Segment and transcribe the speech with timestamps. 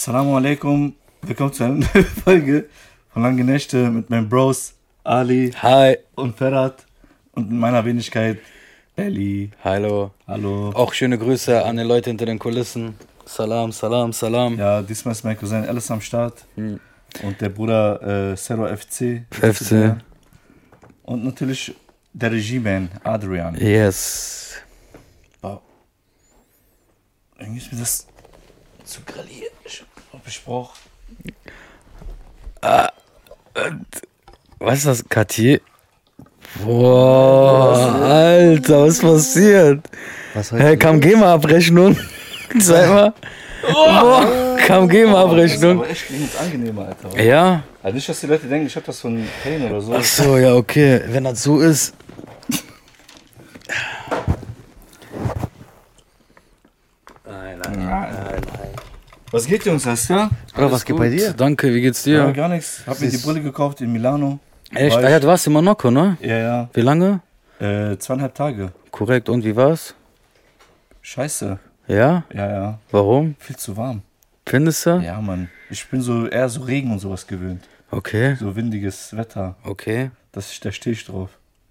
[0.00, 0.94] Assalamu alaikum.
[1.22, 2.68] Willkommen zu einer neuen Folge
[3.12, 5.96] von Lange Nächte mit meinen Bros Ali Hi.
[6.14, 6.86] und Ferhat
[7.32, 8.38] und in meiner Wenigkeit
[8.94, 9.50] Ellie.
[9.64, 10.12] Hallo.
[10.28, 10.70] Hallo.
[10.72, 12.94] Auch schöne Grüße an die Leute hinter den Kulissen.
[13.26, 14.56] Salam, salam, salam.
[14.56, 16.78] Ja, diesmal ist mein Cousin Alice am Start Hm.
[17.24, 19.24] und der Bruder äh, Zero FC.
[19.32, 19.96] FC.
[21.02, 21.74] Und natürlich
[22.12, 23.56] der Regieman Adrian.
[23.56, 24.62] Yes.
[27.40, 28.06] Irgendwie ist mir das
[28.88, 29.00] zu
[30.12, 30.72] hab ich brauch.
[34.58, 35.60] Was ist das, Cartier?
[36.64, 39.80] Boah, Alter, was passiert?
[40.34, 41.96] Was Hä, kam GEMA-Abrechnung?
[42.58, 43.14] Sag mal.
[43.70, 45.80] Boah, kam GEMA-Abrechnung.
[45.80, 46.06] aber echt
[46.40, 47.22] angenehmer, Alter.
[47.22, 47.62] Ja?
[47.82, 49.94] Also nicht, dass die Leute denken, ich hab das von Pain oder so.
[49.94, 51.02] Ach so, ja, okay.
[51.06, 51.94] Wenn das so ist.
[57.76, 58.42] Nein.
[59.30, 59.84] Was geht, Jungs?
[59.86, 60.14] Hast du?
[60.14, 60.30] Ja?
[60.56, 61.32] Oder was geht bei dir?
[61.32, 62.32] Danke, wie geht's Ja, dir?
[62.32, 62.82] gar nichts.
[62.86, 64.38] Hab mir die Brille gekauft in Milano.
[64.74, 64.96] Echt?
[64.96, 66.16] War Ah, ja, ich- du warst in Monaco, ne?
[66.20, 66.70] Ja, ja.
[66.72, 67.20] Wie lange?
[67.60, 68.72] Äh, zweieinhalb Tage.
[68.90, 69.94] Korrekt, und wie war's?
[71.02, 71.58] Scheiße.
[71.86, 72.24] Ja?
[72.32, 72.78] Ja, ja.
[72.90, 73.34] Warum?
[73.38, 74.02] Viel zu warm.
[74.46, 74.98] Findest du?
[75.00, 75.48] Ja, Mann.
[75.70, 77.62] Ich bin so eher so Regen und sowas gewöhnt.
[77.90, 79.56] Okay, So windiges Wetter.
[79.64, 80.10] okay.
[80.32, 81.30] Das, ist- da stehe ich drauf.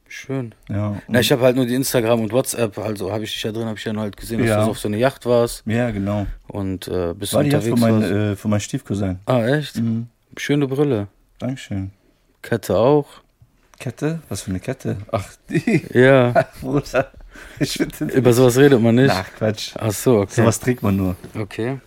[0.09, 0.55] Schön.
[0.69, 1.02] Ja.
[1.08, 3.66] Na, ich habe halt nur die Instagram und WhatsApp, also habe ich dich ja drin,
[3.66, 4.63] habe ich ja nur halt gesehen, dass Ja.
[4.66, 6.27] du auf so eine Yacht warst ja, genau.
[6.47, 8.13] und äh, bist War die Yacht unterwegs von meinem warst.
[8.13, 9.19] äh, von meinem Stiefcousin.
[9.25, 9.75] Ah, echt?
[9.78, 10.08] Mhm.
[10.38, 11.08] Schöne Brille.
[11.39, 11.91] Dankeschön.
[12.41, 13.08] Kette auch.
[13.80, 14.22] Kette?
[14.30, 14.97] Was für eine Kette?
[15.11, 15.85] Ach, die.
[15.94, 16.45] Ja.
[16.61, 17.11] Bruder.
[18.13, 19.11] Über sowas redet man nicht.
[19.11, 19.73] Ach, Quatsch.
[19.78, 20.41] Ach so, okay.
[20.41, 21.16] Sowas trägt man nur.
[21.38, 21.80] Okay.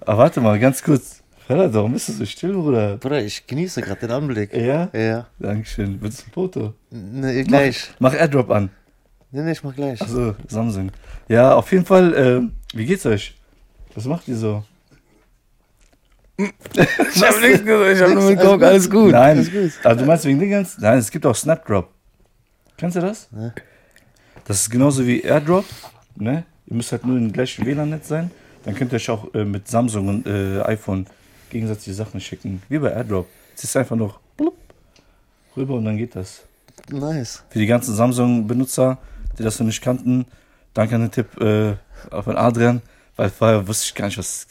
[0.00, 1.21] Aber warte mal, ganz kurz.
[1.46, 2.96] Ferhat, warum bist du so still, Bruder?
[2.98, 4.54] Bruder, ich genieße gerade den Anblick.
[4.54, 4.88] Ja?
[4.92, 5.26] Ja.
[5.38, 5.98] Dankeschön.
[6.00, 6.74] Willst du ein Foto?
[6.90, 7.90] Ne, gleich.
[7.98, 8.70] Mach Airdrop an.
[9.32, 10.00] Ne, ne, ich mach gleich.
[10.00, 10.90] Also Samsung.
[11.28, 13.34] Ja, auf jeden Fall, äh, wie geht's euch?
[13.94, 14.64] Was macht ihr so?
[16.36, 19.12] Ich habe nichts gesagt, ich habe nur geguckt, alles gut.
[19.12, 19.72] Nein, Alles gut.
[19.84, 20.78] also du meinst wegen Dingens?
[20.78, 21.88] Nein, es gibt auch Snapdrop.
[22.76, 23.30] Kennst du das?
[23.32, 23.52] Ne.
[24.46, 25.64] Das ist genauso wie Airdrop.
[26.16, 26.44] Ne?
[26.66, 28.30] Ihr müsst halt nur im gleichen WLAN-Netz sein.
[28.64, 31.06] Dann könnt ihr euch auch äh, mit Samsung und äh, iPhone
[31.52, 32.62] gegenseitig Sachen schicken.
[32.68, 33.28] Wie bei Airdrop.
[33.54, 34.56] Es ist einfach noch blub,
[35.56, 36.42] rüber und dann geht das.
[36.90, 37.44] Nice.
[37.50, 38.98] Für die ganzen Samsung-Benutzer,
[39.38, 40.26] die das noch nicht kannten,
[40.74, 41.74] danke an den Tipp äh,
[42.10, 42.82] auf den Adrian,
[43.16, 44.46] weil vorher wusste ich gar nicht, was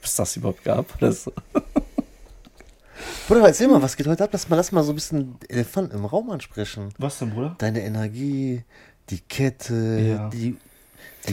[0.00, 0.94] was das überhaupt gab.
[0.96, 1.32] Oder so.
[3.28, 4.30] Bruder, erzähl mal, was geht heute ab?
[4.32, 6.90] Lass mal, lass mal so ein bisschen Elefant im Raum ansprechen.
[6.98, 7.54] Was denn, Bruder?
[7.58, 8.62] Deine Energie,
[9.10, 9.74] die Kette,
[10.16, 10.28] Ja.
[10.30, 10.56] die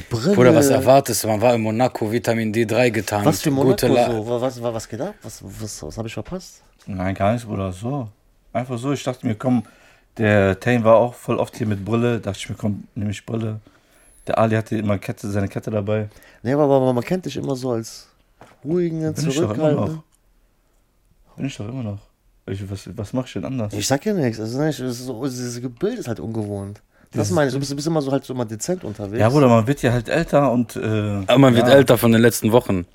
[0.10, 0.36] Brille.
[0.36, 1.28] Bruder, was erwartest du?
[1.28, 3.26] Man war in Monaco, Vitamin D3 getan.
[3.26, 4.28] Was für Monaco Gute so?
[4.42, 5.16] Was, was, was geht ab?
[5.24, 6.62] Was, was, was habe ich verpasst?
[6.88, 7.72] Nein, gar nichts, Bruder.
[7.72, 8.08] So.
[8.54, 8.92] Einfach so.
[8.94, 9.64] Ich dachte mir, komm,
[10.18, 12.20] der Tane war auch voll oft hier mit Brille.
[12.20, 13.60] Dachte ich mir, komm, nehme ich Brille.
[14.28, 16.10] Der Ali hatte immer Kette, seine Kette dabei.
[16.42, 18.08] Ne, aber, aber man kennt dich immer so als
[18.64, 19.96] ruhigen, Bin ich doch immer zurückhaltenden.
[19.96, 20.04] noch.
[21.38, 22.00] Bin ich doch immer noch.
[22.48, 23.74] Ich, was, was mach ich denn anders?
[23.74, 24.40] Ich sag ja nichts.
[24.40, 26.82] Also, ne, ich- es ist so, dieses Bild ist halt ungewohnt.
[27.16, 27.54] Das meine ich.
[27.54, 29.20] Du bist, du bist immer so halt so immer dezent unterwegs.
[29.20, 30.76] Ja, Bruder, man wird ja halt älter und.
[30.76, 30.80] Äh,
[31.28, 31.74] Aber man wird ja.
[31.74, 32.86] älter von den letzten Wochen.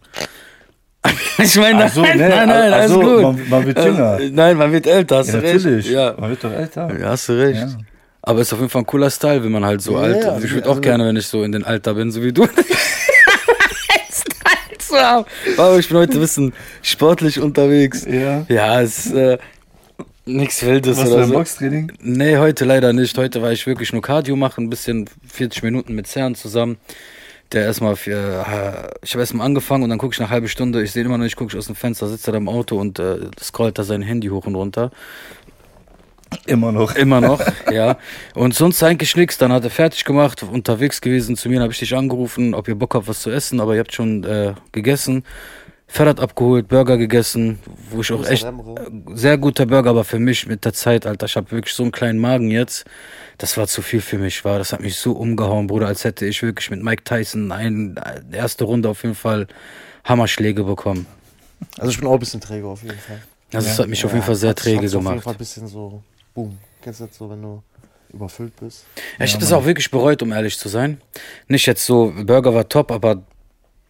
[1.38, 3.22] ich meine, Ach so, nein, ne, nein, nein, alles so, gut.
[3.22, 4.20] man- man wird jünger.
[4.20, 5.86] Äh, nein, man wird älter, hast Ja, du natürlich.
[5.86, 5.90] recht.
[5.90, 6.14] Ja.
[6.18, 6.98] Man wird doch älter.
[7.00, 7.58] ja, hast du recht.
[7.60, 7.68] Ja.
[8.22, 10.18] Aber ist auf jeden Fall ein cooler Style, wenn man halt so Ja, alt ja,
[10.20, 10.24] ist.
[10.26, 12.32] Ich also- würde auch also- gerne, wenn ich so in den Alter bin, so wie
[12.34, 12.46] du.
[14.10, 15.24] Style zu haben.
[15.56, 16.52] Aber ich bin heute ein bisschen
[16.82, 18.04] sportlich unterwegs.
[18.08, 18.44] Ja.
[18.48, 19.38] Ja, es ist äh,
[20.26, 21.34] nichts Wildes Was oder ein so.
[21.34, 21.92] Boxtraining?
[22.00, 23.16] Nee, heute leider nicht.
[23.16, 26.78] Heute war ich wirklich nur Cardio machen, ein bisschen 40 Minuten mit Cern zusammen.
[27.52, 30.48] Der erstmal für, äh, ich habe erstmal angefangen und dann gucke ich nach einer halben
[30.48, 32.48] Stunde, ich sehe immer noch nicht, gucke ich aus dem Fenster, sitzt er da im
[32.48, 34.92] Auto und äh, scrollt da sein Handy hoch und runter.
[36.46, 36.94] Immer noch.
[36.94, 37.40] Immer noch,
[37.72, 37.98] ja.
[38.34, 39.36] Und sonst eigentlich nichts.
[39.38, 42.68] Dann hat er fertig gemacht, unterwegs gewesen zu mir, dann habe ich dich angerufen, ob
[42.68, 45.24] ihr Bock habt, was zu essen, aber ihr habt schon äh, gegessen.
[45.92, 47.58] Ferrat abgeholt, Burger gegessen,
[47.90, 48.46] wo ich auch echt
[49.14, 51.90] sehr guter Burger, aber für mich mit der Zeit, Alter, ich habe wirklich so einen
[51.90, 52.84] kleinen Magen jetzt.
[53.38, 54.58] Das war zu viel für mich, war.
[54.58, 58.36] Das hat mich so umgehauen, Bruder, als hätte ich wirklich mit Mike Tyson ein, äh,
[58.36, 59.48] erste Runde auf jeden Fall
[60.04, 61.06] Hammerschläge bekommen.
[61.78, 63.20] Also ich bin auch ein bisschen träge auf jeden Fall.
[63.52, 63.82] Also es Ja.
[63.82, 65.24] hat mich auf jeden Fall sehr träge hat's Auf jeden gemacht.
[65.24, 66.02] Fall ein bisschen so,
[66.34, 66.56] boom.
[66.82, 67.62] Kennst du das so, wenn du
[68.12, 68.84] überfüllt bist?
[69.18, 71.00] Ja, ich habe das auch wirklich bereut, um ehrlich zu sein.
[71.48, 73.22] Nicht jetzt so, Burger war top, aber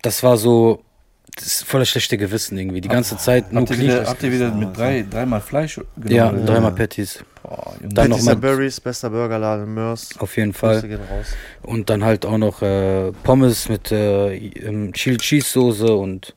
[0.00, 0.82] das war so,
[1.36, 2.80] das ist voller schlechte Gewissen irgendwie.
[2.80, 6.10] Die ganze Zeit nur Habt ihr wieder, habt ihr wieder mit drei, dreimal Fleisch genommen?
[6.14, 6.44] Ja, oder?
[6.44, 7.24] dreimal Patties.
[7.42, 7.74] Boah.
[7.80, 10.10] Dann mal- and Berries, bester Burgerladen Mörs.
[10.18, 10.82] Auf jeden Fall.
[11.62, 14.38] Und dann halt auch noch äh, Pommes mit äh,
[14.92, 16.34] Chili Cheese Soße und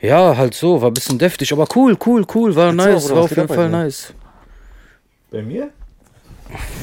[0.00, 3.18] ja, halt so, war ein bisschen deftig, aber cool, cool, cool, war mal, nice, war
[3.18, 3.76] auf jeden Fall dir?
[3.76, 4.12] nice.
[5.30, 5.70] Bei mir?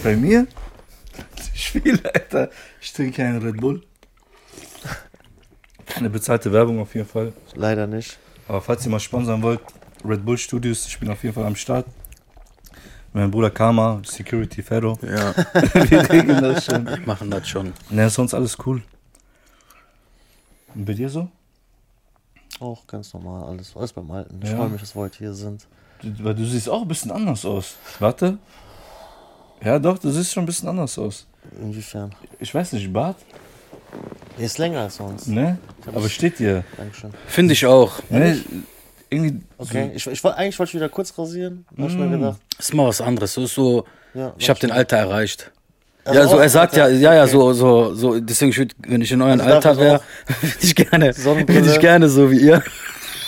[0.03, 0.47] Bei mir?
[1.53, 2.49] Ich viel, Alter.
[2.79, 3.83] Ich trinke keinen Red Bull.
[5.89, 7.33] Keine bezahlte Werbung auf jeden Fall.
[7.55, 8.17] Leider nicht.
[8.47, 9.59] Aber falls ihr mal sponsern wollt,
[10.05, 11.85] Red Bull Studios, ich bin auf jeden Fall am Start.
[13.11, 14.97] Mein Bruder Karma, Security Ferro.
[15.01, 15.33] Ja,
[15.89, 16.87] Wir regeln das schon.
[17.05, 17.73] machen das schon.
[17.89, 18.81] Ne, sonst alles cool.
[20.75, 21.27] Und bei dir so?
[22.59, 24.39] Auch ganz normal, alles, alles beim Alten.
[24.43, 24.57] Ich Ja.
[24.57, 25.65] freue mich, dass wir heute hier sind.
[26.01, 27.75] Du, weil du siehst auch ein bisschen anders aus.
[27.99, 28.37] Warte.
[29.63, 31.25] Ja, doch, du siehst schon ein bisschen anders aus.
[31.59, 32.13] Inwiefern?
[32.39, 33.17] Ich weiß nicht, Bart?
[34.37, 35.27] Ist länger als sonst.
[35.27, 35.57] Ne?
[35.93, 36.63] Aber steht dir.
[36.77, 37.11] Dankeschön.
[37.27, 37.93] Finde ich auch.
[38.09, 38.39] Ne?
[39.09, 39.41] Irgendwie.
[39.57, 41.65] Okay, ich, ich, eigentlich wollte ich wieder kurz rasieren.
[41.77, 42.11] Hab ich mir Mm.
[42.11, 42.39] gedacht.
[42.57, 43.33] Ist mal was anderes.
[43.33, 45.51] So ist so, Ja, ich habe den Alter erreicht.
[46.05, 47.31] Also ja, so auch- er sagt ja, ja, ja, okay.
[47.31, 48.19] so, so, so.
[48.19, 50.01] Deswegen, ich würd, wenn ich in eurem Also Alter wäre,
[50.41, 51.59] würde ich gerne, Sonnenbrille.
[51.61, 52.63] würde ich gerne so wie ihr.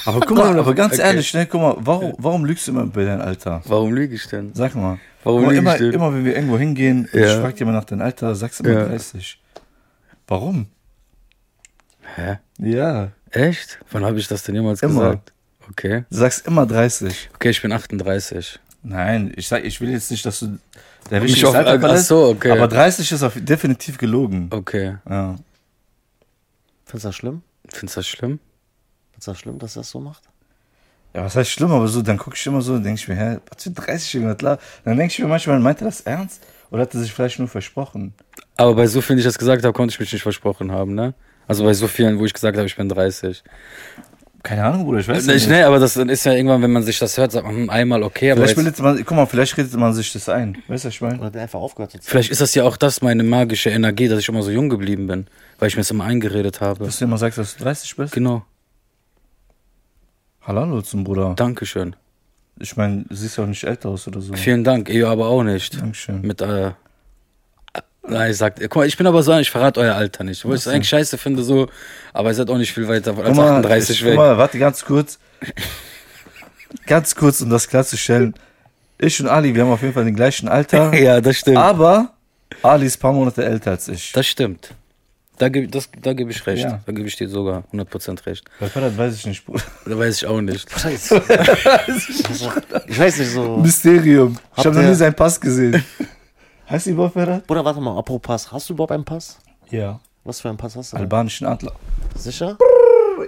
[0.05, 1.03] Aber guck mal, aber ganz Okay.
[1.03, 3.61] ehrlich, ne, guck mal, warum, warum lügst du immer bei deinem Alter?
[3.65, 4.51] Warum lüge ich denn?
[4.53, 4.97] Sag mal.
[5.23, 5.91] Warum Guck mal, lüge immer, ich denn?
[5.93, 7.27] immer wenn wir irgendwo hingehen, und Ja.
[7.35, 8.85] ich frag dir mal nach deinem Alter, sagst du immer Ja.
[8.87, 9.37] 30.
[10.31, 10.67] Warum?
[12.15, 12.39] Hä?
[12.57, 13.11] Ja.
[13.31, 13.79] Echt?
[13.91, 15.01] Wann habe ich das denn jemals Immer.
[15.09, 15.33] gesagt?
[15.69, 16.05] Okay.
[16.09, 17.29] Du sagst immer 30.
[17.35, 18.57] Okay, ich bin 38.
[18.81, 20.57] Nein, ich sag, ich will jetzt nicht, dass du
[21.09, 22.51] der Mich auf- Alter ach verlässt, so, okay.
[22.51, 24.47] aber 30 ist auf, definitiv gelogen.
[24.51, 24.95] Okay.
[25.09, 25.35] Ja.
[26.85, 27.41] Findest du das schlimm?
[27.67, 28.39] Findest du das schlimm?
[29.11, 30.23] Findest du das schlimm, dass er das so macht?
[31.13, 33.15] ja, was heißt schlimm, aber so, dann guck ich immer so und denk ich mir,
[33.15, 34.59] hä, was für 30 irgendwas klar.
[34.85, 36.41] Dann denk ich mir manchmal, meint er das ernst?
[36.71, 38.13] Oder hat er sich vielleicht nur versprochen?
[38.57, 40.95] Aber bei so vielen, die ich das gesagt habe, konnte ich mich nicht versprochen haben,
[40.95, 41.13] ne?
[41.47, 43.43] Also bei so vielen, wo ich gesagt habe, ich bin 30.
[44.43, 45.49] Keine Ahnung, Bruder, ich weiß Nee, nicht.
[45.49, 48.01] nee, aber das ist ja irgendwann, wenn man sich das hört, sagt man hm, einmal
[48.01, 50.57] okay, aber Vielleicht jetzt, man, guck mal, vielleicht redet man sich das ein.
[50.67, 51.17] Weißt du, was ich meine?
[51.17, 52.09] Oder hat er einfach aufgehört zu zeigen?
[52.09, 55.05] vielleicht ist das ja auch das, meine magische Energie, dass ich immer so jung geblieben
[55.07, 55.27] bin,
[55.59, 56.85] weil ich mir das immer eingeredet habe.
[56.85, 58.13] Dass du immer sagst, dass du 30 bist?
[58.13, 58.43] Genau,
[60.43, 61.33] Hallo zum Bruder.
[61.35, 61.95] Dankeschön.
[62.59, 64.33] Ich meine, du siehst ja auch nicht älter aus oder so.
[64.33, 65.81] Vielen Dank, ihr aber auch nicht.
[65.81, 66.21] Dankeschön.
[66.21, 66.71] Mit, äh,
[68.07, 70.43] Nein, ich sag, guck mal, ich bin aber so, ich verrate euer Alter nicht.
[70.43, 71.69] Wo ich es eigentlich scheiße finde, so,
[72.13, 74.15] aber ihr seid auch nicht viel weiter als mal, 38 ich, weg.
[74.15, 75.19] guck mal, warte ganz kurz.
[76.87, 78.33] ganz kurz, um das klarzustellen.
[78.97, 80.93] Ich und Ali, wir haben auf jeden Fall den gleichen Alter.
[80.99, 81.57] ja, das stimmt.
[81.57, 82.13] aber
[82.63, 84.11] Ali ist ein paar Monate älter als ich.
[84.13, 84.73] Das stimmt.
[85.41, 86.63] Da gebe das, da geb ich recht.
[86.63, 86.81] Ja.
[86.85, 88.45] Da gebe ich dir sogar 100% recht.
[88.59, 89.63] Was war das, weiß ich nicht, Bruder.
[89.87, 90.69] Da weiß ich auch nicht.
[90.79, 91.15] Scheiße.
[92.87, 93.57] ich weiß nicht so.
[93.57, 94.37] Mysterium.
[94.55, 95.83] Ich habe noch nie seinen Pass gesehen.
[96.69, 97.47] heißt die überhaupt Ferhat?
[97.47, 98.51] Bruder, warte mal, apropos Pass.
[98.51, 99.39] Hast du überhaupt einen Pass?
[99.71, 99.99] Ja.
[100.23, 100.97] Was für einen Pass hast du?
[100.97, 101.05] denn?
[101.05, 101.73] Albanischen Adler.
[102.15, 102.59] Sicher?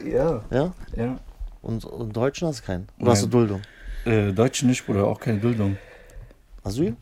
[0.05, 0.43] Ja.
[0.51, 0.71] Ja?
[0.95, 1.17] Ja.
[1.63, 2.89] Und, und Deutschen hast du keinen?
[2.99, 3.31] Oder hast du Nein.
[3.31, 3.61] Duldung?
[4.05, 5.07] Äh, Deutsche nicht, Bruder.
[5.07, 5.77] Auch keine Duldung.
[6.63, 6.95] Asyl?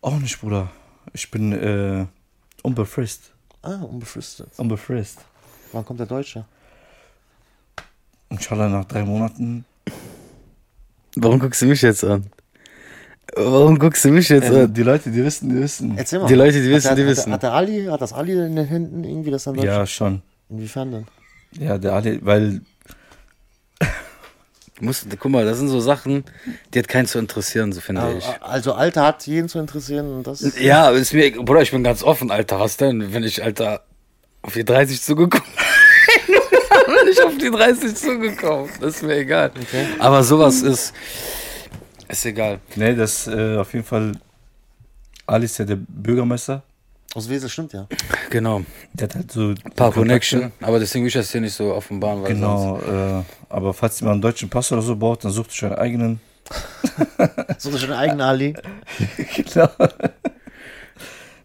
[0.00, 0.70] Auch nicht, Bruder.
[1.12, 2.06] Ich bin äh,
[2.62, 3.32] unbefristet.
[3.62, 4.48] Ah, unbefristet.
[4.56, 5.24] Unbefristet.
[5.72, 6.44] Wann kommt der Deutsche?
[8.30, 9.64] Inshallah nach drei Monaten.
[11.16, 12.24] Warum guckst du mich jetzt an?
[13.36, 14.72] Warum guckst du mich jetzt Äh, an?
[14.74, 15.96] die Leute, die wissen, die wissen.
[15.98, 16.26] Erzähl mal.
[16.28, 17.32] Die Leute, die wissen, hat, die der- wissen.
[17.32, 19.56] Hat, der Ali, hat das Ali in den Händen irgendwie das dann?
[19.56, 20.22] Ja, schon.
[20.48, 21.06] Inwiefern denn?
[21.52, 22.62] Ja, der Ali, weil
[24.80, 26.24] Du musst, guck mal, das sind so Sachen,
[26.72, 28.24] die hat keinen zu interessieren, so finde ich.
[28.24, 30.58] Also, also Alter hat jeden zu interessieren und das.
[30.58, 32.58] Ja, ist mir, Bruder, ich bin ganz offen, Alter.
[32.58, 33.82] Was denn, wenn ich, Alter,
[34.40, 35.46] auf die 30 zugekommen
[36.26, 36.34] bin?
[37.10, 38.70] ich auf die 30 zugekommen.
[38.80, 39.52] Das ist mir egal.
[39.60, 39.86] Okay.
[39.98, 40.94] Aber sowas ist,
[42.08, 42.60] ist egal.
[42.74, 44.12] Nee, das äh, auf jeden Fall.
[45.26, 46.62] Ali ist ja der Bürgermeister.
[47.14, 47.88] Aus Wesel stimmt ja.
[48.30, 48.62] Genau.
[48.92, 49.48] Der hat halt so.
[49.48, 49.92] Ein paar Kontakte.
[50.00, 50.52] Connection.
[50.60, 53.98] Aber deswegen will ich das hier nicht so offenbaren, weil sonst- Genau, äh, aber falls
[54.00, 56.20] jemand einen deutschen Pass oder so braucht, dann sucht euch einen eigenen.
[57.58, 58.54] So schon eigenen Ali.
[59.36, 59.68] genau.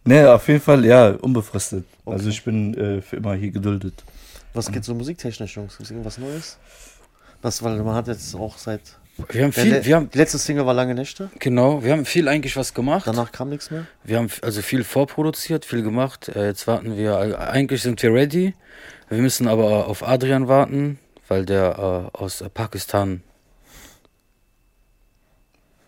[0.04, 1.86] Nee, auf jeden Fall, ja, unbefristet.
[2.06, 4.04] Also ich bin äh, für immer hier geduldet.
[4.54, 5.80] Was geht so musiktechnisch, Jungs?
[5.80, 6.58] Ist irgendwas Neues?
[7.42, 8.82] Das, weil man hat jetzt auch seit.
[9.30, 11.30] Wir haben viel, wir haben, die letzte Single war Lange Nächte.
[11.40, 13.08] genau, wir haben viel eigentlich was gemacht.
[13.08, 13.86] Danach kam nichts mehr.
[14.04, 16.28] Wir haben also viel vorproduziert, viel gemacht.
[16.30, 18.54] Äh, jetzt warten wir, eigentlich sind wir ready.
[19.10, 23.24] Wir müssen aber auf Adrian warten, weil der äh, aus äh, Pakistan,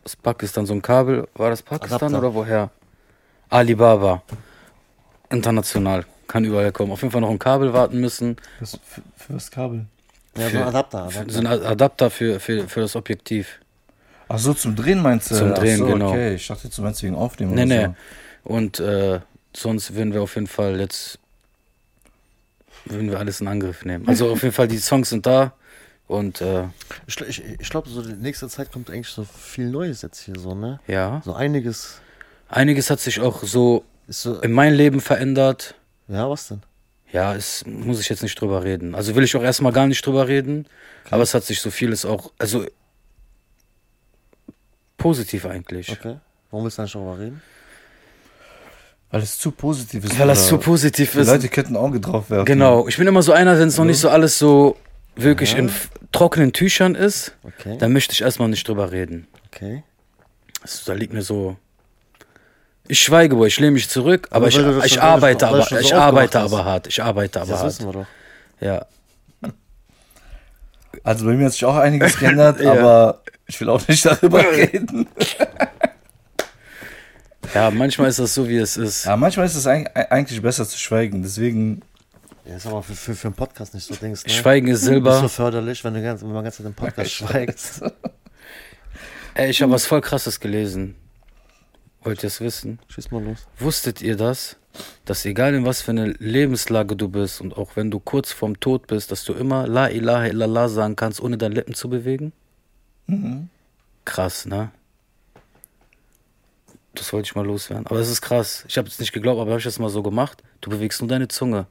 [0.05, 2.19] aus Pakistan so ein Kabel, war das Pakistan Adapter.
[2.19, 2.71] oder woher?
[3.49, 4.23] Alibaba.
[5.29, 6.05] International.
[6.27, 6.91] Kann überall kommen.
[6.91, 8.37] Auf jeden Fall noch ein Kabel warten müssen.
[8.59, 9.85] Was, für, für was Kabel?
[10.37, 11.03] Ja, so ein Adapter.
[11.03, 11.31] Adapter.
[11.33, 13.59] So ein Adapter für, für, für das Objektiv.
[14.29, 15.35] Ach so, zum Drehen meinst du?
[15.35, 16.09] Zum Drehen, so, genau.
[16.09, 17.93] Okay, ich dachte, du meinst wegen Aufnehmen Nee, oder nee.
[18.43, 19.19] Und äh,
[19.55, 21.19] sonst würden wir auf jeden Fall jetzt
[22.85, 24.07] würden wir alles in Angriff nehmen.
[24.07, 25.53] Also auf jeden Fall, die Songs sind da
[26.07, 26.63] und äh,
[27.05, 30.37] Ich, ich, ich glaube, so die nächste Zeit kommt eigentlich so viel Neues jetzt hier
[30.37, 30.79] so, ne?
[30.87, 31.21] ja.
[31.25, 31.99] So einiges.
[32.49, 34.39] Einiges hat sich auch so so.
[34.39, 35.75] in meinem Leben verändert.
[36.07, 36.61] Ja, was denn?
[37.11, 38.93] Ja, es muss ich jetzt nicht drüber reden.
[38.95, 40.65] Also will ich auch erstmal gar nicht drüber reden.
[41.09, 42.65] Aber es hat sich so vieles auch, also
[44.97, 45.89] positiv eigentlich.
[45.91, 46.17] Okay.
[46.51, 47.41] Warum willst du nicht darüber reden?
[49.09, 50.19] Weil es zu positiv ist.
[50.19, 51.27] Weil das oder zu positiv Die ist.
[51.27, 52.45] Leute könnten Auge drauf werfen.
[52.45, 52.87] Genau.
[52.87, 54.75] Ich bin immer so einer, wenn es noch nicht so alles so
[55.15, 57.77] wirklich in f- trockenen Tüchern ist, Okay.
[57.77, 59.27] dann möchte ich erstmal nicht drüber reden.
[59.47, 59.83] Okay.
[60.61, 61.55] Das, da liegt mir so.
[62.87, 65.61] Ich schweige, Boy, ich lehne mich zurück, aber, Aber ich, das ich du arbeite aber,
[65.63, 66.87] so ich arbeite aber hart.
[66.87, 67.67] Ich arbeite aber Das hart.
[67.69, 68.05] wissen wir doch.
[68.61, 68.85] Ja.
[71.03, 72.71] Also bei mir hat sich auch einiges geändert, Ja.
[72.71, 75.07] aber ich will auch nicht darüber reden.
[77.53, 79.05] ja, manchmal ist das so, wie es ist.
[79.05, 81.21] Ja, manchmal ist es eig- eigentlich besser zu schweigen.
[81.23, 81.81] Deswegen,
[82.45, 84.31] Ja, ist aber für, für, für einen Podcast nicht so Dings, ne?
[84.31, 85.29] Schweigen ist Nicht so Silber.
[85.29, 87.59] förderlich, wenn du ganz, wenn man ganz im Podcast schweigt.
[89.33, 90.95] Ey, ich habe was voll krasses gelesen.
[92.01, 92.79] Wollt ihr es wissen?
[92.87, 93.47] Schieß mal los.
[93.59, 94.57] Wusstet ihr das?
[95.05, 98.59] Dass egal in was für eine Lebenslage du bist und auch wenn du kurz vorm
[98.59, 102.31] Tod bist, dass du immer La ilaha illallah sagen kannst, ohne deine Lippen zu bewegen?
[104.05, 104.71] Krass, ne?
[106.93, 107.87] Das wollte ich mal loswerden.
[107.87, 108.65] Aber es ist krass.
[108.67, 110.43] Ich habe es nicht geglaubt, aber habe ich das mal so gemacht.
[110.61, 111.67] Du bewegst nur deine Zunge.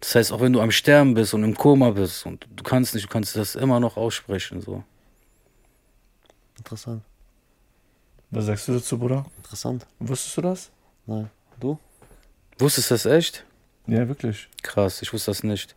[0.00, 2.94] Das heißt, auch wenn du am Sterben bist und im Koma bist und du kannst
[2.94, 4.60] nicht, du kannst das immer noch aussprechen.
[4.60, 4.84] So.
[6.56, 7.02] Interessant.
[8.30, 9.24] Was sagst du dazu, Bruder?
[9.38, 9.86] Interessant.
[9.98, 10.70] Wusstest du das?
[11.06, 11.30] Nein.
[11.60, 11.78] Du?
[12.58, 13.44] Wusstest du das echt?
[13.86, 14.48] Ja, wirklich.
[14.62, 15.74] Krass, ich wusste das nicht.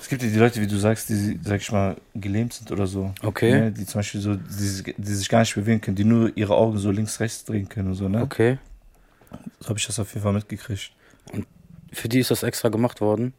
[0.00, 2.86] Es gibt ja die Leute, wie du sagst, die, sag ich mal, gelähmt sind oder
[2.86, 3.12] so.
[3.22, 3.52] Okay.
[3.52, 6.54] Ne, die zum Beispiel so, die, die sich gar nicht bewegen können, die nur ihre
[6.54, 8.22] Augen so links, rechts drehen können und so, ne?
[8.22, 8.58] Okay.
[9.60, 10.92] So habe ich das auf jeden Fall mitgekriegt.
[11.92, 13.34] Für die ist das extra gemacht worden?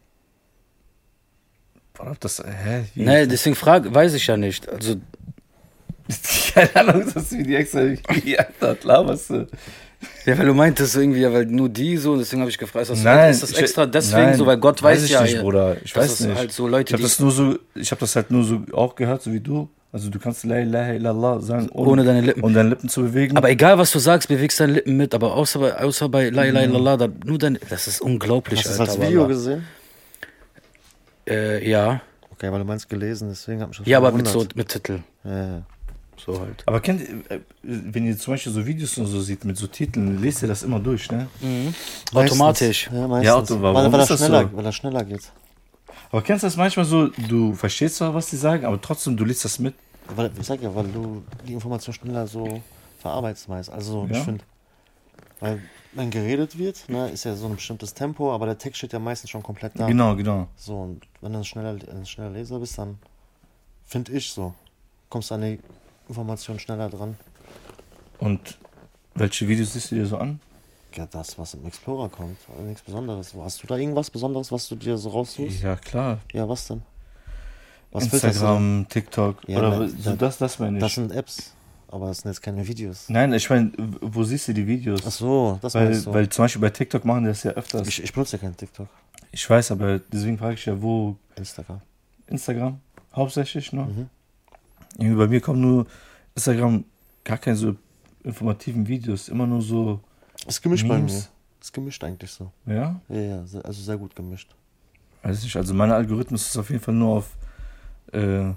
[1.93, 2.86] Boah, das, hä?
[2.93, 3.03] Wie?
[3.03, 4.67] Nee, deswegen frage, weiß ich ja nicht.
[4.69, 4.98] Also,
[6.53, 7.81] Keine Ahnung, dass wie die extra
[8.23, 9.47] geändert, laberst du.
[10.25, 12.83] ja, weil du meintest irgendwie, ja, weil nur die so, und deswegen habe ich gefragt,
[12.83, 15.21] ist das, Nein, ist das ich- extra deswegen nein, so, weil Gott weiß, ich ja,
[15.21, 15.77] nicht, Bruder.
[15.83, 16.37] Ich dass weiß es nicht.
[16.37, 18.61] halt so ich Leute, habe die das nur so, ich habe das halt nur so
[18.73, 19.69] auch gehört, so wie du.
[19.91, 22.43] Also du kannst La ilaha illallah sagen, ohne, ohne deine Lippen.
[22.43, 23.35] um deine Lippen zu bewegen.
[23.37, 26.43] Aber egal, was du sagst, bewegst deine Lippen mit, aber außer bei, außer bei La
[26.43, 26.49] Mhm.
[26.49, 29.63] ilaha illallah, da, nur deine, das ist unglaublich, Hast du das als Video gesehen?
[31.27, 32.01] Äh, ja.
[32.31, 34.99] Okay, weil du meinst gelesen, deswegen hab ich mich Ja, aber mit so, mit Titel.
[35.23, 35.61] Ja, ja.
[36.25, 36.63] So halt.
[36.65, 39.67] Aber kennt, ihr, äh, wenn ihr zum Beispiel so Videos und so sieht mit so
[39.67, 41.27] Titeln, lest ihr das immer durch, ne?
[42.13, 42.88] Automatisch.
[42.89, 42.99] Meistens.
[43.01, 43.25] Ja, meistens.
[43.27, 44.57] Ja, Auto- warum weil, weil, ist er das schneller, so?
[44.57, 45.31] weil er schneller geht.
[46.11, 49.25] Aber kennst du das manchmal so, du verstehst zwar, was die sagen, aber trotzdem, du
[49.25, 49.75] liest das mit.
[50.15, 52.61] Weil, ich sag ja, weil du die Information schneller so
[52.99, 53.69] verarbeitest meist.
[53.69, 54.17] Also Ja.
[54.17, 54.43] ich finde,
[55.39, 55.61] weil
[55.93, 58.99] wenn geredet wird, ne, ist ja so ein bestimmtes Tempo, aber der Text steht ja
[58.99, 59.88] meistens schon komplett da.
[59.88, 60.47] Genau, genau.
[60.55, 62.97] So, und wenn du ein schneller, ein schneller Leser bist, dann
[63.85, 64.53] finde ich so,
[65.09, 65.59] kommst du an die
[66.09, 67.15] Information schneller dran.
[68.17, 68.57] Und
[69.15, 70.39] welche Videos siehst du dir so an?
[70.95, 73.33] Ja, das, was im Explorer kommt, also nichts Besonderes.
[73.37, 75.61] Hast du da irgendwas Besonderes, was du dir so raussuchst?
[75.61, 76.19] Ja, klar.
[76.33, 76.81] Ja, was denn?
[77.91, 78.11] Was?
[78.11, 79.37] Instagram, TikTok.
[79.47, 80.81] Ja, oder ne, so das, das meine ich.
[80.81, 81.53] Das sind Apps,
[81.87, 83.07] aber das sind jetzt keine Videos.
[83.09, 85.01] Nein, ich meine, wo siehst du die Videos?
[85.05, 86.13] Ach so, das weil, du.
[86.13, 87.87] weil zum Beispiel bei TikTok machen die das ja öfters.
[87.87, 88.87] Ich, ich, ich benutze ja keinen TikTok.
[89.47, 91.81] weiß, aber deswegen frage ich ja, wo Instagram.
[92.27, 92.79] Instagram
[93.15, 93.85] hauptsächlich nur.
[93.85, 94.09] Mhm.
[94.98, 95.86] Irgendwie bei mir kommen nur
[96.36, 96.84] Instagram
[97.24, 97.75] gar keine so
[98.24, 100.00] informativen Videos, immer nur so,
[100.48, 101.13] Ist gemischt bei Memes.
[101.13, 101.27] mir.
[101.62, 102.51] Ist gemischt eigentlich so.
[102.65, 104.55] ja, Ja, ja, also sehr gut gemischt.
[105.24, 107.29] weiß nicht, also mein Algorithmus ist auf jeden Fall nur auf
[108.13, 108.51] äh,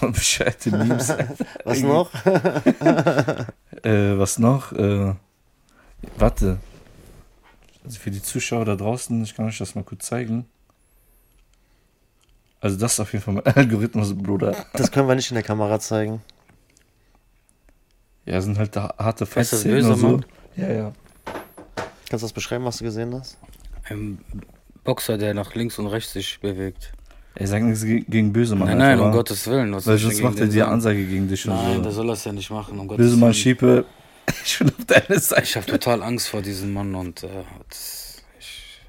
[0.12, 1.08] bescheuerte Memes.
[1.64, 2.10] Was noch?
[3.82, 4.70] Äh, was noch?
[4.72, 5.14] Äh,
[6.16, 6.58] warte.
[7.84, 10.44] Also für die Zuschauer da draußen, ich kann euch das mal kurz zeigen.
[12.62, 14.54] Also das ist auf jeden Fall mein Algorithmus, Bruder.
[14.72, 16.22] Das können wir nicht in der Kamera zeigen.
[18.24, 20.08] Ja, sind halt da harte Heißt das Festszenen böser und so.
[20.08, 20.24] Mann?
[20.56, 20.92] Ja, ja.
[22.08, 23.36] Kannst du das beschreiben, was du gesehen hast?
[23.88, 24.18] Ein
[24.84, 26.92] Boxer, der nach links und rechts sich bewegt.
[27.34, 28.68] Er sagt nichts ge- gegen böse Mann.
[28.68, 29.74] nein, nein, um aber- Gottes Willen.
[29.74, 30.70] Was Weil sonst macht er sagen?
[30.70, 31.82] Ansage gegen dich und Nein, so.
[31.82, 32.78] der soll das ja nicht machen.
[32.78, 33.34] Um Gottes Böse Mann Willen.
[33.34, 33.84] Schiepe,
[34.44, 35.42] ich bin auf deiner Seite.
[35.42, 37.28] Ich habe total Angst vor diesem Mann und äh,
[37.68, 38.80] das, ich,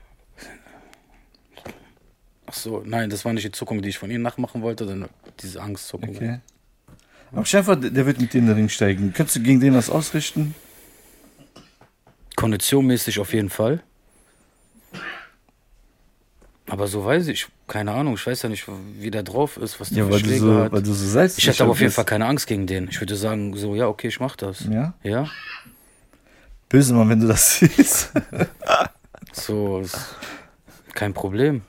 [2.53, 5.10] Ach so, nein, das war nicht die Zuckung, die ich von ihm nachmachen wollte, sondern
[5.41, 6.10] diese Angstzuckung.
[6.15, 6.39] Okay.
[7.31, 9.12] Aber vor, der wird mit dir in den Ring steigen.
[9.12, 10.53] Könntest du gegen den was ausrichten?
[12.36, 13.81] Konditionmäßig auf jeden Fall.
[16.67, 18.65] Aber so weiß ich, keine Ahnung, ich weiß ja nicht,
[19.00, 20.72] wie der drauf ist, was der Ja, für Schläge so, hat.
[20.72, 21.39] weil du so selbst.
[21.39, 22.88] ich hätte aber auf jeden Fall keine Angst gegen den.
[22.88, 24.65] Ich würde sagen, so, ja, okay, ich mach das.
[24.69, 24.93] Ja?
[25.01, 25.27] Ja?
[26.69, 28.12] Böse Mann, wenn du das siehst.
[29.31, 29.98] So, ist
[30.93, 31.63] kein Problem.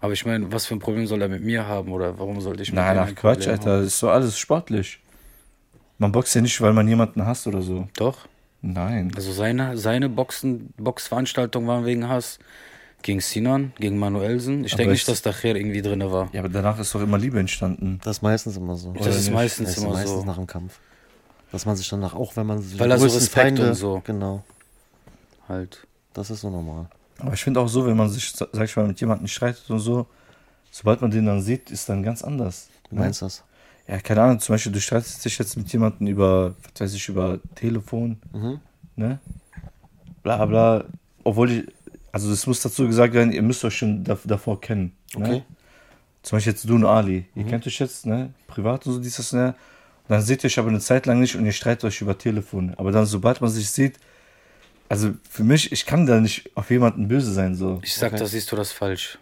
[0.00, 2.62] Aber ich meine, was für ein Problem soll er mit mir haben oder warum sollte
[2.62, 3.70] ich mit Nein, ach Quatsch, Problem Alter.
[3.72, 3.78] haben?
[3.80, 5.00] Das ist so alles sportlich.
[5.98, 7.88] Man boxt ja nicht, weil man jemanden hasst oder so.
[7.96, 8.28] Doch.
[8.60, 9.10] Nein.
[9.16, 12.38] Also seine, seine Boxen, Boxveranstaltung waren wegen Hass.
[13.02, 14.64] Gegen Sinan, gegen Manuelsen.
[14.64, 16.28] Ich denke ich- nicht, dass Dacher irgendwie drin war.
[16.32, 18.00] Ja, aber danach ist doch immer Liebe entstanden.
[18.02, 18.92] Das ist meistens immer so.
[18.92, 20.24] Das ist meistens Das ist immer meistens so.
[20.26, 20.78] nach dem Kampf.
[21.52, 24.02] Dass man sich danach, auch wenn man sich Weil er so Respekt und so.
[24.04, 24.42] Genau.
[25.48, 25.86] halt.
[26.14, 26.88] Das ist so normal.
[27.18, 29.78] Aber ich finde auch so, wenn man sich, sag ich mal, mit jemandem streitet und
[29.78, 30.06] so,
[30.70, 32.68] sobald man den dann sieht, ist dann ganz anders.
[32.90, 33.42] Wie meinst du das?
[33.88, 37.08] Ja, keine Ahnung, zum Beispiel, du streitest dich jetzt mit jemandem über, was weiß ich,
[37.08, 38.60] über Telefon, Mhm.
[38.96, 39.18] ne?
[40.22, 40.84] Bla bla.
[41.24, 41.66] Obwohl ich,
[42.12, 44.92] also es muss dazu gesagt werden, ihr müsst euch schon dav davor kennen.
[45.14, 45.28] Okay.
[45.28, 45.44] Ne?
[46.22, 47.26] Zum Beispiel jetzt du und Ali.
[47.36, 48.34] Ihr kennt euch jetzt, ne?
[48.48, 49.54] Privat und so, dies, das, ne?
[50.08, 52.18] Und dann seht ihr euch aber eine Zeit lang nicht und ihr streitet euch über
[52.18, 52.74] Telefon.
[52.76, 53.98] Aber dann, sobald man sich sieht,
[54.88, 57.80] also für mich, ich kann da nicht auf jemanden böse sein, so.
[57.82, 58.20] Ich sag, Okay.
[58.20, 59.18] da siehst du das falsch.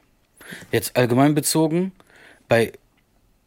[0.73, 1.93] Jetzt allgemein bezogen,
[2.49, 2.73] bei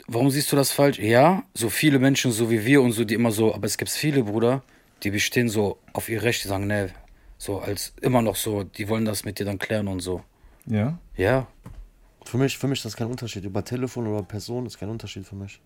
[0.08, 1.00] warum siehst du das falsch?
[1.00, 3.92] Ja, so viele Menschen, so wie wir und so, die immer so, aber es gibt
[3.92, 4.64] viele, Bruder,
[5.04, 6.90] die bestehen so auf ihr Recht, die sagen, ne,
[7.38, 10.24] so als immer noch so, die wollen das mit dir dann klären und so.
[10.66, 10.98] Ja?
[11.16, 11.48] Ja,
[12.26, 13.46] Für mich, für mich ist das kein Unterschied.
[13.46, 15.62] Über Telefon oder Person ist kein Unterschied für mich.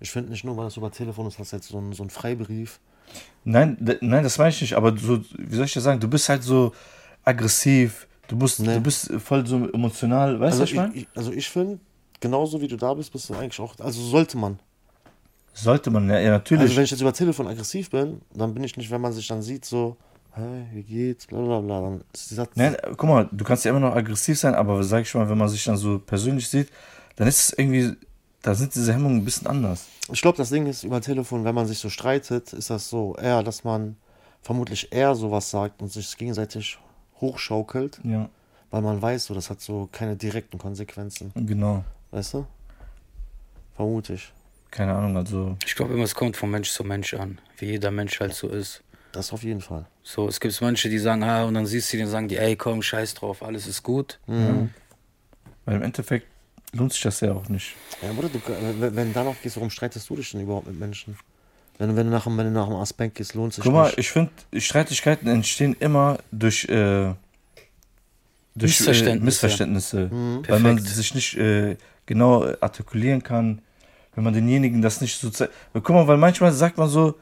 [0.00, 2.02] Ich finde nicht nur, weil es über Telefon ist, hast du jetzt so einen, so
[2.02, 2.80] einen Freibrief.
[3.44, 6.28] Nein, nein, das meine ich nicht, aber so, wie soll ich das sagen, du bist
[6.28, 6.72] halt so
[7.24, 8.74] aggressiv, du musst, Nee.
[8.74, 11.06] du bist voll so emotional, weißt du, Also was ich meine?
[11.14, 11.78] also ich finde,
[12.20, 13.74] genauso wie du da bist, bist du eigentlich auch.
[13.78, 14.58] Also sollte man.
[15.54, 16.62] Sollte man, ja, ja natürlich.
[16.64, 19.26] Also wenn ich jetzt über Telefon aggressiv bin, dann bin ich nicht, wenn man sich
[19.26, 19.96] dann sieht, so,
[20.32, 21.80] hey, wie geht's, bla bla bla.
[21.80, 25.02] Dann ist dieser Nein, guck mal, du kannst ja immer noch aggressiv sein, aber sag
[25.02, 26.68] ich mal, wenn man sich dann so persönlich sieht,
[27.16, 27.94] dann ist es irgendwie,
[28.46, 29.86] da sind diese Hemmungen ein bisschen anders.
[30.12, 33.16] Ich glaube, das Ding ist über Telefon, wenn man sich so streitet, ist das so
[33.16, 33.96] eher, dass man
[34.40, 36.78] vermutlich eher sowas sagt und sich gegenseitig
[37.20, 38.28] hochschaukelt, Ja,
[38.70, 41.32] weil man weiß, so, das hat so keine direkten Konsequenzen.
[41.34, 41.84] genau.
[42.12, 42.46] Weißt du?
[43.74, 44.32] Vermute ich.
[44.70, 47.90] Keine Ahnung, also, ich glaube immer, es kommt von Mensch zu Mensch an, wie jeder
[47.90, 48.82] Mensch halt so ist.
[49.10, 49.86] Das auf jeden Fall.
[50.04, 52.36] So, es gibt manche, die sagen, ah, und dann siehst du die und sagen die,
[52.36, 54.20] ey, komm, scheiß drauf, alles ist gut.
[54.28, 54.70] Mhm.
[55.64, 56.28] weil im Endeffekt
[56.76, 57.74] lohnt sich das ja auch nicht.
[58.02, 58.40] Ja, Bruder, du,
[58.80, 61.16] wenn, wenn danach gehst, warum streitest du dich denn überhaupt mit Menschen?
[61.78, 63.86] Wenn, wenn, du nach, dem- wenn du nach dem Aspekt gehst, lohnt sich Guck mal,
[63.86, 63.98] nicht.
[63.98, 67.12] ich finde, Streitigkeiten entstehen immer durch, äh,
[68.54, 69.10] durch Missverständnisse.
[69.10, 70.08] Äh, Missverständnisse.
[70.10, 70.42] Mhm.
[70.48, 73.60] Weil man sich nicht äh, genau äh, artikulieren kann,
[74.14, 75.52] wenn man denjenigen das nicht so zeigt.
[75.74, 77.14] Guck mal, weil manchmal sagt man so,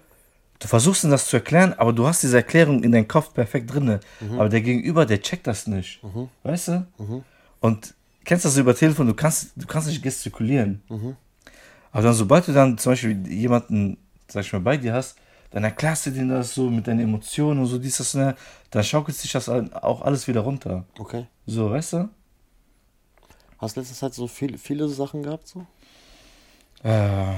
[0.61, 3.73] du versuchst ihm das zu erklären, aber du hast diese Erklärung in deinem Kopf perfekt
[3.75, 3.99] drinne.
[4.39, 6.03] Aber der Gegenüber, der checkt das nicht.
[6.05, 6.29] Mhm.
[6.45, 6.87] Weißt du?
[6.99, 7.25] Mhm.
[7.61, 10.83] Und kennst das über Telefon, du kannst, du kannst nicht gestikulieren.
[10.89, 11.17] Mhm.
[11.93, 15.17] Aber dann, sobald du dann zum Beispiel jemanden, sag ich mal, bei dir hast,
[15.51, 18.35] dann erklärst du denen das so mit deinen Emotionen und so, dies, das, ne,
[18.71, 20.85] dann schaukelt sich das auch alles wieder runter.
[20.99, 21.27] Okay.
[21.47, 22.09] So, weißt du?
[23.59, 25.47] Hast du letzte Zeit so viel, viele Sachen gehabt?
[25.47, 25.65] So?
[26.83, 27.35] Äh,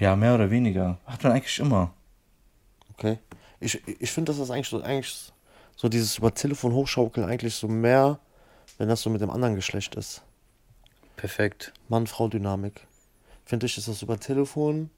[0.00, 0.98] ja, mehr oder weniger.
[1.06, 1.94] Hat man eigentlich immer.
[2.94, 3.18] Okay.
[3.60, 5.32] Ich, ich finde, dass das eigentlich so, eigentlich
[5.76, 8.18] so dieses über Telefon hochschaukeln eigentlich so mehr,
[8.78, 10.22] wenn das so mit dem anderen Geschlecht ist.
[11.16, 11.72] Perfekt.
[11.88, 12.86] Mann-Frau-Dynamik.
[13.44, 14.90] Finde ich, ist das über Telefon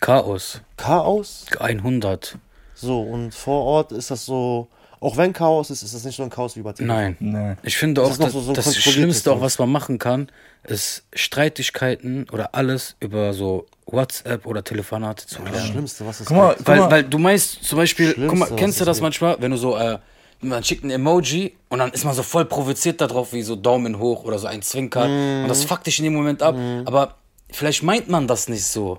[0.00, 0.60] Chaos.
[0.76, 1.46] Chaos.
[1.58, 2.38] 100.
[2.74, 4.68] So, und vor Ort ist das so,
[5.00, 6.94] auch wenn Chaos ist, ist das nicht so ein Chaos wie über Telefon.
[6.96, 7.16] Nein.
[7.18, 7.56] Nee.
[7.62, 9.98] Ich finde Das auch, ist noch das, so- so das Schlimmste, auch was man machen
[9.98, 10.28] kann,
[10.64, 15.66] ist Streitigkeiten oder alles über so WhatsApp oder Telefonate zu Das klären.
[15.68, 16.56] Schlimmste, was es Guck mal.
[16.64, 16.90] Weil, mal.
[16.90, 19.98] weil du meinst zum Beispiel, guck mal, kennst du das manchmal, wenn du so, äh,
[20.42, 23.98] man schickt ein Emoji und dann ist man so voll provoziert darauf, wie so Daumen
[23.98, 26.56] hoch oder so ein Zwinker und das fuckt dich in dem Moment ab.
[26.86, 27.16] Aber
[27.50, 28.98] vielleicht meint man das nicht so.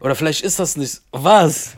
[0.00, 1.02] Oder vielleicht ist das nicht.
[1.12, 1.72] Was?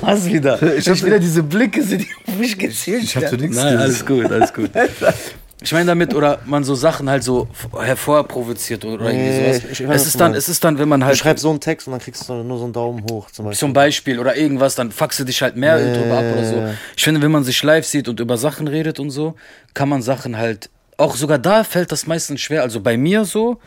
[0.00, 0.54] Was wieder?
[0.76, 3.02] Ich hab- Ich wieder diese Blicke sind die auf mich gezielt.
[3.04, 4.70] Ich hab so nichts Nein, alles gut, alles gut.
[5.66, 9.64] Ich meine damit, oder man so Sachen halt so hervorprovoziert oder Nee, irgendwie sowas.
[9.64, 11.42] ich- ich was es du ist dann, es ist dann, wenn man Du halt schreibst
[11.42, 13.58] so einen Text und dann kriegst du nur so einen Daumen hoch zum Beispiel.
[13.58, 16.64] zum Beispiel oder irgendwas, dann du dich halt mehr Ja, drüber ab oder so.
[16.96, 19.34] Ich finde, wenn man sich live sieht und über Sachen redet und so,
[19.74, 20.70] kann man Sachen halt.
[20.98, 22.62] Auch sogar da fällt das meistens schwer.
[22.62, 23.58] Also bei mir so,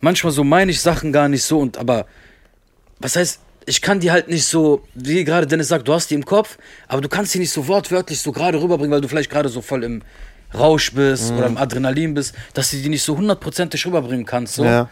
[0.00, 2.06] manchmal so meine ich Sachen gar nicht so und aber
[3.00, 6.14] was heißt, ich kann die halt nicht so, wie gerade Dennis sagt, du hast die
[6.14, 9.28] im Kopf, aber du kannst die nicht so wortwörtlich so gerade rüberbringen, weil du vielleicht
[9.30, 10.02] gerade so voll im
[10.54, 14.54] Rausch bist oder im Adrenalin bist, dass du die nicht so hundertprozentig rüberbringen kannst.
[14.54, 14.88] So, Ja,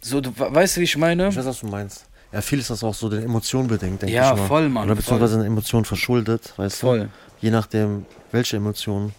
[0.00, 1.28] so du we- weißt du, wie ich meine?
[1.28, 2.04] ich weiß, was du meinst.
[2.32, 4.46] Ja, viel ist das auch so den Emotionen bedingt, denke Ja, ich mal.
[4.46, 7.00] voll, Mann, Oder beziehungsweise eine Emotion verschuldet, weißt Voll.
[7.00, 7.08] du?
[7.40, 9.14] Je nachdem, welche Emotionen,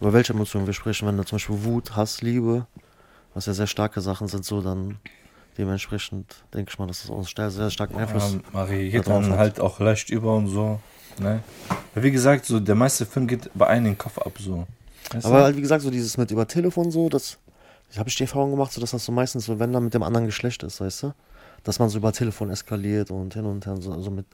[0.00, 1.06] über welche Emotionen wir sprechen.
[1.06, 2.66] Wenn da zum Beispiel Wut, Hass, Liebe,
[3.34, 4.96] was ja sehr starke Sachen sind, so dann
[5.58, 9.06] dementsprechend denke ich mal, dass das auch einen sehr, sehr starken Einfluss Ja, Marie geht
[9.08, 9.22] hat.
[9.30, 10.80] halt auch leicht über und so.
[11.20, 11.42] Ne?
[11.94, 14.66] Ja, Wie gesagt, so der meiste Film geht bei einem den Kopf ab so.
[15.12, 15.44] Weißt Aber du?
[15.44, 17.38] halt, wie gesagt, so dieses mit über Telefon so, das,
[17.96, 20.02] habe ich die Erfahrung gemacht, so dass das so meistens so, wenn dann mit dem
[20.02, 21.14] anderen Geschlecht ist, weißt du?
[21.64, 24.26] Dass man so über Telefon eskaliert und hin und her, so, so mit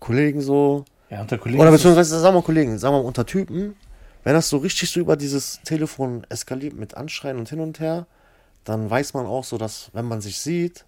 [0.00, 0.84] Kollegen so.
[1.10, 3.76] ja, unter Kollegen Oder beziehungsweise, sagen wir mal Kollegen, sagen wir mal unter Typen,
[4.24, 8.06] wenn das so richtig so über dieses Telefon eskaliert mit Anschreien und hin und her,
[8.64, 10.86] dann weiß man auch so, dass, wenn man sich sieht,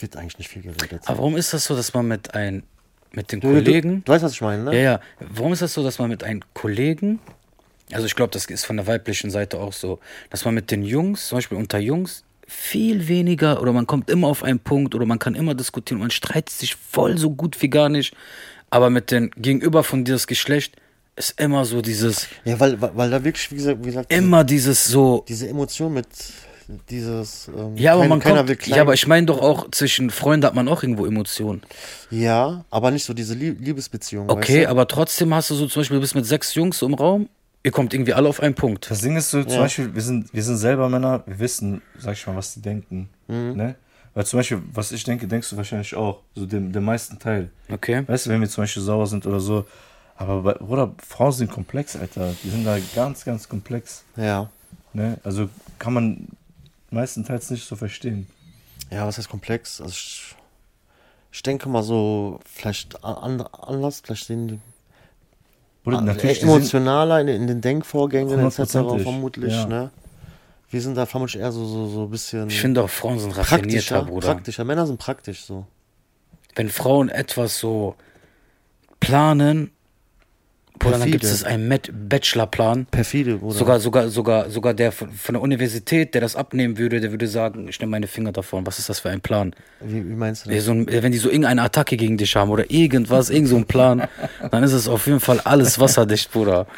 [0.00, 1.02] wird eigentlich nicht viel geredet.
[1.06, 2.64] Aber warum ist das so, dass man mit ein
[3.12, 4.02] Mit den Du, du, Kollegen.
[4.04, 4.74] du weißt, was ich meine, ne?
[4.76, 5.00] Ja, ja.
[5.20, 7.20] Warum ist das so, dass man mit einem Kollegen,
[7.92, 9.98] also ich glaube, das ist von der weiblichen Seite auch so,
[10.30, 14.26] dass man mit den Jungs, zum Beispiel unter Jungs, viel weniger oder man kommt immer
[14.26, 17.68] auf einen Punkt oder man kann immer diskutieren, man streitet sich voll so gut wie
[17.68, 18.14] gar nicht,
[18.70, 20.76] aber mit den Gegenüber von dieses Geschlecht
[21.16, 24.44] ist immer so dieses, Ja, weil, weil, weil da wirklich, wie gesagt, wie gesagt immer
[24.44, 26.06] dieses so, diese Emotion mit
[26.90, 27.48] dieses.
[27.48, 30.54] Ähm, ja, aber man keiner kommt, ja, aber ich meine doch auch, zwischen Freunden hat
[30.54, 31.62] man auch irgendwo Emotionen.
[32.10, 34.28] Ja, aber nicht so diese Lieb Liebesbeziehung.
[34.28, 34.70] Okay, weißt du?
[34.70, 37.28] aber trotzdem hast du so zum Beispiel, du bist mit sechs Jungs so im Raum,
[37.68, 38.90] ihr kommt irgendwie alle auf einen Punkt.
[38.90, 39.60] Das Ding ist so, zum Ja.
[39.60, 43.10] Beispiel, wir sind, wir sind selber Männer, wir wissen, sag ich mal, was die denken.
[43.26, 43.56] Mhm.
[43.56, 43.74] Ne?
[44.14, 46.22] Weil zum Beispiel, was ich denke, denkst du wahrscheinlich auch.
[46.34, 47.50] So den, den meisten Teil.
[47.70, 48.04] Okay.
[48.06, 49.66] Weißt du, wenn wir zum Beispiel sauer sind oder so.
[50.16, 52.34] Aber, bei, oder Frauen sind komplex, Alter.
[52.42, 54.02] Die sind da ganz, ganz komplex.
[54.16, 54.48] Ja.
[54.94, 55.18] Ne?
[55.22, 56.28] Also kann man
[56.90, 58.26] meistenteils nicht so verstehen.
[58.90, 59.82] Ja, was heißt komplex?
[59.82, 60.34] Also ich,
[61.32, 64.58] ich denke mal so, vielleicht an, anders, vielleicht sehen die
[65.96, 68.72] Bruder, Ah, natürlich, emotionaler in, in den Denkvorgängen etc.
[69.02, 69.66] Vermutlich, ja.
[69.66, 69.90] ne?
[70.70, 73.36] Wir sind da vermutlich eher so, so, so ein bisschen Ich finde auch Frauen sind
[73.36, 74.28] raffinierter, praktischer, Bruder.
[74.34, 74.64] praktischer.
[74.64, 75.66] Männer sind praktisch so.
[76.54, 77.94] Wenn Frauen etwas so
[79.00, 79.70] planen,
[80.78, 81.68] Bruder, dann gibt es einen
[82.08, 82.86] Bachelorplan.
[82.86, 83.54] Perfide, Bruder.
[83.54, 87.26] Sogar, sogar, sogar, sogar der von, von der Universität, der das abnehmen würde, der würde
[87.26, 88.66] sagen, ich nehme meine Finger davon.
[88.66, 89.54] Was ist das für ein Plan?
[89.80, 90.64] Wie, wie meinst du das?
[90.64, 93.66] so ein, wenn die so irgendeine Attacke gegen dich haben oder irgendwas, irgend so ein
[93.66, 94.08] Plan,
[94.50, 96.66] dann ist es auf jeden Fall alles wasserdicht, Bruder.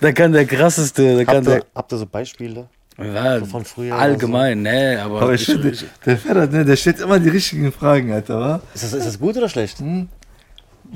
[0.00, 2.68] Da kann der krasseste, da kann Habt der ihr, habt ihr so Beispiele?
[2.98, 5.72] ja, so von früher allgemein, ne, aber, aber ich, ich, der,
[6.06, 8.62] der Ferrat, ne, der stellt immer die richtigen Fragen, Alter, wa?
[8.74, 9.80] Ist das, ist das gut oder schlecht?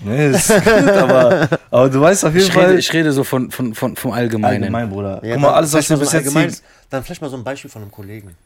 [0.02, 2.66] Ne, ist gut, aber, aber du weißt auf jeden ich, Fall.
[2.66, 4.64] rede, ich rede so von, von, von, vom Allgemeinen.
[4.64, 5.24] allgemein, Bruder.
[5.24, 6.52] Ja, Guck mal, dann alles, was mal bis so ein jetzt hier.
[6.90, 8.36] Dann vielleicht mal so ein Beispiel von einem Kollegen.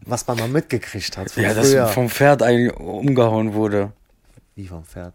[0.00, 1.30] Was man mal mitgekriegt hat.
[1.30, 1.88] von Ja, dass früher.
[1.88, 3.92] vom Pferd eigentlich umgehauen wurde.
[4.54, 5.14] Wie vom Pferd.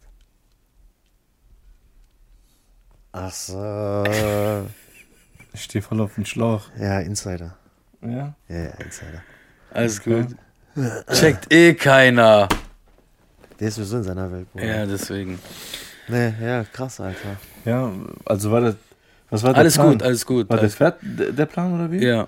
[3.13, 4.04] Ach so.
[5.54, 6.63] Ich stehe voll auf dem Schlauch.
[6.80, 7.56] Ja, Insider.
[8.01, 8.34] Ja?
[8.47, 9.23] Ja, ja, Insider.
[9.73, 10.27] Alles gut.
[11.12, 12.47] Checkt eh keiner.
[13.62, 14.52] Der ist sowieso in seiner Welt.
[14.52, 14.65] Bruder.
[14.65, 15.38] Ja, deswegen.
[16.08, 17.38] Nee, ja, krass, Alter.
[17.63, 17.91] Ja,
[18.26, 18.76] also war das.
[19.30, 19.91] Was war der Alles Plan?
[19.91, 20.50] gut, alles gut.
[20.50, 22.04] War der Alles, Pferd der, der Plan oder wie?
[22.04, 22.28] ja,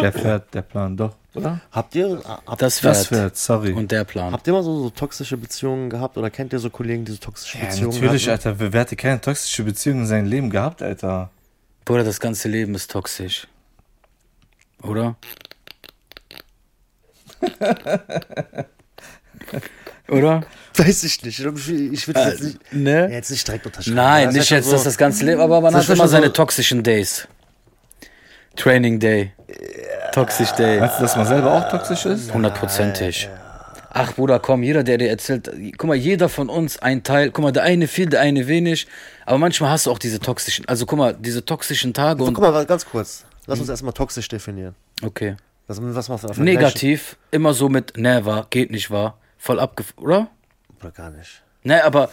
[0.00, 1.60] Der Pferd, der Plan, doch, oder?
[1.72, 2.94] Habt ihr, habt, das Pferd.
[2.94, 3.72] Das Pferd, sorry.
[3.72, 4.32] Und der Plan.
[4.32, 7.18] habt ihr mal so, so toxische Beziehungen gehabt oder kennt ihr so Kollegen, die so
[7.18, 8.48] toxische ja, Beziehungen natürlich, hatten?
[8.48, 8.60] Alter.
[8.60, 11.30] Wer, wer hatte keine toxische Beziehung in seinem Leben gehabt, Alter?
[11.84, 13.48] Bruder, das ganze Leben ist toxisch.
[14.82, 15.16] Oder?
[20.08, 20.42] Oder?
[20.76, 21.38] Weiß ich nicht.
[21.38, 23.08] Ich, ich würde Äh, jetzt, nicht, ne?
[23.10, 23.96] jetzt nicht direkt unterschreiben.
[23.96, 26.26] Nein, Das nicht ja jetzt so- das, das ganze Leben, aber man hat immer seine
[26.26, 27.26] so- toxischen Days.
[28.56, 29.32] Training Day.
[30.12, 30.78] Toxisch Day.
[30.80, 32.32] Meinst du, dass man selber auch toxisch ist?
[32.32, 33.28] Hundertprozentig.
[33.96, 37.44] Ach Bruder, komm, jeder, der dir erzählt, guck mal, jeder von uns ein Teil, guck
[37.44, 38.88] mal, der eine viel, der eine wenig,
[39.24, 42.40] aber manchmal hast du auch diese toxischen, also guck mal, diese toxischen Tage Guck und,
[42.40, 43.24] mal, warte, ganz kurz.
[43.46, 44.74] Lass uns erstmal toxisch definieren.
[45.02, 45.36] okay.
[45.66, 49.94] Was, was machst du Negativ, immer so mit, ne, war, geht nicht, war, voll abgef,
[49.96, 50.28] oder?
[50.80, 51.42] Oder gar nicht.
[51.62, 52.04] Ne, aber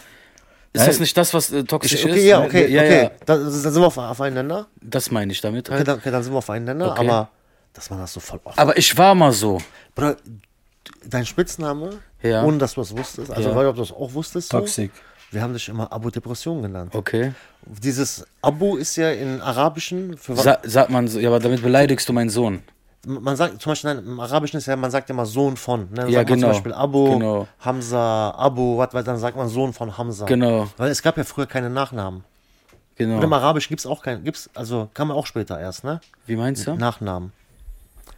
[0.73, 0.87] ist Nein.
[0.87, 2.25] das nicht das, was äh, toxisch Ich, okay, ist?
[2.25, 3.03] ja, okay, ja, okay.
[3.03, 4.67] ja, Dann, dann sind wir auf, aufeinander.
[4.81, 5.87] das meine ich damit Okay, halt.
[5.87, 7.07] dann, okay, dann sind wir aufeinander, Okay.
[7.07, 7.29] aber
[7.73, 8.57] dass man das so voll oft.
[8.57, 9.59] Aber ich war mal so.
[9.95, 10.15] Bruder,
[11.05, 12.43] dein Spitzname, Ja.
[12.43, 13.55] ohne dass du es wusstest, also Ja.
[13.55, 14.91] weil du das auch wusstest, so, Toxic.
[15.31, 16.93] wir haben dich immer Abu Depression genannt.
[16.95, 17.33] Okay.
[17.65, 21.61] Dieses Abu ist ja in Arabischen, für was, Sa sagt man so, ja, aber damit
[21.61, 22.61] beleidigst du meinen Sohn.
[23.05, 25.81] Man sagt zum Beispiel, nein, im Arabischen ist ja, man sagt ja immer Sohn von.
[25.81, 25.87] Ne?
[25.95, 26.47] Dann Ja, sagt man genau.
[26.47, 27.47] Zum Beispiel Abu, Genau.
[27.59, 30.25] Hamza, Abu, was, was, dann sagt man Sohn von Hamza.
[30.25, 32.23] Genau, Weil es gab ja früher keine Nachnamen.
[32.99, 33.35] Und im genau.
[33.35, 35.99] Arabischen gibt es auch keinen, gibt's, also kam man auch später erst, ne?
[36.27, 36.75] Wie meinst du?
[36.75, 37.31] Nachnamen.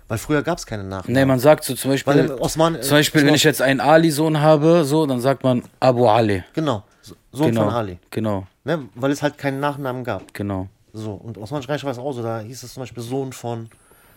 [0.09, 1.13] Weil früher gab es keine Nachnamen.
[1.17, 4.41] Ne, man sagt so zum Beispiel, Weil Osman, zum Beispiel, wenn ich jetzt einen Ali-Sohn
[4.41, 6.43] habe, so, dann sagt man Abu Ali.
[6.53, 7.97] Genau, so- Sohn Genau, von Ali.
[8.11, 8.89] genau, Ne?
[8.95, 10.33] Weil es halt keinen Nachnamen gab.
[10.33, 10.67] genau.
[10.95, 13.69] So, und Osman Reich war es auch so, da hieß es zum Beispiel Sohn von,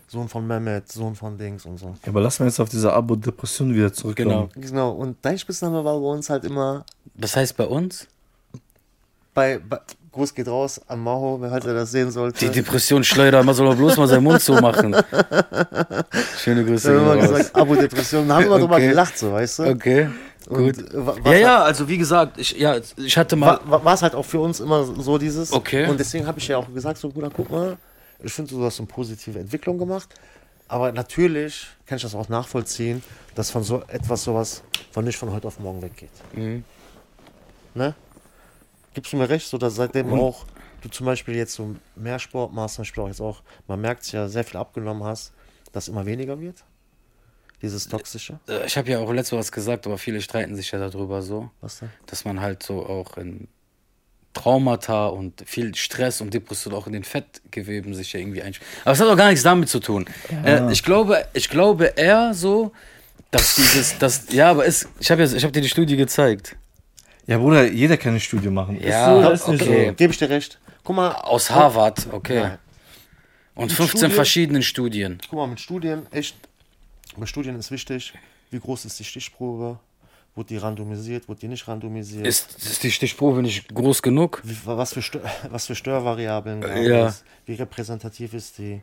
[0.08, 1.86] Sohn von Mehmet, Sohn von Dings und so.
[1.86, 4.48] Ja, aber lass mal jetzt auf diese Abo-Depression wieder zurückkommen.
[4.54, 4.66] Genau.
[4.68, 8.06] Genau, und dein Spitzname war bei uns halt immer Das heißt bei uns,
[9.34, 9.80] bei, bei
[10.12, 12.38] Gruß geht raus an Maho, wer halt das sehen sollte.
[12.46, 14.94] die Depression schleudert, man soll doch bloß mal seinen Mund so machen.
[16.38, 16.98] Schöne da Grüße.
[17.00, 18.28] haben wir gesagt, Abo-Depression.
[18.28, 18.88] Da haben wir immer drüber Okay.
[18.88, 19.62] gelacht, so, weißt du?
[19.64, 20.08] Okay,
[20.48, 20.78] Und, gut.
[20.94, 23.60] äh, wa- Ja, was ja, also wie gesagt, ich, ja, ich hatte mal.
[23.64, 25.52] war, war es halt auch für uns immer so dieses.
[25.52, 25.86] Okay.
[25.88, 27.76] Und deswegen habe ich ja auch gesagt, so Bruder, guck mal,
[28.22, 30.08] ich finde, du hast eine positive Entwicklung gemacht.
[30.68, 33.02] Aber natürlich kann ich das auch nachvollziehen,
[33.36, 36.10] dass von so etwas sowas von nicht von heute auf morgen weggeht.
[36.32, 36.64] Mhm.
[37.74, 37.94] Ne?
[38.94, 40.44] Gibst du mir recht, so dass seitdem auch
[40.80, 44.02] du zum Beispiel jetzt so mehr Sport machst, zum Beispiel auch jetzt auch, man merkt
[44.02, 45.32] es ja, sehr viel abgenommen hast,
[45.72, 46.64] dass immer weniger wird?
[47.62, 48.38] Dieses Toxische.
[48.48, 51.50] Äh, Ich habe ja auch letztes was gesagt, aber viele streiten sich ja darüber so,
[51.60, 51.90] Was denn?
[52.06, 53.48] dass man halt so auch in
[54.36, 58.68] Traumata und viel Stress und Depression auch in den Fettgeweben sich ja irgendwie einspielt.
[58.84, 60.04] Aber es hat auch gar nichts damit zu tun.
[60.44, 62.72] Äh, ich glaube, ich glaube eher so,
[63.30, 66.54] dass dieses, das, ja, aber es, ich habe ja, ich habe dir die Studie gezeigt.
[67.26, 68.78] Ja, Bruder, jeder kann eine Studie machen.
[68.80, 69.86] Ja, ist so, das ist nicht okay.
[69.88, 69.94] so.
[69.94, 70.58] Gebe ich dir recht.
[70.84, 72.36] Guck mal, Aus Harvard, okay.
[72.38, 72.58] Ja.
[73.54, 75.18] Und Die 15 Studie- verschiedenen Studien.
[75.28, 76.36] guck mal, mit Studien, echt,
[77.16, 78.12] bei Studien ist wichtig,
[78.50, 79.78] wie groß ist die Stichprobe,
[80.36, 84.42] wurde die randomisiert, wurde die nicht randomisiert, Ist, ist die Stichprobe nicht groß genug?
[84.44, 87.08] wie, was, für Stör, was für Störvariablen gab Ja.
[87.08, 88.80] es, wie repräsentativ ist die,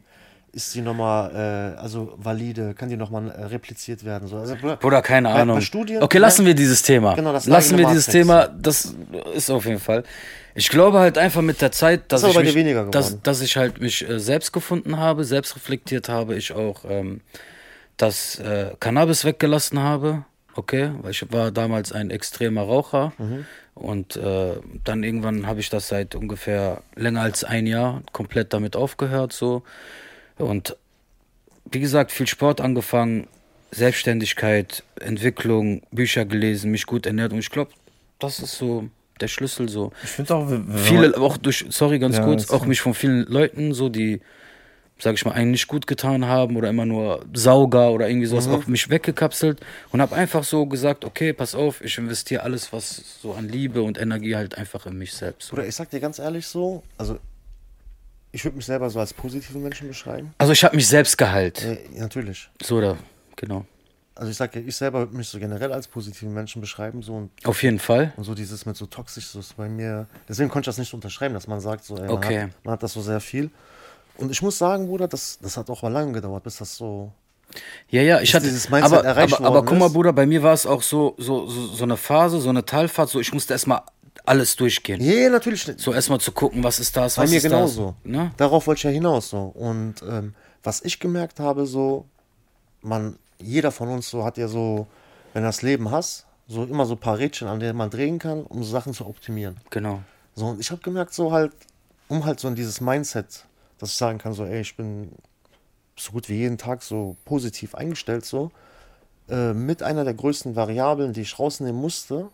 [0.51, 4.37] ist die nochmal, äh, also valide, kann die nochmal äh, repliziert werden, so.
[4.37, 5.61] Also, Bruder, keine Bei- bei Ahnung.
[5.61, 7.15] Studien- okay, lassen wir dieses Thema.
[7.15, 8.05] Genau, das lassen wir dieses.
[8.07, 8.47] Thema.
[8.49, 8.93] Das
[9.35, 10.03] ist auf jeden Fall.
[10.55, 13.41] Ich glaube halt einfach mit der Zeit, dass Ist ich bei mich, weniger dass, dass
[13.41, 17.21] ich halt mich äh, selbst gefunden habe, selbst reflektiert habe, ich auch ähm,
[17.97, 20.23] das äh, Cannabis weggelassen habe.
[20.55, 23.45] Okay, weil ich war damals ein extremer Raucher Mhm.
[23.73, 28.75] und äh, dann irgendwann habe ich das seit ungefähr länger als ein Jahr komplett damit
[28.75, 29.63] aufgehört so
[30.37, 30.75] und
[31.71, 33.27] wie gesagt, viel Sport angefangen,
[33.71, 37.71] Selbstständigkeit, Entwicklung, Bücher gelesen, mich gut ernährt und ich glaube,
[38.19, 38.89] das ist so
[39.19, 39.91] der Schlüssel so.
[40.03, 43.73] Ich finde auch, Viele, auch durch, sorry, ganz Ja, kurz, auch mich von vielen Leuten,
[43.73, 44.21] so die,
[45.03, 48.47] sag ich mal, einen nicht gut getan haben oder immer nur Sauger oder irgendwie sowas,
[48.47, 48.53] Mhm.
[48.55, 49.59] auch mich weggekapselt
[49.91, 53.81] und habe einfach so gesagt, okay, pass auf, ich investiere alles, was so an Liebe
[53.83, 55.53] und Energie halt einfach in mich selbst.
[55.53, 57.19] Oder ich sag dir ganz ehrlich so, also
[58.31, 60.33] ich würde mich selber so als positiven Menschen beschreiben.
[60.39, 61.63] Also ich habe mich selbst geheilt.
[61.63, 62.49] Äh, natürlich.
[62.63, 62.97] So oder,
[63.35, 63.65] genau.
[64.15, 67.13] Also ich sag dir, ich selber würde mich so generell als positiven Menschen beschreiben, so
[67.15, 68.13] und, Auf jeden Fall.
[68.15, 70.07] und so dieses mit so toxisch, so ist bei mir.
[70.29, 72.41] Deswegen konnte ich das nicht unterschreiben, dass man sagt, so, ey, man, Okay.
[72.43, 73.49] hat, man hat das so sehr viel.
[74.17, 77.12] Und ich muss sagen, Bruder, das, das hat auch mal lange gedauert, bis das so.
[77.89, 79.89] Ja, ja, ich hatte dieses Mindset aber, erreicht aber, aber guck mal.
[79.89, 83.10] Bruder, bei mir war es auch so, so, so, so eine Phase, so eine Talfahrt,
[83.10, 83.82] so ich musste erstmal
[84.26, 85.02] alles durchgehen.
[85.02, 85.67] Ja, natürlich.
[85.78, 87.95] So erstmal zu gucken, was ist das, Bei was mir ist genauso.
[88.04, 88.12] das.
[88.12, 88.32] Ne?
[88.38, 89.52] Darauf wollte ich ja hinaus so.
[89.54, 92.06] Und ähm, was ich gemerkt habe, so,
[92.82, 94.88] man, jeder von uns so hat ja so,
[95.34, 98.19] wenn er das Leben hasst, so immer so ein paar Rädchen, an denen man drehen
[98.19, 99.58] kann, um Sachen zu optimieren.
[99.69, 100.02] Genau.
[100.36, 101.52] So, und ich habe gemerkt, so halt,
[102.08, 103.45] um halt so in dieses Mindset,
[103.84, 105.12] dass ich sagen kann, so, ey, ich bin
[105.98, 108.50] so gut wie jeden Tag so positiv eingestellt, so,
[109.28, 112.30] äh, mit einer der größten Variablen, die ich rausnehmen musste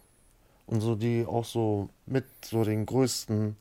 [0.67, 3.55] und so, die auch so mit so den größten,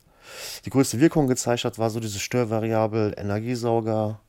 [0.66, 4.20] die größte Wirkung gezeigt hat, war so diese Störvariabel, Energiesauger,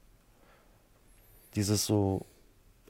[1.56, 2.26] dieses so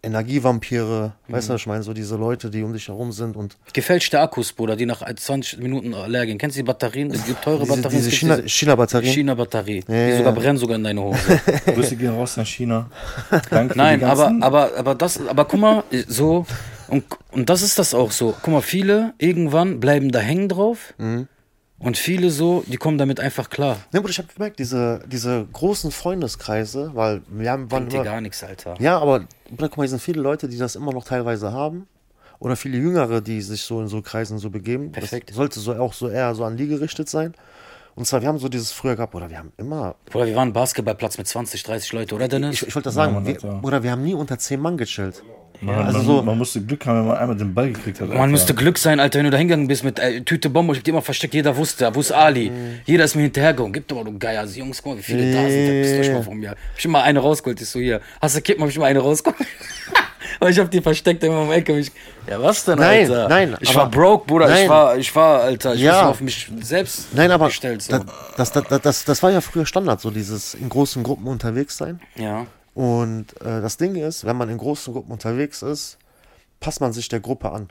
[0.01, 3.57] Energievampire, weißt du, was ich meine, so diese Leute, die um dich herum sind und
[3.73, 6.37] Gefälschte Akkus, Bruder, die nach 20 Minuten leer gehen.
[6.37, 7.11] Kennst du die Batterien?
[7.11, 7.97] Es gibt teure diese, Batterien.
[7.97, 9.13] diese es gibt China- diese China-Batterien.
[9.13, 9.83] China-Batterie.
[9.87, 10.39] Ja, die ja, sogar ja.
[10.39, 11.41] brennen sogar in deine Hose.
[11.65, 12.89] Grüße gehen raus nach China.
[13.49, 16.45] Danke Nein, aber, aber, aber das, aber guck mal, so,
[16.87, 18.35] und, und das ist das auch so.
[18.41, 20.93] Guck mal, viele irgendwann bleiben da hängen drauf.
[20.97, 21.27] Mhm.
[21.79, 23.77] Und viele so, die kommen damit einfach klar.
[23.93, 28.21] Ne, Bruder, ich habe gemerkt, diese, diese großen Freundeskreise, weil wir haben, dir immer, gar
[28.21, 28.75] nichts, Alter.
[28.79, 31.87] ja, aber Bruder, guck mal, hier sind viele Leute, die das immer noch teilweise haben.
[32.39, 34.93] Oder viele Jüngere, die sich so in so Kreisen so begeben.
[34.93, 35.29] Perfekt.
[35.29, 37.33] Das sollte so auch so eher so an die gerichtet sein.
[37.99, 40.53] Und zwar, wir haben so dieses früher gehabt, oder wir haben immer, Bruder, wir waren
[40.53, 42.61] Basketballplatz mit 20, 30 Leute, oder Dennis?
[42.61, 43.59] ich, ich wollte das sagen, Mann, wir, Alter.
[43.61, 45.21] oder wir haben nie unter zehn Mann gechillt.
[45.59, 48.07] man, also man, so- man musste Glück haben, wenn man einmal den Ball gekriegt hat.
[48.07, 48.31] Man Alter.
[48.31, 50.71] müsste Glück sein, Alter, wenn du da hingegangen bist mit äh, Tüte Bombe.
[50.71, 51.93] Ich hab die immer versteckt, jeder wusste.
[51.93, 52.49] Wo ist Ali?
[52.85, 53.73] Jeder ist mir hinterhergegangen.
[53.73, 54.39] Gib doch mal, du Geier.
[54.39, 55.65] Also, Jungs, guck mal, wie viele da sind.
[55.65, 56.51] Verpisst euch mal von mir.
[56.51, 57.59] Hab ich immer eine rausgeholt.
[57.59, 57.99] Ich so, hier.
[58.21, 58.61] Hast du Kippen?
[58.63, 59.37] Hab ich immer eine rausgeholt.
[60.39, 61.77] Weil ich hab die versteckt immer um die Ecke.
[61.77, 61.91] Ich,
[62.27, 63.27] ja, was denn, Nein, Alter?
[63.27, 64.45] nein, Ich aber- war broke, Bruder.
[64.47, 64.69] Ich nein.
[64.69, 65.75] war, ich war, Alter.
[65.75, 66.03] Ich Ja.
[66.03, 67.81] war auf mich selbst Nein, aber gestellt.
[67.81, 67.99] So.
[68.37, 71.77] das, das, das, das, das war ja früher Standard, so dieses in großen Gruppen unterwegs
[71.77, 71.99] sein.
[72.15, 72.45] ja.
[72.75, 75.97] Und äh, das Ding ist, wenn man in großen Gruppen unterwegs ist,
[76.61, 77.67] passt man sich der Gruppe an.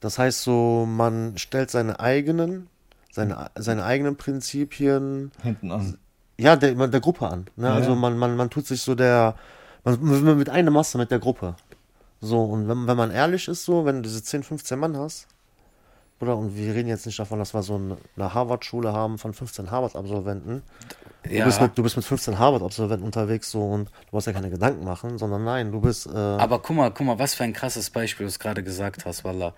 [0.00, 2.68] Das heißt so, man stellt seine eigenen,
[3.10, 5.98] seine, seine eigenen Prinzipien, Hinten an.
[6.38, 7.46] ja, der, der Gruppe an.
[7.56, 7.66] Ne?
[7.66, 9.34] Ja, also man, man, man tut sich so der,
[9.84, 11.56] man, mit einer Masse mit der Gruppe.
[12.20, 15.26] So, und wenn, wenn man ehrlich ist, so, wenn du diese 10, 15 Mann hast,
[16.20, 19.70] oder, und wir reden jetzt nicht davon, dass wir so eine, Harvard-Schule haben von 15
[19.70, 20.62] Harvard-Absolventen,
[21.22, 21.44] Du, ja.
[21.44, 24.84] bist mit, du bist mit 15 Harvard-Absolventen unterwegs so und du brauchst ja keine Gedanken
[24.84, 26.06] machen, sondern nein, du bist.
[26.06, 29.04] Äh, Aber guck mal, guck mal, was für ein krasses Beispiel du es gerade gesagt
[29.04, 29.54] hast, Wallah.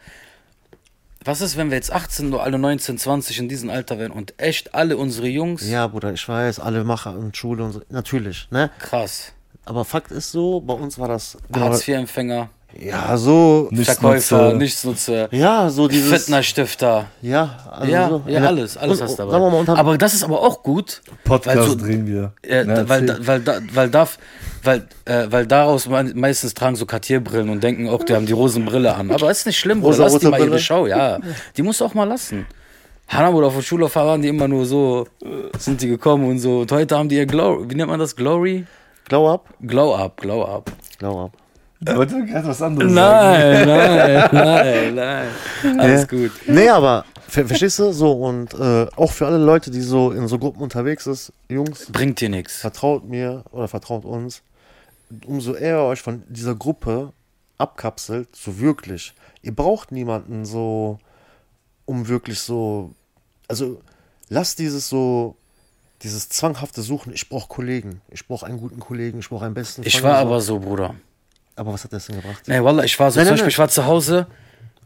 [1.25, 4.35] Was ist, wenn wir jetzt 18 oder alle 19, 20 in diesem Alter wären und
[4.41, 7.83] echt alle unsere Jungs, ja, Bruder, ich weiß, alle Macher und Schule und so.
[7.91, 8.71] Natürlich, ne?
[8.81, 9.33] krass,
[9.65, 11.37] Aber Fakt ist so, bei uns war das.
[11.53, 12.49] Genau, Hartz-IV-Empfänger,
[12.81, 13.69] Ja, so.
[13.73, 14.55] Verkäufer, Nichtsnutzer.
[14.55, 16.11] Nichtsnutzer, Ja, so dieses.
[16.11, 17.07] Fitnessstifter.
[17.21, 18.23] Ja, also ja, so.
[18.27, 19.59] ja, Eine- alles, alles und- hast du Sagen wir mal dabei.
[19.61, 22.33] unter, Aber das ist aber auch gut, Podcast weil so- drehen wir.
[22.43, 23.93] äh, Na, weil, da, weil, da, weil,
[24.65, 28.33] weil, äh, weil daraus me- meistens tragen so Cartierbrillen und denken auch, die haben die
[28.33, 29.11] Rosenbrille an.
[29.13, 29.99] Aber ist nicht schlimm, Bruder.
[29.99, 30.59] Lass die mal ihre?
[30.59, 31.19] Schau, ja.
[31.57, 32.47] Die musst du auch mal lassen.
[33.09, 35.07] Hanna oder auf der Schule waren die immer nur so,
[35.59, 36.61] sind die gekommen und so.
[36.61, 38.17] Und heute haben die ihr Glow, wie nennt man das?
[38.17, 38.65] Glory?
[39.09, 39.49] Glow up?
[39.67, 40.71] Glow up, glow up.
[40.99, 41.33] Glow up.
[41.85, 43.67] Er wollte gerade was anderes sagen.
[43.67, 45.29] Nein, nein, nein,
[45.65, 45.81] nein.
[45.81, 46.31] Alles gut.
[46.47, 47.93] Nee, aber ver verstehst du?
[47.93, 51.87] So, und äh, auch für alle Leute, die so in so Gruppen unterwegs ist, Jungs,
[51.91, 52.59] Bringt dir nichts.
[52.61, 54.43] vertraut mir oder vertraut uns,
[55.27, 57.13] umso eher ihr euch von dieser Gruppe
[57.59, 59.13] abkapselt, so wirklich.
[59.43, 60.99] Ihr braucht niemanden so,
[61.85, 62.93] um wirklich so,
[63.49, 63.81] also
[64.29, 65.35] lasst dieses so,
[66.03, 69.83] dieses zwanghafte Suchen, ich brauche Kollegen, ich brauche einen guten Kollegen, ich brauche einen besten
[69.85, 70.29] Ich Freund war und so.
[70.29, 70.95] aber so, Bruder.
[71.57, 72.43] Aber was hat das denn gebracht?
[72.47, 74.27] Nee, Wallah, ich war so, Nein, zum nein, Beispiel, ich war zu Hause.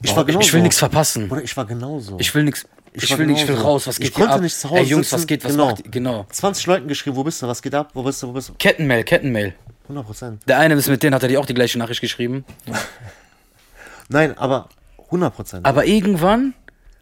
[0.03, 0.59] Ich war ich, ich will genauso.
[0.59, 1.31] nichts verpassen.
[1.31, 2.17] Oder ich war genauso.
[2.19, 2.67] Ich will nichts.
[2.93, 3.87] Ich, war will nicht, ich will raus.
[3.87, 4.41] Was Ich geht konnte hier ab?
[4.43, 5.27] nicht zu Hause Ey, Jungs, was sitzen.
[5.29, 5.45] geht?
[5.45, 5.67] Was Genau.
[5.71, 5.91] macht ihr?
[5.91, 6.27] Genau.
[6.31, 8.55] 20 Leuten geschrieben, wo bist du, was geht ab, wo bist du, wo bist du?
[8.55, 9.55] Kettenmail, Kettenmail.
[9.85, 10.43] 100 Prozent.
[10.49, 12.45] Der eine ist mit denen, hat er die auch die gleiche Nachricht geschrieben.
[14.09, 14.69] Nein, aber
[15.07, 15.67] 100 Prozent.
[15.67, 16.55] Aber irgendwann,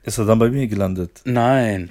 [0.02, 1.20] Ist er dann bei mir gelandet?
[1.24, 1.90] nein.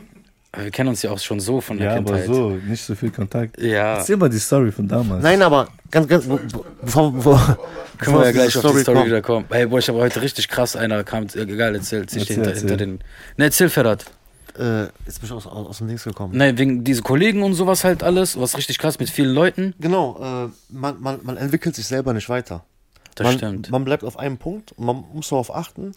[0.56, 2.26] Wir kennen uns ja auch schon so von der Ja, aber Kindheit.
[2.28, 3.60] so, nicht so viel Kontakt.
[3.60, 3.98] Ja.
[3.98, 5.24] Erzähl mal die Story von damals.
[5.24, 7.58] Nein, aber ganz, ganz, be- be- bevor, bevor,
[7.98, 9.06] Können wir ja gleich auf die Story kommt.
[9.08, 9.46] wieder kommen.
[9.50, 11.24] Hey, boah, ich habe heute richtig krass einer kam.
[11.34, 12.02] äh, Egal, erzähl.
[12.02, 12.70] erzähl, Erzähl, hinter, erzähl.
[12.70, 12.92] hinter den.
[13.38, 14.06] Ne, erzähl, Ferhat.
[14.60, 16.38] Äh, jetzt bin ich aus, aus, aus dem Dings gekommen.
[16.38, 18.39] Ne, wegen diese Kollegen und sowas halt alles.
[18.39, 19.74] Was richtig krass mit vielen Leuten.
[19.80, 22.63] Genau, äh, man, man, man entwickelt sich selber nicht weiter.
[23.16, 23.72] Das man, stimmt.
[23.72, 25.94] Man bleibt auf einem Punkt und man muss darauf achten.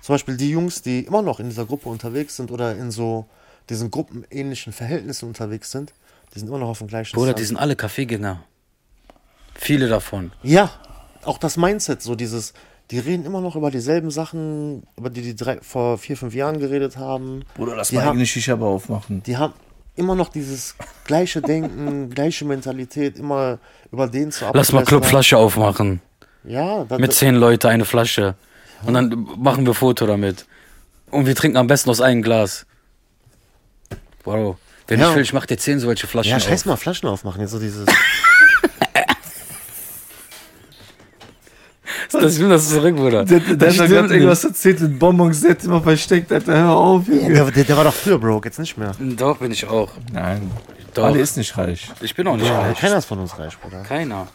[0.00, 3.26] Zum Beispiel die Jungs, die immer noch in dieser Gruppe unterwegs sind oder in so
[3.70, 5.92] diesen gruppenähnlichen Verhältnissen unterwegs sind,
[6.34, 7.38] die sind immer noch auf dem gleichen Bruder, Stand.
[7.40, 8.42] die sind alle Kaffeegänger.
[9.54, 10.32] Viele davon.
[10.42, 10.70] Ja,
[11.24, 12.54] auch das Mindset, so dieses,
[12.90, 16.58] die reden immer noch über dieselben Sachen, über die die drei, vor vier, fünf Jahren
[16.58, 17.44] geredet haben.
[17.54, 19.22] Bruder, lass die mal haben, eigene Shisha aber aufmachen.
[19.24, 19.52] Die haben
[19.96, 23.58] immer noch dieses gleiche Denken, gleiche Mentalität, immer
[23.90, 24.84] über den zu Lass mal.
[24.84, 26.00] Clubflasche aufmachen.
[26.44, 28.36] Ja, da, Mit zehn Leute eine Flasche.
[28.84, 30.46] Und dann machen wir Foto damit.
[31.10, 32.64] Und wir trinken am besten aus einem Glas.
[34.24, 34.56] Wow.
[34.86, 35.10] Wenn Ja.
[35.10, 36.66] ich will, ich mach dir zehn solche Flaschen ja, scheiß auf.
[36.66, 37.86] mal Flaschen aufmachen, jetzt so dieses.
[42.10, 43.24] Das stimmt, das ist zurück, Bruder.
[43.24, 46.56] Der, der, der Das hat gerade irgendwas erzählt mit Bonbons, der hat immer versteckt, Alter,
[46.56, 47.06] hör auf.
[47.06, 47.50] Junge.
[47.52, 48.92] der, der, war doch früher broke, jetzt nicht mehr.
[48.98, 49.90] Doch, bin ich auch.
[50.12, 50.50] Nein,
[50.94, 51.04] Doch.
[51.04, 51.88] alle ist nicht reich.
[52.00, 52.78] Ich bin auch nicht Ja, reich.
[52.78, 53.82] keiner ist von uns reich, Bruder.
[53.82, 54.26] Keiner.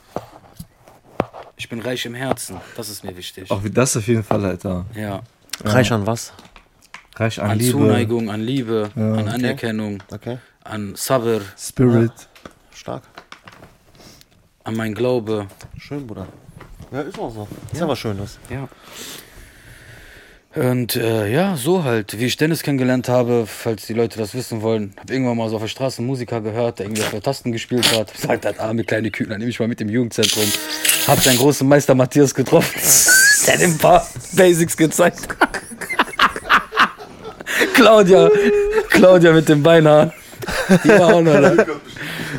[1.57, 2.57] Ich bin reich im Herzen.
[2.75, 3.49] Das ist mir wichtig.
[3.49, 4.85] Auch wie das auf jeden Fall, Alter.
[4.95, 5.21] Ja.
[5.63, 6.33] Reich an was?
[7.15, 9.13] Reich an, An Liebe, Zuneigung, an Liebe, Ja.
[9.13, 12.12] an Anerkennung, Okay, an Sabr, Spirit.
[12.73, 13.04] stark.
[14.63, 15.47] an mein Glaube.
[15.78, 16.28] Schön, Bruder.
[16.91, 17.47] Ja, ist auch so.
[17.71, 18.39] Ist ja was Schönes.
[18.49, 18.67] Ja.
[20.56, 24.62] Und äh, ja, so halt, wie ich Dennis kennengelernt habe, falls die Leute das wissen
[24.62, 27.23] wollen, habe irgendwann mal so auf der Straße einen Musiker gehört, der irgendwie auf der
[27.23, 28.13] Tasten gespielt hat.
[28.21, 30.45] Gesagt hat, arme kleine dann nehme ich mal mit im Jugendzentrum.
[31.08, 32.80] Hab seinen großen Meister Matthias getroffen.
[33.47, 35.28] der hat ihm ein paar Basics gezeigt.
[37.73, 38.30] Claudia,
[38.89, 40.12] Claudia mit dem Beinhaar.
[40.84, 41.54] Die war auch noch da.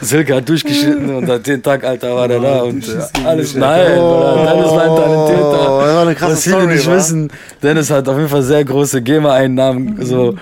[0.02, 3.54] Silke hat durchgeschnitten und an den Tag, Alter, war der da und äh, alles.
[3.54, 5.72] Nein, Bruder, Dennis war ein Talentierter.
[5.72, 6.94] Oh, das war eine krasse Was viele Story, nicht wa?
[6.96, 7.30] wissen,
[7.62, 10.34] Dennis hat auf jeden Fall sehr große GEMA-Einnahmen so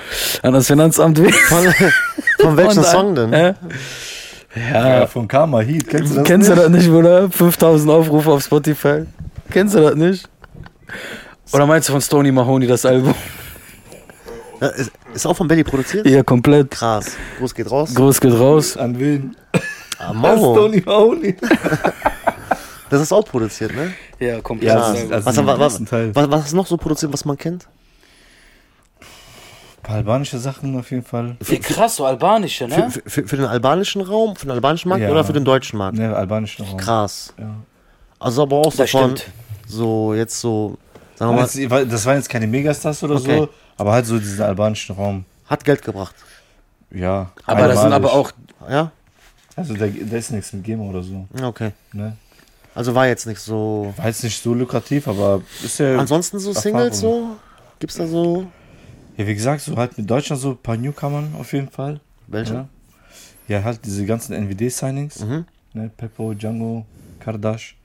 [0.42, 1.18] an das Finanzamt.
[1.18, 1.74] Von,
[2.40, 3.32] von welchem Und, Song denn?
[3.32, 3.54] äh,
[4.72, 5.86] Ja, Ja, von Karma Heat.
[5.88, 6.64] Kennst du das kennst du nicht?
[6.64, 7.30] das nicht, Bruder?
[7.30, 9.04] 5000 Aufrufe auf Spotify.
[9.50, 10.28] Kennst du das nicht?
[11.52, 13.14] Oder meinst du von Stony Mahoney das Album?
[14.62, 16.06] Ja, ist, ist auch von Belly produziert?
[16.06, 16.70] Ja, komplett.
[16.70, 17.16] Krass.
[17.38, 17.94] Gruß geht raus.
[17.94, 18.76] Groß geht raus.
[18.76, 19.36] An wen?
[19.52, 19.58] Ah,
[20.08, 20.54] Das Mauro.
[20.56, 21.36] Tony Mahoney.
[22.90, 23.94] Das ist auch produziert, ne?
[24.20, 24.68] Ja, komplett.
[24.68, 27.38] Ja, das ist- also- Was, was, was, was, was ist noch so produziert, was man
[27.38, 27.66] kennt?
[29.00, 31.36] Ein paar albanische Sachen auf jeden Fall.
[31.48, 32.90] Ja, krass, so albanische, Für, ne?
[32.90, 35.10] für, für, für den albanischen Raum, für den albanischen Markt Ja.
[35.10, 35.96] oder für den deutschen Markt?
[35.96, 36.76] Ne, albanischen Raum.
[36.76, 37.32] Krass.
[37.38, 37.46] Ja.
[38.20, 39.32] Also aber auch so Das von, stimmt.
[39.66, 40.76] so jetzt so,
[41.16, 43.38] sagen wir mal, das waren jetzt keine Megastars oder Okay.
[43.38, 45.24] so, aber halt so diesen albanischen Raum.
[45.46, 46.14] hat Geld gebracht.
[46.90, 47.32] Ja.
[47.46, 48.32] Aber das sind aber auch
[48.68, 48.92] Ja?
[49.56, 51.26] Also da, da ist nichts mit GEMA oder so.
[51.42, 51.72] Okay.
[51.92, 52.16] Ne?
[52.74, 53.92] Also war jetzt nicht so.
[53.96, 55.98] War jetzt nicht so lukrativ, aber ist ja.
[55.98, 57.36] Ansonsten so Singles so?
[57.78, 58.46] Gibt's da so?
[59.16, 62.00] Ja, wie gesagt, so halt mit Deutschland so ein paar Newcomern auf jeden Fall.
[62.28, 62.54] Welche?
[62.54, 62.68] Ja,
[63.48, 65.20] ja halt diese ganzen NWD-Signings.
[65.20, 65.44] Mhm.
[65.74, 66.86] Ne, Peppo, Django,
[67.20, 67.76] Kardash.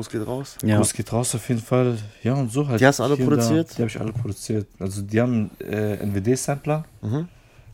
[0.00, 0.56] Gruß geht raus.
[0.62, 0.78] Ja.
[0.78, 1.98] Das geht raus auf jeden Fall.
[2.22, 2.80] Ja, und so halt.
[2.80, 3.26] Die hast du alle und da.
[3.26, 3.70] produziert?
[3.76, 4.66] Die habe ich alle produziert.
[4.78, 6.86] Also die haben äh, NWD-Sampler.
[7.02, 7.28] Mhm.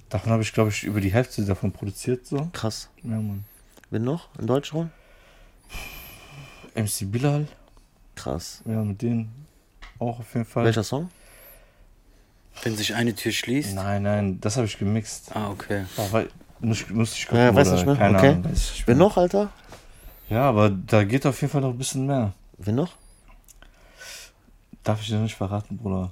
[0.08, 2.26] Davon habe ich, glaube ich, über die Hälfte davon produziert.
[2.26, 2.48] So.
[2.52, 2.88] Krass.
[3.04, 3.44] Ja, Mann.
[3.90, 4.28] Wen noch?
[4.40, 4.90] In Deutschland?
[6.74, 7.46] MC Bilal.
[8.16, 8.60] Krass.
[8.66, 9.30] Ja, mit denen
[10.00, 10.64] auch auf jeden Fall.
[10.64, 11.10] Welcher Song?
[12.64, 13.74] Wenn sich eine Tür schließt.
[13.74, 15.30] Nein, nein, das habe ich gemixt.
[15.36, 15.84] Ah, okay.
[15.96, 16.24] Aber
[16.58, 17.38] muss, muss ich gucken.
[17.38, 17.96] Ja, weiß oder nicht mehr.
[17.96, 18.28] Keine Okay.
[18.30, 18.44] Ahnung.
[18.46, 19.50] Weiß ich Wer noch, Alter?
[20.28, 22.32] Ja, aber da geht auf jeden Fall noch ein bisschen mehr.
[22.58, 22.92] Wer noch?
[24.82, 26.10] Darf ich dir nicht verraten, Bruder.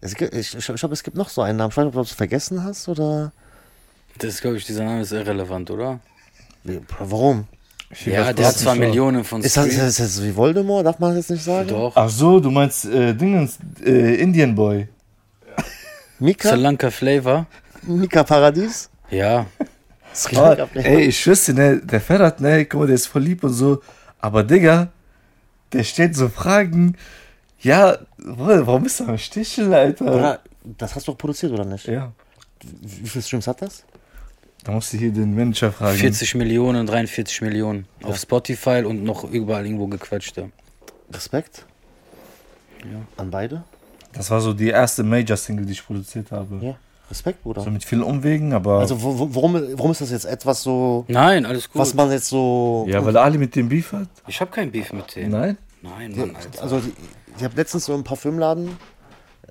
[0.00, 1.70] Es gibt, ich ich, ich glaube, es gibt noch so einen Namen.
[1.70, 3.32] Ich weiß nicht, ob du es vergessen hast oder.
[4.18, 6.00] Das glaube ich, dieser Name ist irrelevant, oder?
[6.64, 7.46] Wie, warum?
[7.90, 8.74] Ich Ja, der hat zwar.
[8.74, 9.96] Millionen von Ist das, ist Streams.
[9.96, 10.86] das jetzt wie Voldemort?
[10.86, 11.68] Darf man das jetzt nicht sagen?
[11.68, 11.92] Doch.
[11.94, 14.88] Ach so, du meinst äh, Dingens, äh, Indian Boy.
[16.18, 16.50] Mika?
[16.50, 17.46] Sri Lanka Flavor.
[17.82, 18.88] Mika Paradies?
[19.10, 19.46] Ja.
[20.14, 20.90] Sri Ah, Lanka Flavor.
[20.90, 23.82] ey, ich dir, ne, der Ferrat, ne, guck mal, der ist voll lieb und so.
[24.20, 24.88] Aber Digga,
[25.72, 26.96] der stellt so Fragen.
[27.60, 30.04] Ja, warum bist du am Sticheln, Alter?
[30.14, 31.86] Oder, das hast du doch produziert, oder nicht?
[31.86, 32.12] Ja,
[32.80, 33.84] Wie viele Streams hat das?
[34.64, 35.96] da musst du hier den Manager fragen.
[35.98, 37.86] 40 Millionen, 43 Millionen.
[38.04, 40.50] Auf Spotify und noch überall irgendwo gequetschte.
[41.12, 41.64] Respekt.
[43.16, 43.64] An beide?
[44.12, 46.58] Das war so die erste Major-Single, die ich produziert habe.
[46.64, 46.76] Ja.
[47.12, 47.60] Respekt, Bruder.
[47.60, 48.78] So mit vielen Umwegen, aber.
[48.78, 51.78] Also, wo, wo, warum, warum ist das jetzt etwas so, Nein, alles gut.
[51.78, 52.86] was man jetzt so.
[52.88, 54.08] ja, weil Ali mit dem Beef hat?
[54.26, 55.30] ich habe kein Beef mit denen.
[55.30, 55.58] Nein?
[55.82, 56.62] Nein, Mann, Alter.
[56.62, 56.80] Also,
[57.36, 58.78] ich habe letztens so im Parfümladen,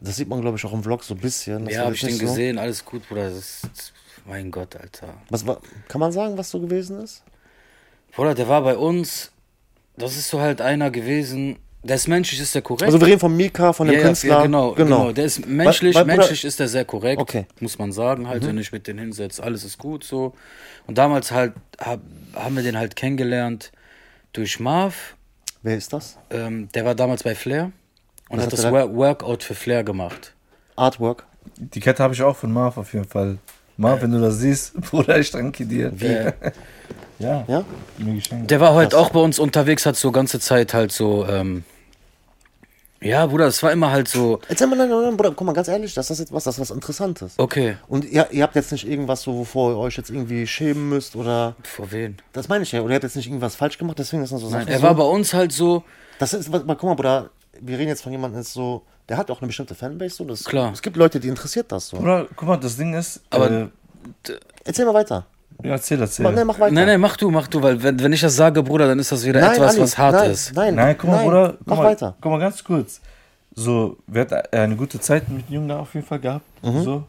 [0.02, 1.66] das sieht man, glaube ich, auch im Vlog so ein bisschen.
[1.66, 2.26] das ja, habe ich den so.
[2.26, 2.58] gesehen.
[2.58, 3.30] Alles gut, Bruder.
[3.30, 3.94] Das ist,
[4.26, 5.14] mein Gott, Alter.
[5.30, 7.22] Was, kann man sagen, was so gewesen ist?
[8.16, 9.32] Bruder, der war bei uns.
[9.98, 11.60] Das ist so halt einer gewesen.
[11.84, 12.84] Der ist menschlich, ist der korrekt.
[12.84, 14.30] Also, wir reden von Mika, von dem ja, Künstler.
[14.30, 15.12] Ja, genau, genau.
[15.12, 17.20] Der ist menschlich, Weil- weil, Bruder- menschlich ist der sehr korrekt.
[17.20, 17.48] Okay.
[17.60, 20.34] Muss man sagen, halt, wenn ich mit denen hinsetze, alles ist gut so.
[20.86, 22.00] Und damals halt hab,
[22.36, 23.72] haben wir den halt kennengelernt
[24.34, 25.16] durch Marv.
[25.64, 26.18] Wer ist das?
[26.30, 27.72] Ähm, der war damals bei Flair
[28.30, 30.34] und Was hat hat das Wor Workout für Flair gemacht.
[30.76, 31.26] Artwork.
[31.58, 33.38] Die Kette habe ich auch von Marv auf jeden Fall.
[33.78, 35.92] Marv, wenn du das siehst, Bruder, ich danke dir.
[36.00, 36.32] Äh,
[37.18, 37.66] Ja, Ja?
[38.00, 39.00] der war halt Krass.
[39.00, 41.26] auch bei uns unterwegs, hat so ganze Zeit halt so.
[41.28, 41.64] Ähm,
[43.02, 44.40] ja, Bruder, es war immer halt so.
[44.48, 46.56] Erzähl mal, nein, nein, nein, Bruder, guck mal, ganz ehrlich, das ist jetzt was, das
[46.56, 47.34] ist was Interessantes.
[47.38, 50.90] Okay, Und ihr, ihr habt jetzt nicht irgendwas so, wovor ihr euch jetzt irgendwie schämen
[50.90, 51.56] müsst oder.
[51.64, 52.18] vor wen?
[52.34, 52.82] Das meine ich ja.
[52.82, 54.84] Oder ihr habt jetzt nicht irgendwas falsch gemacht, deswegen ist das so Nein, er so,
[54.84, 55.84] war bei uns halt so.
[56.20, 57.30] Das ist, was- mal, guck mal, Bruder,
[57.60, 58.84] wir reden jetzt von jemandem, der ist so.
[59.10, 60.16] Der hat auch eine bestimmte Fanbase.
[60.16, 60.72] So, das, Klar.
[60.72, 61.98] Es gibt Leute, die interessiert das so.
[61.98, 63.20] Bruder, guck mal, das Ding ist.
[63.30, 63.68] Aber- äh,
[64.64, 65.26] Erzähl mal weiter.
[65.64, 66.24] Ja, erzähl, erzähl.
[66.24, 66.74] Mach, nein, mach weiter.
[66.74, 69.12] Nein, nein, mach du, mach du, weil wenn, wenn ich das sage, Bruder, dann ist
[69.12, 70.56] das wieder Nein, etwas, Ali, was hart nein, ist.
[70.56, 72.16] Nein, Nein, guck mal, Bruder, guck mach mal, weiter.
[72.22, 73.02] guck mal ganz kurz.
[73.54, 76.46] So, wir hatten eine gute Zeit mit dem Jungen da auf jeden Fall gehabt.
[76.64, 77.04] So.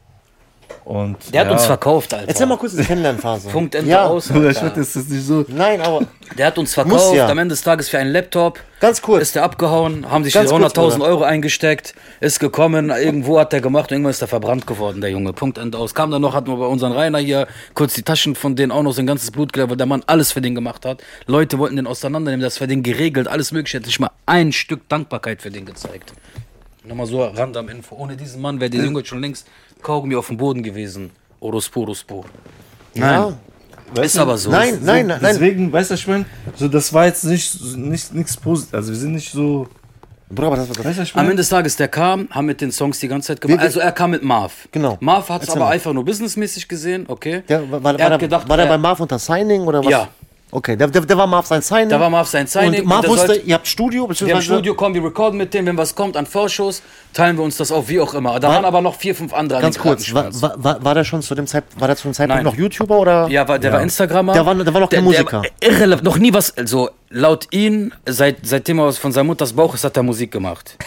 [0.85, 1.17] Und.
[1.33, 2.29] Der hat ja, uns verkauft, Alter.
[2.29, 3.49] Erzähl mal kurz die Kennenlernphase.
[3.51, 4.29] Punkt Ende ja, aus.
[4.29, 4.71] Bruder, ich Alter.
[4.71, 5.45] wette, es ist nicht so.
[5.49, 6.01] Nein, aber
[6.37, 7.29] Der hat uns verkauft, ja.
[7.29, 8.59] am Ende des Tages für einen Laptop.
[8.81, 9.23] ganz kurz.
[9.23, 11.05] Ist der abgehauen, haben sich Ganz kurz, 100.000 Bruder.
[11.05, 15.11] Euro eingesteckt, ist gekommen, irgendwo hat der gemacht und irgendwann ist der verbrannt geworden, der
[15.11, 15.33] Junge.
[15.33, 15.95] Punkt Ende aus.
[15.95, 18.83] Kam dann noch, hatten wir bei unseren Rainer hier kurz die Taschen von denen auch
[18.83, 21.03] noch sein ganzes Blut geleert, weil der Mann alles für den gemacht hat.
[21.27, 23.79] Leute wollten den auseinandernehmen, das für den geregelt, alles mögliche.
[23.79, 26.13] Hätte nicht mal ein Stück Dankbarkeit für den gezeigt.
[26.85, 27.95] Nochmal so random Info.
[27.97, 29.47] Ohne diesen Mann wäre der Junge schon längst
[29.83, 31.11] Kaugummi auf dem Boden gewesen.
[31.41, 32.25] Orospo, Orospo.
[32.95, 33.33] ja.
[34.01, 34.51] Ist aber so.
[34.51, 35.33] Nein, nein, nein, nein.
[35.35, 36.25] Deswegen, weißt du, ich meine,
[36.57, 38.73] so, das war jetzt nicht, nicht nichts Positives.
[38.75, 39.69] Also, wir sind nicht so.
[40.31, 41.25] Bruder, aber das, das, Weißt du, ich Am?
[41.27, 43.61] Ende des Tages, der kam, haben mit den Songs die ganze Zeit gemacht.
[43.61, 44.67] Wie- Also er kam mit Marv.
[44.73, 44.97] Genau.
[45.01, 45.71] Marv hat es aber mal.
[45.73, 47.43] einfach nur businessmäßig gesehen, okay.
[47.47, 49.61] der, war, war, er war, hat der, gedacht, war der er- bei Marv unter Signing
[49.61, 49.91] oder was?
[49.91, 50.09] Ja.
[50.55, 51.89] Okay, der, der, der war Marv sein Signing.
[51.89, 52.83] Da war Marv sein Signing.
[52.83, 54.37] Und Marv der wusste, sollte- ihr habt Studio, Wir beziehungsweise.
[54.37, 56.83] haben Studio, kommen, wir recorden mit dem, wenn was kommt an Vorshows,
[57.15, 58.39] teilen wir uns das auf, wie auch immer.
[58.39, 60.31] Da War- waren aber noch vier, fünf andere an Ganz kurz, war,
[60.63, 62.53] war, war, der schon zu dem Zeit, war der zu dem Zeitpunkt Nein.
[62.53, 63.29] noch YouTuber oder?
[63.29, 63.77] Ja, war, der Ja.
[63.79, 64.35] war Instagrammer.
[64.35, 65.41] Der war- der war noch kein Musiker.
[65.63, 69.73] Der irrelevant, noch nie was, also laut ihn, seit, seitdem er von seiner Mutters Bauch
[69.75, 70.77] ist, hat er Musik gemacht.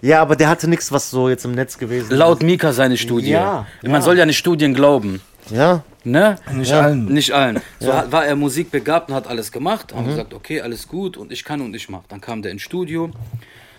[0.00, 3.30] Ja, aber der hatte nichts, was so jetzt im Netz gewesen Laut Mika seine Studie.
[3.30, 4.00] Ja, Man ja.
[4.00, 5.20] soll ja nicht Studien glauben.
[5.50, 5.82] Ja.
[6.04, 6.36] Ne?
[6.54, 7.06] Nicht allen.
[7.06, 7.60] Nicht allen.
[7.80, 9.92] So hat, war er musikbegabt und hat alles gemacht.
[9.92, 9.98] Mhm.
[9.98, 12.02] Haben gesagt, okay, alles gut und ich kann und ich mach.
[12.08, 13.10] Dann kam der ins Studio.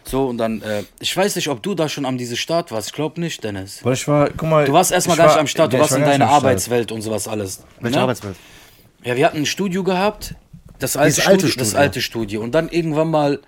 [0.03, 2.87] So und dann, äh, ich weiß nicht, ob du da schon am diese Start warst.
[2.89, 3.83] Ich glaube nicht, Dennis.
[3.83, 4.65] Weil ich war, guck mal.
[4.65, 6.29] Du warst erstmal gar nicht war- am Start, du ja, warst war in nicht deiner.
[6.29, 7.63] Arbeitswelt und sowas alles.
[7.79, 8.01] Welche ne?
[8.03, 8.35] Arbeitswelt?
[9.03, 10.35] Ja, wir hatten ein Studio gehabt,
[10.79, 11.81] das alte, Dieses alte Studio, das Studio.
[11.81, 12.41] alte Studio.
[12.41, 13.39] Und dann irgendwann mal,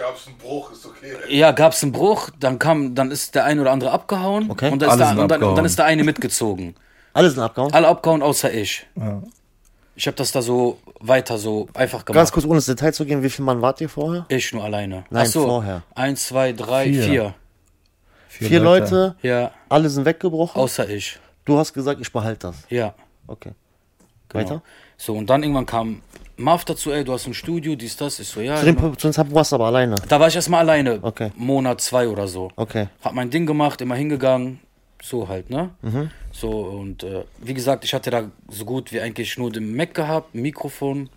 [0.00, 1.14] Gab es einen Bruch, ist okay.
[1.28, 4.70] ja, gab es einen Bruch, dann kam, dann ist der eine oder andere abgehauen Okay.
[4.72, 6.74] und, da ist Alle der, und, dann, dann ist der eine mitgezogen.
[7.12, 7.72] Alles sind abgehauen.
[7.74, 8.86] Alle abgehauen, außer ich.
[8.96, 9.22] Ja.
[9.96, 12.14] Ich habe das da so weiter so einfach gemacht.
[12.18, 14.24] Ganz kurz, ohne ins Detail zu gehen, wie viel Mann wart ihr vorher?
[14.28, 15.04] Ich nur alleine.
[15.10, 15.82] Nein, Ach so, vorher.
[15.94, 17.02] Eins, zwei, drei, Vier.
[17.02, 17.34] vier.
[18.48, 20.58] Vier Leute, Ja, alle sind weggebrochen.
[20.58, 21.18] außer ich.
[21.44, 22.56] Du hast gesagt, ich behalte das.
[22.70, 22.94] Ja.
[23.26, 23.52] Okay.
[24.30, 24.44] Genau.
[24.44, 24.62] Weiter?
[24.96, 26.00] So, und dann irgendwann kam
[26.40, 28.18] Marv dazu, ey, du hast ein Studio, dies, das.
[28.18, 28.56] Ich so, ja.
[28.56, 28.96] Zu dem, immer.
[28.96, 29.94] zu warst du aber alleine.
[30.08, 30.98] Da war ich erstmal alleine.
[31.02, 31.30] Okay.
[31.36, 32.50] Monat, zwei oder so.
[32.56, 32.88] Okay.
[33.02, 34.60] Hab mein Ding gemacht, immer hingegangen.
[35.02, 35.70] So halt, ne?
[35.82, 36.10] Mhm.
[36.32, 39.94] So, und äh, wie gesagt, ich hatte da so gut wie eigentlich nur den Mac
[39.94, 41.08] gehabt, Mikrofon.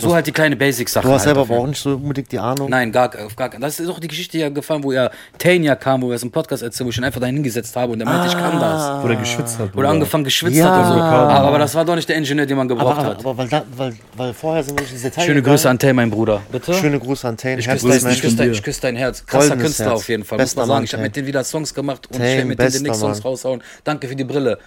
[0.00, 1.06] So halt die kleine Basic-Sachen.
[1.08, 2.70] Du hast halt selber aber auch nicht so unbedingt die Ahnung.
[2.70, 3.60] Nein, gar, auf gar keinen.
[3.60, 6.30] Das ist auch die Geschichte ja gefallen, wo ja Tanya kam, wo wir es im
[6.30, 9.02] Podcast erzählen, wo ich ihn einfach dahin hingesetzt habe und er meinte, ich kann das.
[9.02, 9.64] Wo der geschwitzt hat.
[9.66, 9.88] Oder Bruder.
[9.90, 10.70] angefangen geschwitzt Ja.
[10.76, 10.92] hat so.
[11.00, 13.18] Aber, aber das war doch nicht der Ingenieur, den man aber, gebraucht aber, hat.
[13.20, 15.54] aber weil, da, weil, weil vorher sind wir durch diese Detail Schöne gegangen.
[15.56, 16.40] Grüße an Tay, mein Bruder.
[16.52, 16.74] Bitte?
[16.74, 17.58] Schöne Grüße an Tane.
[17.58, 19.26] ich küsse dein, ich küsse dein, ich küsse dein Herz.
[19.26, 19.94] Krasser Goldenes Künstler Herz.
[20.00, 20.38] auf jeden Fall.
[20.38, 20.76] Bester muss man sagen.
[20.78, 21.08] Mann, Ich habe Tay.
[21.08, 23.62] mit denen wieder Songs gemacht und Tay, ich werde mit denen bester demnächst Songs raushauen.
[23.84, 24.58] Danke für die Brille.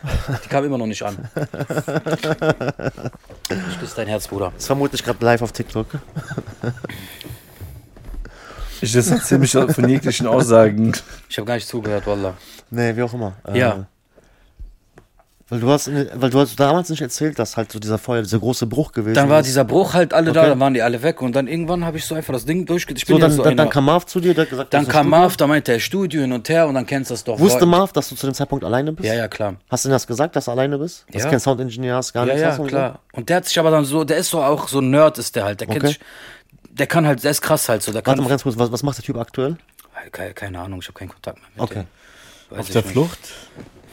[0.44, 1.18] Die kam immer noch nicht an.
[3.72, 4.52] Ich küsse dein Herz, Bruder.
[4.56, 5.88] Das vermute ich gerade live auf TikTok.
[8.82, 10.92] Ich distanziere mich von jeglichen Aussagen.
[11.30, 12.36] Ich habe gar nicht zugehört, Wallah.
[12.72, 13.34] Nee, wie auch immer.
[13.48, 13.86] Äh, Ja.
[15.52, 18.40] Weil du hast, weil du hast damals nicht erzählt, dass halt so dieser Feuer, dieser
[18.40, 19.48] große Bruch gewesen Dann war ist.
[19.48, 20.50] dieser Bruch halt alle da, Okay.
[20.52, 22.80] dann waren die alle weg und dann irgendwann habe ich so einfach das Ding bin
[22.80, 25.10] So, ja dann, so dann, dann kam Marv zu dir, der hat gesagt, Dann kam.
[25.10, 27.38] Marv, da meinte er Studio hin und her und dann kennst du das doch.
[27.38, 29.10] Wusste Marv, dass du zu dem Zeitpunkt alleine bist?
[29.10, 29.56] Ja, ja, klar.
[29.70, 31.04] Hast du ihm das gesagt, dass du alleine bist?
[31.12, 31.26] Dass Ja.
[31.28, 33.00] du kein Soundingenieur hast, gar Ja, nichts ja, hast und klar.
[33.12, 35.36] Und der hat sich aber dann so, der ist so auch so ein Nerd ist
[35.36, 35.60] der halt.
[35.60, 35.88] Der kennt Okay.
[35.90, 36.00] sich,
[36.70, 37.92] der kann halt, der ist krass halt so.
[37.92, 38.06] Der So.
[38.06, 39.58] Warte kann, mal ganz kurz, was, was macht der Typ aktuell?
[40.14, 41.84] keine, keine Ahnung, ich habe keinen Kontakt mehr mit Okay.
[42.50, 42.58] dem.
[42.58, 42.92] Auf der nicht.
[42.92, 43.20] Flucht?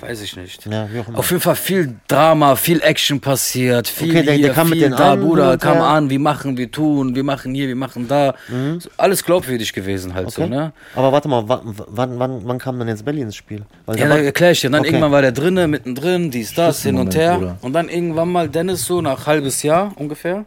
[0.00, 0.64] Weiß ich nicht.
[0.66, 1.18] Ja, wie auch immer.
[1.18, 4.78] Auf jeden Fall viel Drama, viel Action passiert, viel Okay, der- hier, der kam mit
[4.78, 5.86] viel denen da, an, Bruder, kam her.
[5.86, 8.34] an, wir machen, wir tun, wir machen hier, wir machen da.
[8.78, 10.50] So, alles glaubwürdig gewesen halt so, Okay.
[10.50, 10.72] ne?
[10.94, 13.62] Aber warte mal, wa- wann, wann, wann kam dann jetzt Belly ins Spiel?
[13.86, 14.70] Weil Ja, da war- erklär ich dir.
[14.70, 14.90] Dann Okay.
[14.90, 17.36] irgendwann war der drinne, mittendrin, dies, das, hin und her.
[17.38, 17.56] Bruder.
[17.62, 20.46] Und dann irgendwann mal Dennis so nach halbes Jahr ungefähr.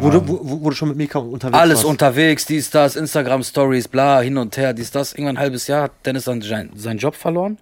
[0.00, 1.84] wo, du, wo, wo du schon mit Mika unterwegs Alles warst.
[1.86, 5.12] unterwegs, dies, das, Instagram Stories, bla, hin und her, dies, das.
[5.12, 7.58] Irgendwann ein halbes Jahr hat Dennis dann sein, seinen Job verloren.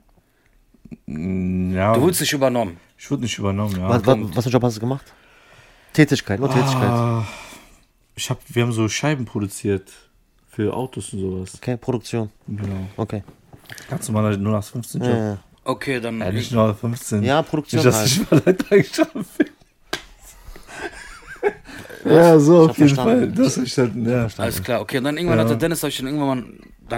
[1.06, 2.76] Ja, Du wurdest nicht übernommen.
[2.98, 3.88] ich wurde nicht übernommen, ja.
[3.88, 5.12] Was, was, was für einen Job hast du gemacht?
[5.92, 6.88] Tätigkeit, nur Tätigkeit.
[6.88, 7.24] Ah,
[8.16, 9.90] ich hab, wir haben so Scheiben produziert
[10.50, 11.54] für Autos und sowas.
[11.56, 12.30] Okay, Produktion.
[12.46, 12.88] Genau.
[12.96, 13.22] Okay.
[13.88, 15.10] Ganz normaler 0815 Job.
[15.10, 15.38] Ja, ja.
[15.64, 16.20] Okay, dann.
[16.20, 17.22] Ja, nicht 0815.
[17.22, 18.10] Ja, Produktion Nicht, dass halt.
[18.10, 19.46] ich mal Leiter geschaffen bin.
[22.04, 23.32] Ja, so auf jeden Fall.
[23.32, 23.42] verstanden.
[23.42, 24.28] Das hab ich dann, ja.
[24.36, 24.98] Alles klar, okay.
[24.98, 26.44] Und dann irgendwann hatte Dennis, hab ich dann irgendwann mal,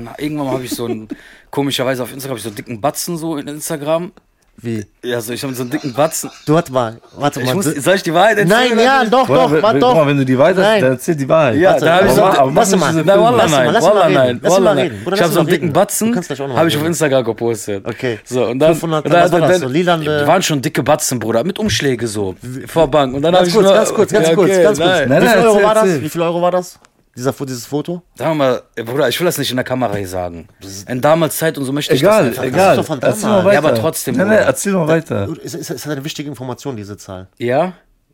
[0.05, 1.09] dann irgendwann habe ich so einen,
[1.51, 4.12] komischerweise auf Instagram, hab ich so einen dicken Batzen so in Instagram.
[4.59, 4.86] Wie?
[5.05, 6.30] Ja, so, ich habe so einen dicken Batzen.
[6.47, 7.57] Du, warte mal, warte Ich mal.
[7.57, 8.74] muss, du- soll ich die Wahrheit erzählen?
[8.74, 10.07] Nein, ja, doch, doch, warte guck mal, doch.
[10.07, 10.80] wenn du die weiter, Nein.
[10.80, 11.57] dann erzähl die Wahrheit.
[11.57, 12.20] Ja, Warte, da habe ich so.
[12.55, 13.72] lass mal- Nein, Wallah, lass mal- nein.
[13.74, 14.40] lass mal Wallah, nein.
[14.42, 15.03] Lass mal reden.
[15.12, 15.72] Ich habe so einen dicken.
[15.74, 16.84] Batzen, habe ich auf.
[16.86, 17.84] Instagram gepostet.
[17.86, 18.18] Okay.
[18.24, 18.72] So, und dann.
[18.72, 19.61] 500, und dann was war hat das?
[19.61, 22.34] dann- So lilande- Die waren schon dicke Batzen, Bruder, mit Umschläge so.
[22.66, 23.14] Vor Bank.
[23.14, 25.38] Und dann habe Ganz ich kurz, nur, ganz kurz, ganz kurz, ganz Wie viel nein,
[25.44, 26.01] Euro war das?
[26.01, 26.78] Wie viel Euro war das?
[27.16, 28.02] Dieser, dieses Foto?
[28.14, 30.48] Sagen wir mal, Bruder, ich will das nicht in der Kamera hier sagen.
[30.86, 32.48] In damals Zeit und so möchte ich Egal, das nicht.
[32.52, 32.84] egal.
[32.84, 33.52] von Erzähl mal weiter.
[33.54, 34.46] Ja, aber trotzdem, Nein, nein, Bruder.
[34.48, 35.28] erzähl mal weiter.
[35.42, 37.28] Ist, ist, ist eine wichtige Information, diese Zahl.
[37.38, 37.72] Ja?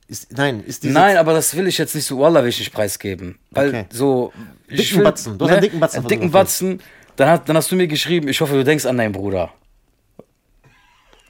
[0.09, 2.18] Ist, nein, ist diese Nein, aber das will ich jetzt nicht so
[2.59, 3.38] nicht preisgeben.
[3.50, 3.84] Weil Okay.
[3.90, 4.32] so.
[4.68, 5.38] ich Dicken will- Batzen.
[5.38, 6.30] Du hast einen dicken Batzen Einen dicken.
[6.30, 6.80] Batzen.
[7.16, 9.50] Dann, hat, dann hast du mir geschrieben, ich hoffe, du denkst an deinen Bruder.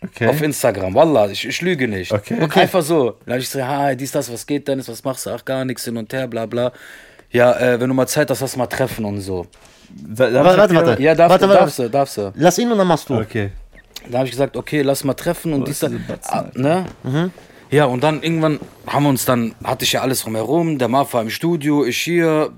[0.05, 0.27] Okay.
[0.27, 0.95] Auf Instagram.
[0.95, 2.11] Wallah, ich, ich lüge nicht.
[2.13, 2.37] Okay.
[2.61, 3.19] Einfach so.
[3.25, 5.31] Dann hab ich so, hi, dies, das, was geht, Dennis, was machst du?
[5.31, 6.73] Ach, gar nichts hin und her, bla, bla.
[7.33, 9.47] Ja, äh, wenn du mal Zeit hast, lass mal treffen und so.
[9.91, 11.03] Da- Warte, warte, warte.
[11.03, 11.61] Ja, darf, Warte, du, warte.
[11.65, 12.33] darfst du, darfst du.
[12.37, 13.15] Lass ihn und dann machst du.
[13.17, 13.51] Okay.
[14.11, 16.87] Da habe ich gesagt, okay, lass mal treffen und dies, Batzen, Ah, ne?
[17.71, 21.15] Ja, und dann irgendwann haben wir uns dann, hatte ich ja alles drumherum, der Marv
[21.15, 22.53] war im Studio, ich hier.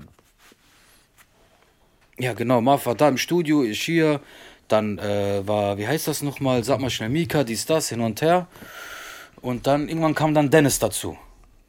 [2.17, 4.19] Ja, genau, Marv war da im Studio, ich hier.
[4.67, 8.21] Dann äh, war, wie heißt das nochmal, sag mal schnell, Mika, dies, das, hin und
[8.21, 8.47] her.
[9.41, 11.17] Und dann irgendwann kam dann Dennis dazu.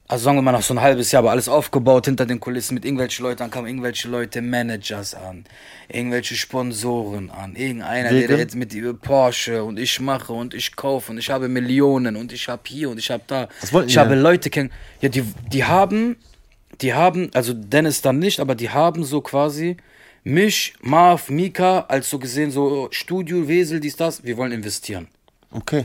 [0.08, 2.74] Also sagen wir mal nach so ein halbes Jahr, aber alles aufgebaut hinter den Kulissen
[2.74, 3.38] mit irgendwelchen Leuten.
[3.38, 5.44] Dann kamen irgendwelche Leute, Managers an,
[5.88, 8.38] irgendwelche Sponsoren an, irgendeiner, der, der Wegen?
[8.38, 12.48] jetzt mit Porsche und ich mache und ich kaufe und ich habe Millionen und ich
[12.48, 13.48] habe hier und ich habe da.
[13.60, 14.20] Was wollten ich habe denn?
[14.20, 14.70] Leute kennen.
[15.00, 16.16] Ja, die, die haben,
[16.80, 19.76] die haben, also Dennis dann nicht, aber die haben so quasi
[20.22, 25.08] mich, Marv, Mika, als so gesehen, so Studio, Wesel, dies, das, wir wollen investieren.
[25.50, 25.84] Okay.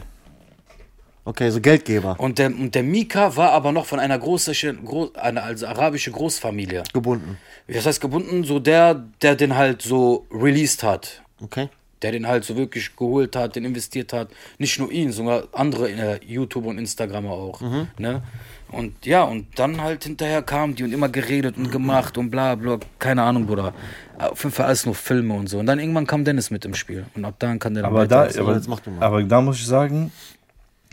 [1.23, 2.15] Okay, so Geldgeber.
[2.19, 6.09] Und der, und der Mika war aber noch von einer großischen, groß, einer also arabische
[6.11, 6.83] Großfamilie.
[6.93, 7.37] Gebunden.
[7.67, 11.21] Das heißt gebunden, so der, der den halt so released hat.
[11.41, 11.69] Okay.
[12.01, 14.29] Der den halt so wirklich geholt hat, den investiert hat.
[14.57, 17.61] Nicht nur ihn, sondern andere äh, YouTuber und Instagramer auch.
[17.99, 18.23] Ne?
[18.71, 22.55] Und ja, und dann halt hinterher kamen die und immer geredet und gemacht und bla
[22.55, 22.79] bla.
[22.97, 23.75] Keine Ahnung, Bruder.
[24.17, 25.59] Auf jeden Fall alles nur Filme und so.
[25.59, 27.05] Und dann irgendwann kam Dennis mit im Spiel.
[27.13, 28.61] Und ab dann kann der dann Aber da, weiter- aber,
[29.05, 30.11] aber da muss ich sagen,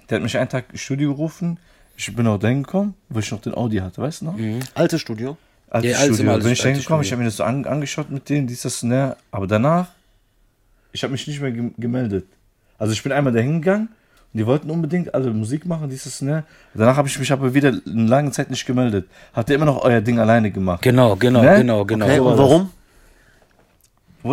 [0.08, 1.58] der hat mich einen Tag ins Studio gerufen.
[1.96, 4.34] Ich bin auch dahin gekommen, wo ich noch den Audi hatte, weißt du noch?
[4.74, 5.36] Altes Studio.
[5.70, 6.32] Altes Ja, Studio.
[6.32, 8.62] alles bin ich dahin gekommen, ich habe mir das so an, angeschaut mit denen, dies,
[8.62, 9.16] das, ne.
[9.30, 9.88] Aber danach,
[10.92, 12.26] ich habe mich nicht mehr gem- gemeldet.
[12.78, 13.88] Also ich bin einmal dahin gegangen
[14.32, 16.44] und die wollten unbedingt alle Musik machen, dieses, ne.
[16.72, 19.06] Danach habe ich mich aber wieder eine lange Zeit nicht gemeldet.
[19.34, 20.80] Habt ihr immer noch euer Ding alleine gemacht?
[20.82, 21.56] Genau, genau, Ne?
[21.58, 22.06] genau, genau.
[22.06, 22.38] Okay, das.
[22.38, 22.70] warum?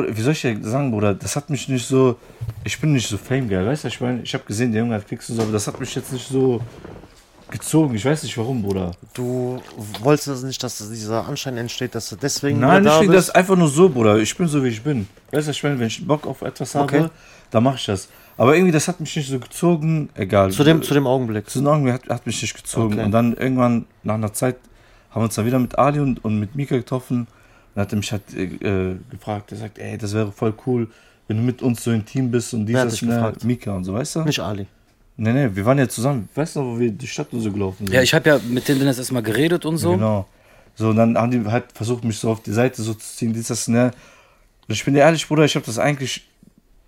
[0.03, 1.13] Wie soll ich dir sagen, Bruder?
[1.13, 2.17] Das hat mich nicht so.
[2.63, 3.87] Ich bin nicht so fame geil, weißt du?
[3.89, 5.93] Ich meine, ich habe gesehen, der Junge hat Klicks und so, aber das hat mich
[5.95, 6.61] jetzt nicht so.
[7.49, 7.95] gezogen.
[7.95, 8.91] Ich weiß nicht warum, Bruder.
[9.13, 9.61] Du
[10.01, 13.29] wolltest das nicht, dass dieser Anschein entsteht, dass du deswegen Nein, nicht da wegen das
[13.29, 14.17] einfach nur so, Bruder.
[14.17, 15.07] Ich bin so, wie ich bin.
[15.31, 16.99] Weißt du, ich meine, wenn ich Bock auf etwas Okay.
[17.01, 17.11] habe,
[17.51, 18.09] dann mache ich das.
[18.37, 20.09] Aber irgendwie, das hat mich nicht so gezogen.
[20.15, 20.51] Egal.
[20.51, 21.49] Zu dem, zu dem Augenblick.
[21.49, 22.95] Zu den Augen hat, hat mich nicht gezogen.
[22.95, 23.03] Okay.
[23.05, 24.57] Und dann irgendwann, nach einer Zeit,
[25.11, 27.27] haben wir uns dann wieder mit Ali und, und mit Mika getroffen.
[27.75, 30.87] Und hat er mich halt äh, äh, gefragt, er sagt, ey, das wäre voll cool,
[31.27, 33.33] wenn du mit uns so ein Team bist und dieses, ne?
[33.43, 34.21] Mika und so, weißt du?
[34.21, 34.65] Nicht Ali.
[35.17, 36.27] Nee, nee, wir waren ja zusammen.
[36.35, 37.93] Weißt du noch, wo wir die Stadt so gelaufen sind?
[37.93, 39.91] Ja, ich habe ja mit denen Dennis erstmal geredet und so.
[39.93, 40.27] Genau.
[40.75, 43.33] So, und dann haben die halt versucht, mich so auf die Seite so zu ziehen,
[43.33, 43.91] dies, das, ne.
[44.67, 46.27] Und ich bin dir ehrlich, Bruder, ich habe das eigentlich,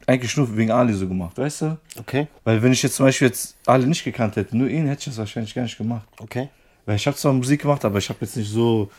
[0.05, 1.77] eigentlich nur wegen Ali so gemacht, weißt du?
[1.97, 4.99] Okay, Weil wenn ich jetzt zum Beispiel jetzt Ali nicht gekannt hätte, nur ihn, hätte
[4.99, 6.07] ich das wahrscheinlich gar nicht gemacht.
[6.19, 6.49] okay.
[6.85, 8.89] Weil ich habe zwar Musik gemacht, aber ich habe jetzt nicht so,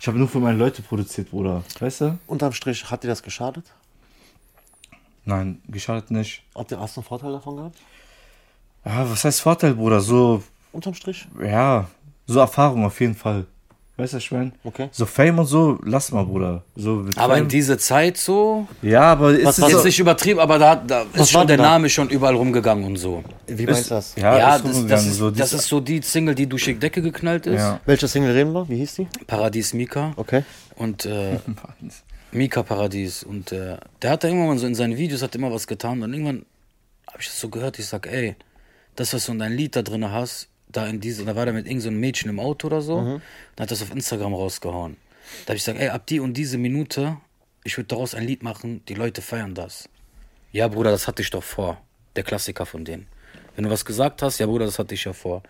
[0.00, 2.18] ich habe nur für meine Leute produziert, Bruder, weißt du?
[2.26, 3.64] Unterm Strich, hat dir das geschadet?
[5.24, 6.42] Nein, geschadet nicht.
[6.54, 7.78] Hast du einen Vorteil davon gehabt?
[8.84, 10.00] Ja, was heißt Vorteil, Bruder?
[10.00, 10.42] So,
[10.72, 11.26] Unterm Strich?
[11.42, 11.88] ja,
[12.26, 13.46] so Erfahrung auf jeden Fall.
[13.98, 14.52] Weißt du, was ich meine?
[14.62, 14.88] Okay.
[14.92, 16.62] So Fame und so, lass mal, Bruder.
[16.76, 19.84] So Aber in Fame, diese Zeit so, ja, aber ist Was es war jetzt so,
[19.86, 21.62] nicht übertrieben, aber da, da Was ist war schon der da?
[21.64, 23.24] Name schon überall rumgegangen und so.
[23.48, 24.14] Wie ist, meinst du das?
[24.14, 26.74] Ja, Ja, ist das, das, ist, so das ist so die Single, die durch die
[26.78, 27.58] Decke geknallt ist.
[27.58, 27.80] Ja.
[27.86, 28.68] Welche Single reden wir?
[28.68, 29.08] Wie hieß die?
[29.26, 30.12] Paradies Mika.
[30.14, 30.44] Okay.
[30.76, 31.40] Und äh,
[32.30, 33.24] Mika Paradies.
[33.24, 36.00] Und äh, der hat da irgendwann mal so in seinen Videos hat immer was getan.
[36.04, 36.46] Und irgendwann
[37.08, 37.80] habe ich das so gehört.
[37.80, 38.36] Ich sag, ey,
[38.94, 41.54] das, was du in dein Lied da drin hast, da in diese, da war der
[41.54, 43.20] mit irgendeinem so einem Mädchen im Auto oder so,
[43.56, 44.96] dann hat das auf Instagram rausgehauen.
[45.44, 47.16] Da habe ich gesagt, ey, ab die und diese Minute,
[47.64, 49.88] ich würde daraus ein Lied machen, die Leute feiern das.
[50.52, 51.80] Ja, Bruder, das hatte ich doch vor.
[52.16, 53.06] Der Klassiker von denen.
[53.54, 55.42] Wenn du was gesagt hast, ja, Bruder, das hatte ich ja vor.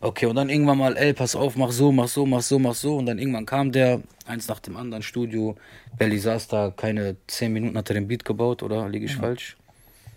[0.00, 2.74] Okay, und dann irgendwann mal, ey, pass auf, mach so, mach so, mach so, mach
[2.74, 2.96] so.
[2.96, 5.54] Und dann irgendwann kam der, eins nach dem anderen Studio.
[5.96, 8.88] Belly saß da, keine zehn Minuten hat er den Beat gebaut, oder?
[8.88, 9.56] Liege ich falsch?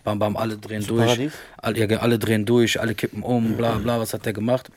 [0.05, 1.05] Bam, bam, alle drehen durch.
[1.05, 1.33] Paradies?
[1.57, 4.69] Alle, ja, alle drehen durch, alle kippen um, bla, bla, was hat der gemacht?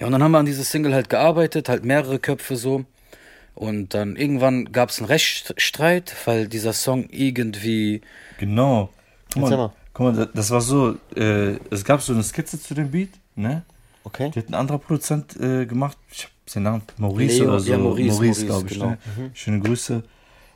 [0.00, 2.84] Ja, und dann haben wir an diese Single halt gearbeitet, halt mehrere Köpfe so.
[3.54, 8.02] Und dann irgendwann gab es einen Rechtsstreit, weil dieser Song irgendwie.
[8.38, 8.90] Genau.
[9.32, 9.72] Guck mal, mal.
[9.94, 13.62] guck mal, das war so, äh, es gab so eine Skizze zu dem Beat, ne?
[14.04, 14.30] Okay.
[14.34, 15.96] Die hat ein anderer Produzent äh, gemacht.
[16.10, 17.70] Ich hab seinen Namen, Maurice Leo, oder so.
[17.70, 18.74] ja, Maurice, Maurice, glaube ich.
[18.74, 18.90] genau.
[18.90, 18.98] Ne?
[19.34, 20.02] Schöne Grüße.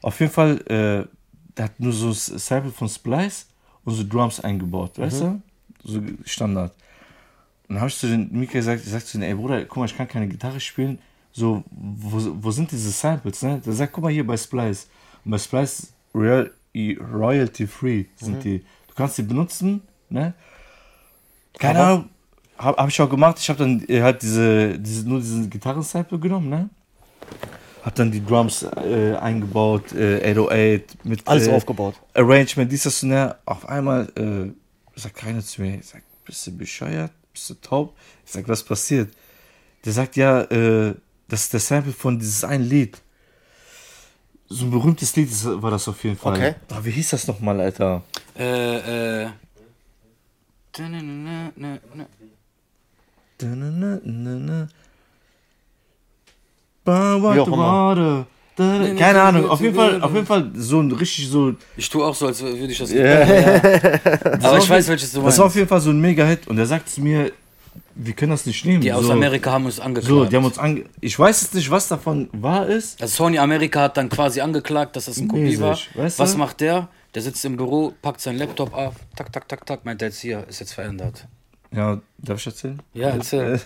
[0.03, 1.09] Auf jeden Fall, äh,
[1.61, 3.45] der hat nur so ein Sample von Splice
[3.85, 5.43] und so Drums eingebaut, weißt du?
[5.85, 6.73] So Standard.
[7.69, 9.77] Und dann habe ich zu den Mika gesagt, ich sag zu denen, ey Bruder, guck
[9.77, 10.99] mal, ich kann keine Gitarre spielen.
[11.33, 13.61] So, wo, wo sind diese Samples, ne?
[13.63, 14.87] Der sagt, guck mal hier bei Splice.
[15.23, 18.61] Und bei Splice Royal, Royalty Free sind die.
[18.89, 20.33] Du kannst die benutzen, ne?
[21.59, 22.09] Keine Ahnung,
[22.57, 23.39] habe hab ich auch gemacht.
[23.39, 26.71] Ich habe dann äh, halt diese, diese nur diesen Gitarrensample genommen, ne?
[27.91, 31.97] Hab dann die Drums äh, eingebaut, äh, 808 mit Alles äh, aufgebaut.
[32.15, 33.41] Arrangement, dies, das und der.
[33.45, 34.53] Auf einmal äh,
[34.97, 37.11] sagt keiner zu mir, ich sag, bist du bescheuert?
[37.33, 37.97] Bist du taub?
[38.25, 39.13] Ich sag, was passiert?
[39.85, 40.95] Der sagt, ja, äh,
[41.27, 42.97] das ist der Sample von dieses einen Lied.
[44.49, 45.29] So ein berühmtes Lied
[45.61, 46.35] war das auf jeden Fall.
[46.35, 46.55] Okay.
[46.69, 48.05] Ah, wie hieß das nochmal, Alter?
[48.39, 49.31] Äh, äh.
[56.85, 58.27] Immer.
[58.99, 61.55] Keine Ahnung, auf jeden Fall, auf jeden Fall so ein richtig so.
[61.77, 62.93] Ich tue auch so, als würde ich das.
[62.93, 63.23] Yeah.
[64.43, 65.39] Aber ich weiß, welches du Das meinst.
[65.39, 67.33] war auf jeden Fall so ein Mega-Hit und er sagt zu mir,
[67.95, 68.81] wir können das nicht nehmen.
[68.83, 70.09] Die aus so, Amerika haben uns angeklagt.
[70.09, 70.85] So, die haben uns ange.
[71.01, 73.01] Ich weiß jetzt nicht, was davon wahr ist.
[73.01, 75.79] Also Sony Amerika hat dann quasi angeklagt, dass das ein Kopie Mäßig, war.
[75.95, 76.39] weißt Was du?
[76.39, 76.89] macht der?
[77.15, 80.21] Der sitzt im Büro, packt seinen Laptop auf, tak, tak, tak, tak, meint er jetzt
[80.21, 81.27] hier, ist jetzt verändert.
[81.73, 82.81] Ja, darf ich erzählen?
[82.95, 83.61] Ja, erzähl.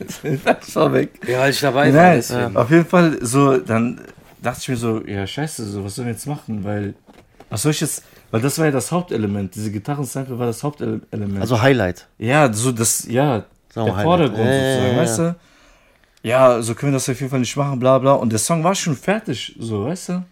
[0.44, 1.18] das war weg.
[1.26, 2.56] Ja, weil ich dabei war, Nein, deswegen.
[2.56, 4.00] auf jeden Fall so, dann
[4.40, 6.62] dachte ich mir so, ja scheiße, so, was sollen wir jetzt machen?
[6.62, 6.94] Weil,
[7.50, 11.40] was soll ich jetzt, weil das war ja das Hauptelement, diese Gitarrensample war das Hauptelement.
[11.40, 12.06] Also Highlight.
[12.18, 13.44] ja, so das, ja,
[13.74, 14.04] wir der Highlight.
[14.04, 15.36] Vordergrund Ja, ja, sozusagen, ja, weißt du?
[16.22, 18.12] Ja, so können wir das auf jeden Fall nicht machen, bla bla.
[18.12, 20.24] Und der Song war schon fertig, so, weißt du?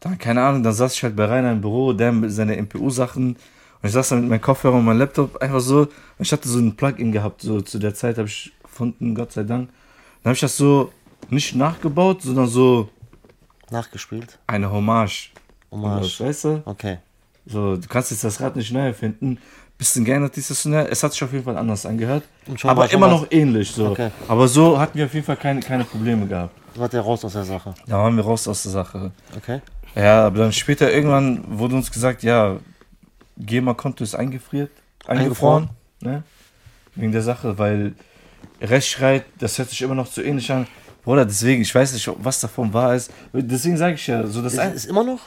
[0.00, 3.36] Dann, keine Ahnung, dann saß ich halt bei Rainer im Büro, der mit seine MPU-Sachen.
[3.82, 5.88] Und ich saß dann mit meinem Kopfhörer und meinem Laptop einfach so.
[6.18, 9.42] Ich hatte so ein Plugin gehabt, so zu der Zeit habe ich gefunden, Gott sei
[9.42, 9.68] Dank.
[10.22, 10.92] Dann habe ich das so
[11.30, 12.88] nicht nachgebaut, sondern so
[13.70, 14.38] Nachgespielt.
[14.46, 15.30] eine Hommage.
[15.70, 16.20] Hommage.
[16.20, 16.62] Weißt du?
[16.64, 16.98] Okay.
[17.46, 19.38] So, du kannst jetzt das Rad nicht neu erfinden.
[19.76, 20.88] Bisschen geändert dieses und das.
[20.88, 22.22] Es hat sich auf jeden Fall anders angehört.
[22.62, 23.88] Aber immer noch ähnlich so.
[23.88, 24.10] Okay.
[24.28, 26.54] Aber so hatten wir auf jeden Fall keine, keine Probleme gehabt.
[26.76, 27.74] So hat der raus aus der Sache.
[27.86, 29.10] Da waren wir raus aus der Sache.
[29.36, 29.60] Okay.
[29.96, 32.58] Ja, aber dann später irgendwann wurde uns gesagt, ja,
[33.38, 34.70] GEMA-Konto ist eingefriert,
[35.06, 35.70] eingefroren,
[36.00, 36.22] ne?
[36.94, 37.94] Wegen der Sache, weil
[38.60, 40.66] Rechtsstreit, das hört sich immer noch zu ähnlich an.
[41.04, 43.10] Bruder, deswegen, ich weiß nicht, was davon wahr ist.
[43.32, 45.20] Deswegen sage ich ja, so das Ist, ist immer noch?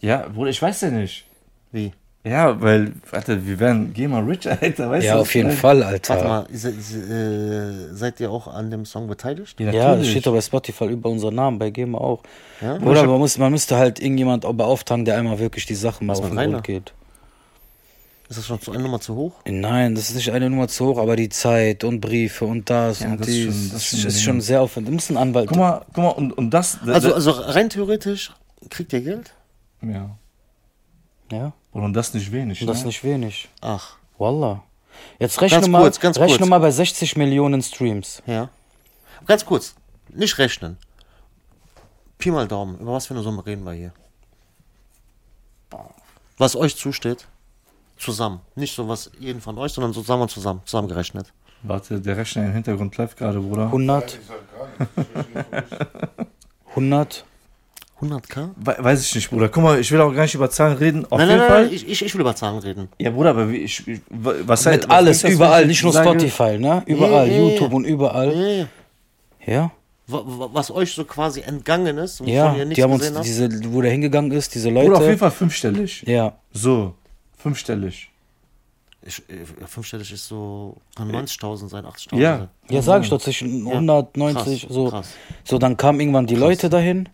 [0.00, 1.24] Ja, Bruder, ich weiß ja nicht.
[1.70, 1.92] Wie?
[2.24, 5.20] Ja, weil, warte, wir werden GEMA rich, Alter, weißt Ja, du?
[5.22, 5.58] auf jeden was?
[5.58, 6.14] Fall, Alter.
[6.14, 9.58] Warte mal, se, se, äh, seid ihr auch an dem Song beteiligt?
[9.58, 10.10] Ja, Ja, das natürlich.
[10.10, 12.22] steht doch bei Spotify über unseren Namen, bei GEMA auch.
[12.60, 12.76] Ja?
[12.76, 16.12] Oder man, muss, man müsste halt irgendjemand auch beauftragen, der einmal wirklich die Sachen mal
[16.16, 16.36] auf den?
[16.36, 16.92] Grund geht.
[18.32, 19.34] Ist das schon zu eine Nummer zu hoch?
[19.46, 23.00] Nein, das ist nicht eine Nummer zu hoch, aber die Zeit und Briefe und das
[23.00, 24.88] Ja, und das ist dies, schon- das ist ist, schon ist sehr aufwendig.
[24.90, 25.48] Du musst einen Anwalt.
[25.48, 26.78] Guck mal, guck mal, und, und das.
[26.86, 28.32] Also, also rein theoretisch
[28.70, 29.34] kriegt ihr Geld?
[29.82, 30.16] ja.
[31.30, 32.62] ja, Und das nicht wenig.
[32.62, 32.86] und das ist ne?
[32.88, 33.48] nicht wenig.
[33.60, 34.62] Ach, Wallah.
[35.18, 36.48] Jetzt rechne Ganz mal, kurz, ganz rechne kurz.
[36.48, 38.22] mal bei 60 Millionen Streams.
[38.26, 38.48] ja.
[39.26, 39.74] Ganz kurz,
[40.08, 40.78] nicht rechnen.
[42.18, 43.92] Pi mal Daumen, über was für eine Summe reden wir hier?
[46.38, 47.26] Was euch zusteht,
[48.02, 48.40] zusammen.
[48.56, 51.32] Nicht so was jeden von euch, sondern so zusammen und zusammen, zusammengerechnet.
[51.62, 53.66] Warte, der Rechner im Hintergrund läuft gerade, Bruder.
[53.66, 56.26] 100, Ich sag gar nicht.
[56.70, 57.24] 100.
[58.00, 58.50] 100k?
[58.56, 59.48] We weiß ich nicht, Bruder.
[59.48, 61.04] Guck mal, ich will auch gar nicht über Zahlen reden.
[61.08, 61.64] Auf Nein, jeden nein, Fall.
[61.66, 62.88] nein, ich, ich, ich will über Zahlen reden.
[62.98, 66.58] ja, Bruder, aber wie, ich, ich, was Mit was alles, das, überall, nicht nur Spotify,
[66.58, 66.82] ne?
[66.86, 67.38] Überall, ja.
[67.38, 68.32] YouTube und überall.
[68.34, 68.66] Ja, ja.
[69.44, 69.70] Ja,
[70.08, 72.52] Wa- wa- Was euch so quasi entgangen ist, wovon ja.
[72.56, 73.24] ihr nichts Die haben uns, habt.
[73.24, 75.18] diese, wo der hingegangen ist, diese Bruder, auf jeden Leute.
[75.18, 76.02] Fall fünfstellig.
[76.06, 76.94] Ja, So,
[77.42, 78.08] fünfstellig.
[79.04, 82.38] Ich, äh, fünfstellig ist so kann 90.000 sein, 80.000 Ja.
[82.38, 82.48] sein.
[82.70, 84.88] ja, sag ich doch, zwischen 190, Krass, so.
[84.90, 85.08] krass.
[85.44, 87.08] So, dann kamen irgendwann die Leute dahin.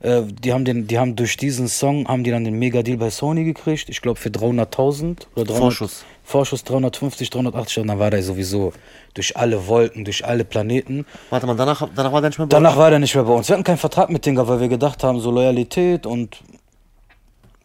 [0.00, 3.10] Äh, die haben den, die haben durch diesen Song haben die dann den Mega-Deal bei
[3.10, 3.88] Sony gekriegt.
[3.88, 6.04] Ich glaube für 300.000 oder 300, Vorschuss.
[6.22, 8.72] Vorschuss 350, 380 und dann war der sowieso
[9.14, 11.04] durch alle Wolken, durch alle Planeten.
[11.30, 13.32] Warte mal, danach, danach war der nicht mehr bei Danach war der nicht mehr bei
[13.32, 13.48] uns.
[13.48, 16.38] Wir hatten keinen Vertrag mit gehabt, weil wir gedacht haben, so Loyalität und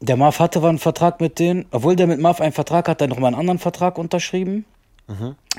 [0.02, 1.66] der Marv hatte war einen Vertrag mit denen.
[1.72, 4.66] Obwohl der mit Marv einen Vertrag hat, hat er nochmal einen anderen Vertrag unterschrieben.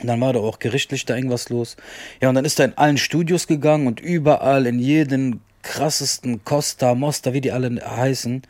[0.01, 1.77] Und dann war da auch gerichtlich da irgendwas los.
[2.21, 6.95] Ja, und dann ist er in allen Studios gegangen und überall in jeden krassesten Costa,
[6.95, 8.43] Mosta, wie die alle heißen,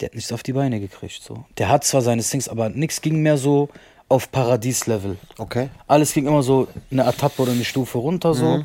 [0.00, 1.22] der hat nichts auf die Beine gekriegt.
[1.22, 1.44] So.
[1.58, 3.68] Der hat zwar seine Sings, aber nichts ging mehr so
[4.08, 5.16] auf Paradies-Level.
[5.38, 5.70] Okay.
[5.86, 8.64] Alles ging immer so eine Etappe oder eine Stufe runter so.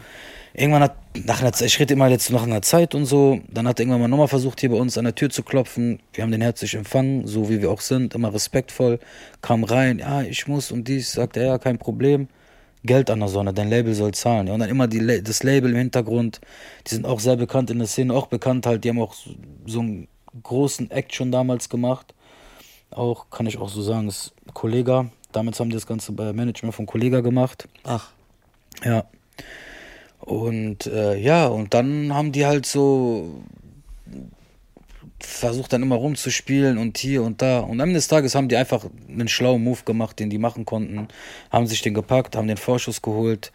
[0.53, 0.95] Irgendwann hat,
[1.25, 3.83] nach einer Zeit, ich rede immer jetzt nach einer Zeit und so, dann hat er
[3.83, 5.99] irgendwann mal nochmal versucht, hier bei uns an der Tür zu klopfen.
[6.13, 8.99] Wir haben den herzlich empfangen, so wie wir auch sind, immer respektvoll.
[9.41, 12.27] Kam rein, ja, ich muss und dies, sagt er, ja, kein Problem.
[12.83, 14.47] Geld an der Sonne, dein Label soll zahlen.
[14.47, 16.39] Ja, und dann immer die, das Label im Hintergrund,
[16.87, 19.31] die sind auch sehr bekannt in der Szene, auch bekannt halt, die haben auch so,
[19.65, 20.07] so einen
[20.43, 22.13] großen Act schon damals gemacht.
[22.91, 25.09] Auch, kann ich auch so sagen, ist Kollega.
[25.31, 27.67] Damals haben die das Ganze bei Management von Kollega gemacht.
[27.83, 28.11] Ach,
[28.83, 29.05] Ja.
[30.29, 33.41] Und äh, ja, und dann haben die halt so
[35.19, 37.61] versucht dann immer rumzuspielen und hier und da.
[37.61, 40.65] Und am Ende des Tages haben die einfach einen schlauen Move gemacht, den die machen
[40.65, 41.07] konnten.
[41.51, 43.51] Haben sich den gepackt, haben den Vorschuss geholt,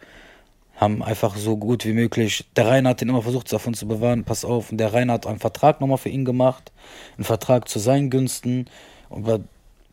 [0.75, 2.45] haben einfach so gut wie möglich.
[2.57, 4.25] Der Rainer hat den immer versucht, davon zu bewahren.
[4.25, 6.73] Pass auf, und der Rainer hat einen Vertrag nochmal für ihn gemacht.
[7.15, 8.65] Einen Vertrag zu seinen Günsten.
[9.07, 9.45] Und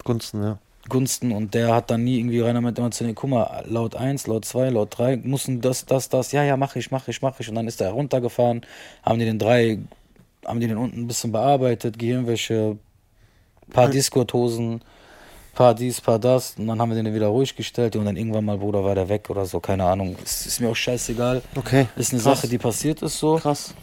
[0.03, 0.59] Gunsten, ja.
[0.89, 3.95] Gunsten und der hat dann nie irgendwie Rainer meinte immer zu den, guck mal, laut
[3.95, 7.22] 1, laut 2, laut 3, müssen das, das, das, ja, ja, mach ich, mach ich,
[7.22, 7.49] mach ich.
[7.49, 8.62] Und dann ist er runtergefahren,
[9.03, 9.78] haben die den drei,
[10.45, 12.78] haben die den unten ein bisschen bearbeitet, Gehirnwäsche,
[13.70, 14.80] paar Disco-Hosen,
[15.55, 16.55] paar dies, paar das.
[16.59, 19.09] Und dann haben wir den wieder ruhig gestellt und dann irgendwann mal, Bruder, war der
[19.09, 20.16] weg oder so, keine Ahnung.
[20.22, 21.43] Ist, ist mir auch scheißegal.
[21.55, 21.87] Okay.
[21.97, 22.41] Ist eine krass.
[22.41, 23.37] Sache, die passiert ist so.
[23.37, 23.74] Krass.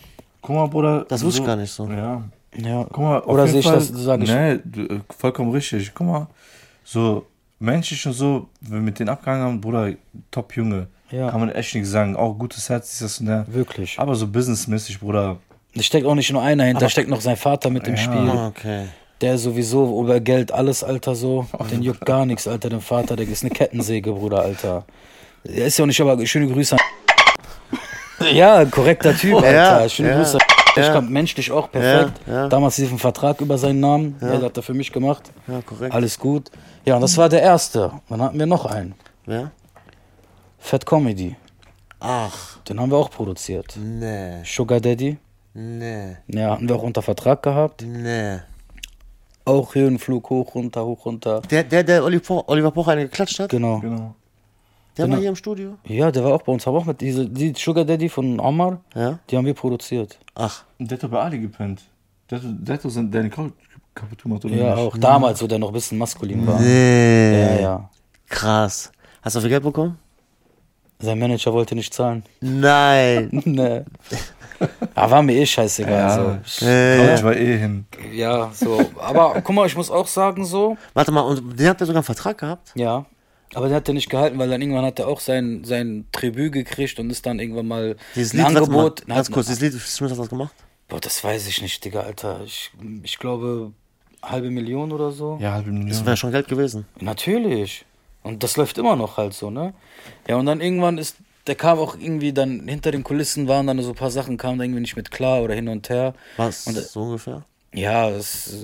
[0.42, 1.06] Guck mal, Bruder.
[1.08, 1.88] Das wusste ich gar nicht so.
[1.88, 2.24] Ja.
[2.58, 2.86] Ja.
[2.92, 4.30] Guck mal, auf Oder jeden sehe ich Fall, das, sage ich.
[4.30, 5.94] Nee, äh, vollkommen richtig.
[5.94, 6.28] Guck mal,
[6.92, 7.26] so
[7.60, 9.94] menschlich und so, wenn wir mit denen abgehangen haben, Bruder,
[10.32, 10.88] top Junge.
[11.12, 11.30] Ja.
[11.30, 12.16] Kann man echt nicht sagen.
[12.16, 13.46] Auch gutes Herz ist das und der.
[13.48, 13.98] Wirklich.
[14.00, 15.38] Aber so businessmäßig, Bruder.
[15.76, 18.02] Da steckt auch nicht nur einer hinter, da steckt noch sein Vater mit im Ja.
[18.02, 18.30] Spiel.
[18.30, 18.86] Ah, Okay.
[19.22, 21.46] Der sowieso über Geld alles, Alter, so.
[21.72, 24.86] Den juckt gar nichts, Alter, den Vater, der ist eine Kettensäge, Bruder, Alter.
[25.44, 26.82] Der ist ja auch nicht, aber schöne Grüße an.
[28.34, 29.88] Ja, korrekter Typ, Alter.
[29.90, 30.38] Schöne ja, Grüße.
[30.76, 30.94] Ich ja.
[30.94, 32.22] kam menschlich auch perfekt.
[32.28, 32.48] Ja, ja.
[32.50, 34.16] Damals lief ein Vertrag über seinen Namen.
[34.22, 34.38] Ja.
[34.38, 35.32] Der hat er für mich gemacht.
[35.48, 35.94] Ja, korrekt.
[35.94, 36.52] Alles gut.
[36.86, 37.92] Ja, und das war der erste.
[38.10, 38.96] Dann hatten wir noch einen.
[39.28, 39.52] Ja?
[40.58, 41.36] Fat Comedy.
[42.00, 43.76] Ach, Den haben wir auch produziert.
[43.78, 45.18] nee, Sugar Daddy.
[45.54, 47.82] nee, Ja, hatten wir auch unter Vertrag gehabt.
[47.86, 48.38] nee.
[49.46, 51.42] Auch Höhenflug hoch, runter, hoch, runter.
[51.50, 53.80] Der, der, der Oliver Poch, Oliver Poch eine geklatscht hat, Genau.
[53.80, 54.14] Genau.
[55.00, 55.16] Der genau.
[55.18, 55.76] war hier im Studio?
[55.86, 56.68] Ja, der war auch bei uns.
[56.68, 59.20] Aber auch mit diese die Sugar Daddy von Omar, Ja?
[59.30, 60.20] die haben wir produziert.
[60.36, 61.82] Ach, Und der hat doch bei Ali gepennt.
[62.30, 63.52] Der hat, der hat doch seine deine Couch
[63.96, 64.84] kaputt gemacht, oder Ja, nicht?
[64.84, 66.60] auch damals, wo der noch ein bisschen maskulin war.
[66.60, 67.56] nee.
[67.56, 67.90] Ja, ja.
[68.28, 68.92] Krass.
[69.22, 69.98] Hast du viel Geld bekommen?
[71.02, 72.24] Sein Manager wollte nicht zahlen.
[72.42, 73.30] Nein.
[73.46, 73.82] nee.
[74.96, 75.94] Aber war mir eh scheißegal.
[75.96, 76.40] Ja.
[76.46, 76.66] So.
[76.66, 77.86] Äh, Ich war eh hin.
[78.14, 78.80] Ja, so.
[79.00, 80.76] Aber guck mal, ich muss auch sagen, so.
[80.94, 82.72] warte mal, und den hat er sogar einen Vertrag gehabt?
[82.76, 83.06] Ja.
[83.56, 86.52] Aber der hat er nicht gehalten, weil dann irgendwann hat er auch sein, sein Tribut
[86.52, 89.06] gekriegt und ist dann irgendwann mal Dieses ein Lied, warte mal, Angebot.
[89.08, 90.54] ganz kurz, dieses Lied, Smith hat das gemacht?
[90.88, 92.42] Boah, das weiß ich nicht, Digga, Alter.
[92.46, 92.72] Ich,
[93.04, 93.72] ich glaube,
[94.22, 95.38] halbe Million oder so.
[95.42, 96.06] Ja, halbe Das Million.
[96.06, 96.86] wäre schon Geld gewesen.
[97.00, 97.86] Natürlich.
[98.22, 99.74] Und das läuft immer noch halt so, ne?
[100.28, 101.16] Ja, und dann irgendwann ist,
[101.48, 104.58] der kam auch irgendwie dann, hinter den Kulissen waren dann so ein paar Sachen, kamen
[104.60, 106.14] da irgendwie nicht mit klar oder hin und her.
[106.38, 106.68] Was?
[106.68, 107.46] Und, äh, so ungefähr?
[107.74, 108.58] Ja, es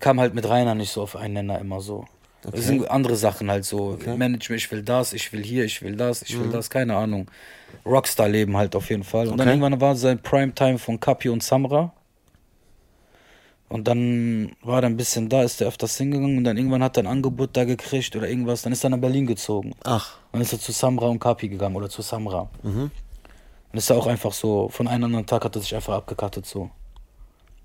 [0.00, 2.04] kam halt mit Rainer nicht so auf einen Nenner immer so.
[2.42, 3.98] Das sind andere Sachen halt so.
[4.06, 7.30] Management, ich will das, ich will hier, ich will das, ich will das, keine Ahnung.
[7.84, 9.28] Rockstar-Leben halt auf jeden Fall.
[9.28, 9.56] Und dann Okay.
[9.58, 11.92] irgendwann war sein Primetime von Kapi und Samra.
[13.68, 16.96] Und dann war er ein bisschen da, ist er öfters hingegangen und dann irgendwann hat
[16.96, 18.62] er ein Angebot da gekriegt oder irgendwas.
[18.62, 19.74] Dann ist er nach Berlin gezogen.
[19.84, 22.48] Ach, Dann ist er zu Samra und Kapi gegangen oder zu Samra.
[22.64, 22.90] Dann
[23.72, 26.70] ist er auch einfach so, von einem anderen Tag hat er sich einfach abgekattet so.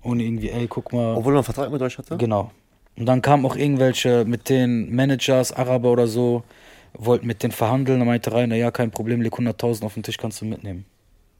[0.04, 1.16] Ohne irgendwie, ey, guck mal.
[1.16, 2.16] obwohl er einen Vertrag mit euch hatte?
[2.16, 2.52] Genau.
[2.96, 6.44] Und dann kamen auch irgendwelche mit den Managers, Araber oder so,
[6.94, 7.98] wollten mit denen verhandeln.
[7.98, 10.86] Da meinte Rainer, ja, kein Problem, leg 100.000 auf den Tisch, kannst du mitnehmen.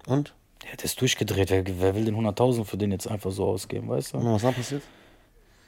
[0.06, 0.34] Und?
[0.64, 1.50] Ja, der ist durchgedreht.
[1.50, 4.18] Wer, wer will den 100.000 für den jetzt einfach so ausgeben, weißt du?
[4.18, 4.82] Und was dann passiert?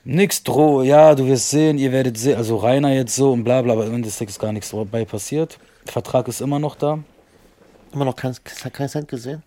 [0.05, 2.37] Nix droh, ja, du wirst sehen, ihr werdet sehen.
[2.37, 5.59] Also Rainer jetzt so und bla bla, aber im Endeffekt ist gar nichts dabei passiert.
[5.87, 6.99] Vertrag ist immer noch da.
[7.93, 8.35] Immer noch kein,
[8.73, 9.43] kein Cent gesehen?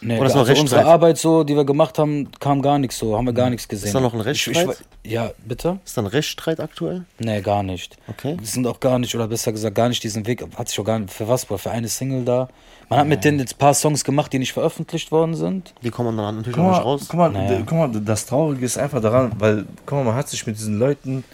[0.00, 0.86] Nee, Oder ist noch also unsere Rechtsstreit?
[0.86, 3.92] Arbeit so, die wir gemacht haben, kam gar nichts so, haben wir gar nichts gesehen.
[3.92, 4.84] da noch ein Ich- ich- Rechtsstreit?
[5.04, 5.78] Ja, bitte?
[5.84, 7.04] Ist da ein Rechtsstreit aktuell?
[7.18, 7.96] Nee, gar nicht.
[8.08, 8.36] Okay.
[8.40, 10.84] Die sind auch gar nicht, oder besser gesagt, gar nicht diesen Weg, hat sich auch
[10.84, 11.58] gar nicht, für was, Bro?
[11.58, 12.48] für eine Single da.
[12.90, 15.72] Man hat mit denen jetzt ein paar Songs gemacht, die nicht veröffentlicht worden sind.
[15.82, 17.04] Die kommen dann natürlich Guck noch nicht mal, raus.
[17.08, 17.62] guck, mal, Naja.
[17.64, 20.78] guck mal, das Traurige ist einfach daran, weil, guck mal, man hat sich mit diesen
[20.78, 21.24] Leuten,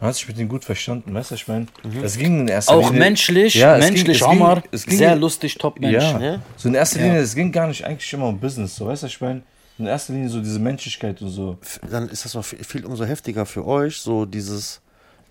[0.00, 1.66] man hat sich mit denen gut verstanden, weißt du, ich meine?
[2.02, 2.98] Es ging in erster Auch Linie.
[3.00, 5.92] menschlich, Ja, es menschlich, ging- es ging- ging- sehr lustig, Top-Mensch.
[5.94, 6.20] Ja.
[6.20, 6.42] Ja.
[6.56, 7.06] so in erster Ja.
[7.06, 9.42] Linie, es ging gar nicht eigentlich immer um Business, so, weißt du, ich meine?
[9.78, 11.56] In erster Linie so diese Menschlichkeit und so.
[11.90, 14.80] Dann ist das noch viel, viel umso heftiger für euch, so dieses,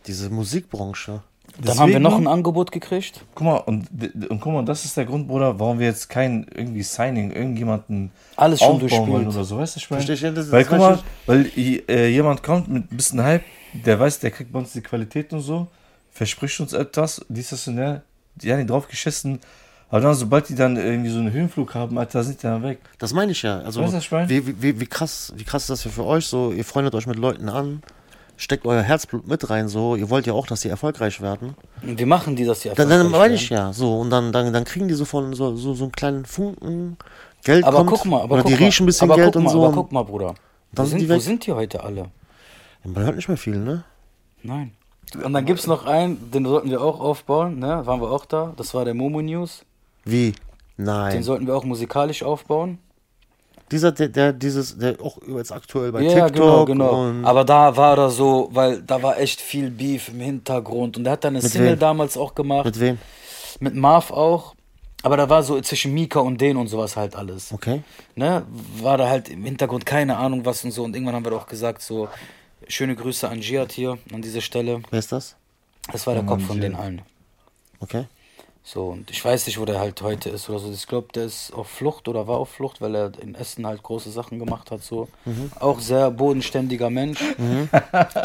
[0.05, 1.21] diese Musikbranche.
[1.59, 3.25] Dann haben wir noch ein Angebot gekriegt.
[3.33, 3.87] Guck mal, und,
[4.29, 8.11] und guck mal, das ist der Grund, Bruder, warum wir jetzt kein irgendwie Signing, irgendjemanden
[8.35, 10.03] Alles schon aufbauen wollen oder so, weißt du, ich meine?
[10.05, 13.43] Versteh ich, das ist- Weil guck mal, weil äh, jemand kommt mit ein bisschen Hype,
[13.73, 15.67] der weiß, der kriegt bei uns die Qualität und so,
[16.11, 18.03] verspricht uns etwas, dies, das und der,
[18.35, 19.39] die haben die drauf geschissen,
[19.89, 22.79] aber dann, sobald die dann irgendwie so einen Höhenflug haben, Alter, sind die dann weg.
[22.99, 23.59] Das meine ich ja.
[23.61, 24.29] Also Weißt du, was ich meine?
[24.29, 26.51] wie, wie, wie, wie krass, wie krass ist das für euch so?
[26.51, 27.81] Ihr freundet euch mit Leuten an,
[28.37, 29.95] steckt euer Herzblut mit rein, so.
[29.95, 31.55] Ihr wollt ja auch, dass die erfolgreich werden.
[31.81, 33.99] Und wir machen die das ja Dann, dann erfolgreich meine ich ja, so.
[33.99, 36.97] Und dann, dann, dann kriegen die so von so, so, so einen kleinen Funken
[37.43, 37.89] Geld Aber kommt.
[37.89, 39.65] guck mal, aber oder guck die mal, riechen ein bisschen Geld guck und mal, so.
[39.65, 40.29] Aber guck mal, Bruder.
[40.29, 40.33] Wo
[40.73, 42.05] Dann sind sind, die wo sind die heute alle?
[42.83, 43.83] Man hört nicht mehr viel, ne?
[44.43, 44.71] Nein.
[45.23, 47.85] Und dann gibt es noch einen, den sollten wir auch aufbauen, ne?
[47.85, 48.53] Waren wir auch da.
[48.57, 49.63] Das war der Momo News.
[50.03, 50.33] Wie?
[50.77, 51.23] Den Nein.
[51.23, 52.79] sollten wir auch musikalisch aufbauen.
[53.71, 57.09] Dieser, der, der, dieses, der auch jetzt aktuell bei Ja, TikTok genau, genau.
[57.09, 60.95] und Aber da war er so, weil da war echt viel Beef im Hintergrund.
[60.97, 61.79] Und er hat dann eine Single wem?
[61.79, 62.65] damals auch gemacht.
[62.65, 62.97] mit wem?
[63.59, 64.55] Mit Marv auch.
[65.03, 67.51] Aber da war so zwischen Mika und den und sowas halt alles.
[67.51, 67.83] Okay.
[68.15, 68.43] Ne?
[68.81, 70.83] War da halt im Hintergrund keine Ahnung was und so.
[70.83, 72.07] Und irgendwann haben wir auch gesagt, so,
[72.67, 74.81] schöne Grüße an Giat hier an dieser Stelle.
[74.89, 75.35] Wer ist das?
[75.91, 76.63] Das war der Ja, Kopf von Giat.
[76.71, 77.01] den allen.
[77.79, 78.05] Okay.
[78.69, 80.69] So, und ich weiß nicht, wo der halt heute ist oder so.
[80.69, 83.81] Ich glaube, der ist auf Flucht oder war auf Flucht, weil er in Essen halt
[83.81, 84.83] große Sachen gemacht hat.
[84.83, 85.07] So.
[85.23, 85.51] Mhm.
[85.61, 87.17] Auch sehr bodenständiger Mensch.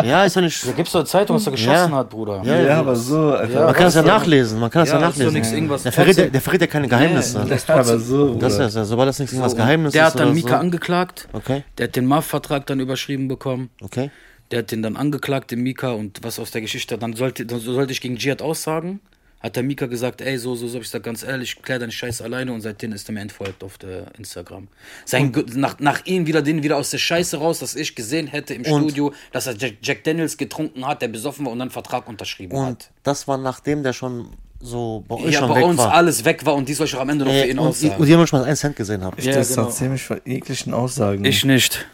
[0.04, 0.66] Ja, ist ja nicht.
[0.66, 1.96] Da gibt's doch eine Zeitung, was er geschossen Ja.
[1.96, 2.42] hat, Bruder.
[2.44, 3.34] Ja, Ja, ja, aber so.
[3.36, 4.58] Ja, Man kann das ja nachlesen.
[4.58, 5.32] Man kann das ja, ist nachlesen.
[5.32, 7.38] nichts, irgendwas der, verrät, der, der verrät ja keine Geheimnisse.
[7.44, 10.12] Nee, das- aber so, das ist ja, sobald das nichts irgendwas So, Geheimnis der ist.
[10.14, 10.54] hat dann oder Mika so.
[10.56, 11.28] angeklagt.
[11.32, 13.70] Okay, Der hat den MAF-Vertrag dann überschrieben bekommen.
[13.80, 14.10] okay.
[14.50, 17.58] Der hat den dann angeklagt, den Mika, und was aus der Geschichte, dann sollte, dann
[17.60, 19.00] sollte ich gegen Jihad aussagen.
[19.42, 21.90] Hat der Mika gesagt, ey, so, so, so, hab ich gesagt, ganz ehrlich, klär deine
[21.90, 24.68] Scheiße alleine und seitdem ist er mir entfolgt auf der Instagram.
[25.04, 28.54] Sein, nach, nach ihm wieder, den wieder aus der Scheiße raus, dass ich gesehen hätte
[28.54, 31.70] im Und- Studio, dass er Jack, Jack Daniels getrunken hat, der besoffen war und dann
[31.70, 32.90] Vertrag unterschrieben Und hat.
[33.02, 34.28] das war nachdem der schon
[34.60, 35.92] so bei euch Ja, schon bei weg uns war.
[35.92, 37.66] alles weg war und die soll ich auch am Ende noch für Äh, ihn und,
[37.66, 37.96] aussagen.
[38.00, 39.18] und ihr noch mal einen Cent gesehen habt.
[39.18, 39.98] Ich Ja, distanziere genau.
[40.00, 41.24] von jeglichen Aussagen.
[41.24, 41.84] ich nicht.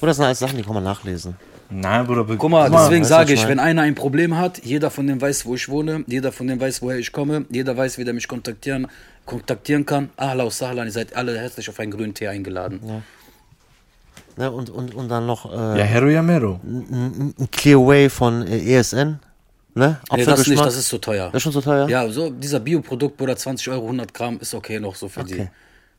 [0.00, 1.36] Oder das sind alles Sachen, die kann man nachlesen.
[1.70, 2.24] Nein, Bruder.
[2.36, 5.06] Guck mal, Guck mal, deswegen sage ich ich, wenn einer ein Problem hat, jeder von
[5.06, 8.04] dem weiß, wo ich wohne, jeder von dem weiß, woher ich komme, jeder weiß, wie
[8.04, 8.86] der mich kontaktieren,
[9.24, 10.10] kontaktieren kann.
[10.16, 13.02] Ahla aus Sahlan, ihr seid alle herzlich auf einen grünen Tee eingeladen.
[14.36, 16.60] Ne, und, und, und dann noch Ja, äh, Hero Yamero.
[16.64, 19.20] ein Clearway von äh, ESN.
[19.76, 20.00] Ne?
[20.12, 21.26] Nee, das nicht, das ist zu teuer.
[21.26, 21.88] Das ist schon so teuer?
[21.88, 25.48] Ja, so dieser Bioprodukt, Bruder, 20 Euro, 100 Gramm ist okay noch so für die.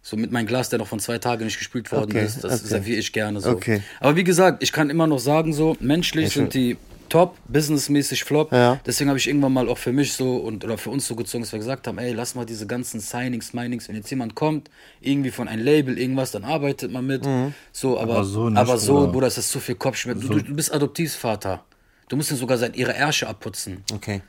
[0.08, 2.60] So mit meinem Glas, der noch von zwei Tagen nicht gespült worden Okay, ist, das
[2.60, 2.68] okay.
[2.68, 3.50] serviere ich gerne so.
[3.50, 3.82] Okay.
[4.00, 6.78] Aber wie gesagt, ich kann immer noch sagen, so menschlich sind die
[7.10, 8.52] top, businessmäßig flop.
[8.52, 8.80] Ja.
[8.86, 11.44] Deswegen habe ich irgendwann mal auch für mich so und oder für uns so gezogen,
[11.44, 14.70] dass wir gesagt haben, ey, lass mal diese ganzen Signings, Minings, wenn jetzt jemand kommt,
[15.02, 17.28] irgendwie von einem Label, irgendwas, dann arbeitet man mit.
[17.72, 19.12] So, aber, Aber so aber nicht, so, Bruder.
[19.12, 20.20] Bruder, ist das zu viel Kopfschmerz.
[20.20, 21.66] Du, du bist Adoptivvater.
[22.10, 23.84] Du musst ihn sogar seit ihre Ärsche abputzen.
[23.92, 24.22] Okay.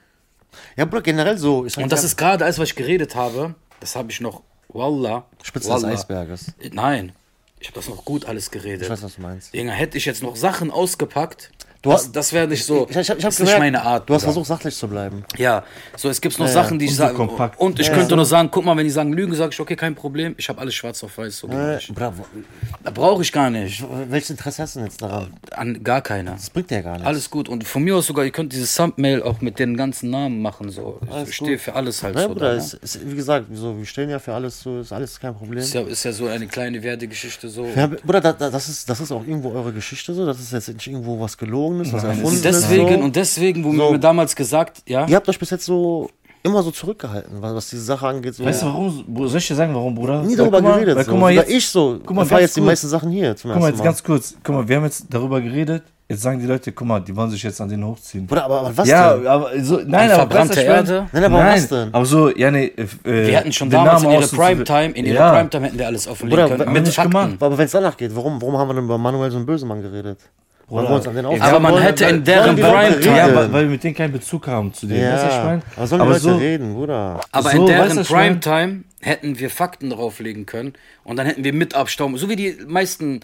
[0.75, 1.67] Ja, Bruder, generell so.
[1.77, 5.25] Und das ist gerade alles, was ich geredet habe, das habe ich noch, Wallah.
[5.43, 5.95] Spitze des Wallah.
[5.95, 6.53] Eisberges.
[6.73, 7.13] Nein.
[7.59, 8.89] Ich habe das noch gut alles Ich geredet.
[8.91, 9.55] weiß, was du meinst.
[9.55, 11.51] Junge, hätte ich jetzt noch Sachen ausgepackt,
[11.87, 12.87] Du das, hast- das wäre nicht so.
[12.91, 14.09] Ich, ich, ich das ist gemerkt, nicht meine Art.
[14.09, 14.33] Du hast Bruder.
[14.35, 15.25] versucht, sachlich zu bleiben.
[15.39, 15.65] Ja,
[15.97, 17.17] so es gibt noch Ja, Sachen, die ich sage.
[17.57, 18.17] Und ich Ja, könnte ja.
[18.17, 20.35] nur sagen, guck mal, wenn die sagen Lügen, sage ich, okay, kein Problem.
[20.39, 21.39] Ich habe alles schwarz auf weiß.
[21.39, 22.27] So Äh, Bravo.
[22.85, 23.85] da brauche ich gar nicht.
[24.09, 25.33] Welches Interesse hast du denn jetzt daran?
[25.53, 26.33] An gar keiner.
[26.33, 27.07] Das bringt ja gar nichts.
[27.07, 27.49] Alles gut.
[27.49, 30.71] Und von mir aus sogar, ihr könnt dieses Thumbnail auch mit den ganzen Namen machen.
[30.71, 31.01] So.
[31.11, 31.61] Alles Ich stehe gut.
[31.61, 32.29] für alles halt Ja, so.
[32.29, 32.59] Bruder, Da, ne?
[32.59, 35.59] ist, ist, wie gesagt, so, wir stehen ja für alles so, ist alles kein Problem.
[35.59, 37.67] ist, ja, ist ja so eine kleine Werdegeschichte so.
[37.75, 40.53] Ja, Bruder, da, da, das, ist, das ist auch irgendwo eure Geschichte so, das ist
[40.53, 41.37] jetzt nicht irgendwo was
[41.83, 42.95] Gelogenes, was Nein, erfunden Und deswegen, ist.
[42.99, 43.05] So.
[43.05, 43.93] und deswegen, wo So.
[43.93, 46.11] mir damals gesagt, ja, Ihr habt euch bis jetzt so
[46.43, 48.35] immer so zurückgehalten, was, was diese Sache angeht.
[48.37, 48.45] So.
[48.45, 49.05] Weißt du warum?
[49.29, 50.23] Soll ich dir sagen, warum, Bruder?
[50.23, 50.97] nie darüber guck mal, geredet.
[50.97, 51.11] Weil, so.
[51.11, 52.71] guck mal jetzt, ich so, guck mal, ich jetzt die kurz.
[52.71, 53.85] meisten Sachen hier zum guck mal jetzt Mal.
[53.85, 54.35] ganz kurz.
[54.45, 55.83] Guck mal, wir haben jetzt darüber geredet.
[56.09, 58.29] Jetzt sagen die Leute, guck mal, die wollen sich jetzt an den hochziehen.
[58.29, 59.27] Bruder, aber, aber was ja, denn?
[59.27, 60.93] aber so, nein, Die aber verbrannte Erde?
[60.93, 61.09] meine?
[61.13, 61.89] Nein, aber nein, was denn?
[61.93, 64.95] Aber so, ja, nee, äh, wir hätten schon damals in Namen ihrer außen zu- Primetime,
[64.95, 65.33] in ihrer ja.
[65.33, 66.73] Primetime hätten wir alles offenlegen Bruder, können.
[66.75, 67.11] Mit Fakten.
[67.11, 67.31] gemacht.
[67.41, 69.83] Aber wenn es danach geht, warum, warum haben wir denn über Manuel so einen Bösemann
[69.83, 70.21] geredet?
[70.69, 73.53] Weil wir uns an den Ey, aufhören Aber man hätte in deren Primetime- Ja, weil,
[73.53, 75.13] weil wir mit denen keinen Bezug haben zu denen.
[75.13, 75.63] Weißt du, was ich Ja, meine?
[75.77, 77.21] aber sollen aber Leute so, reden, Bruder?
[77.31, 78.15] Aber So, in weißt deren du, was ich?
[78.17, 80.73] Primetime hätten wir Fakten drauflegen können
[81.05, 83.21] und dann hätten wir mit abstauben, so wie die meisten,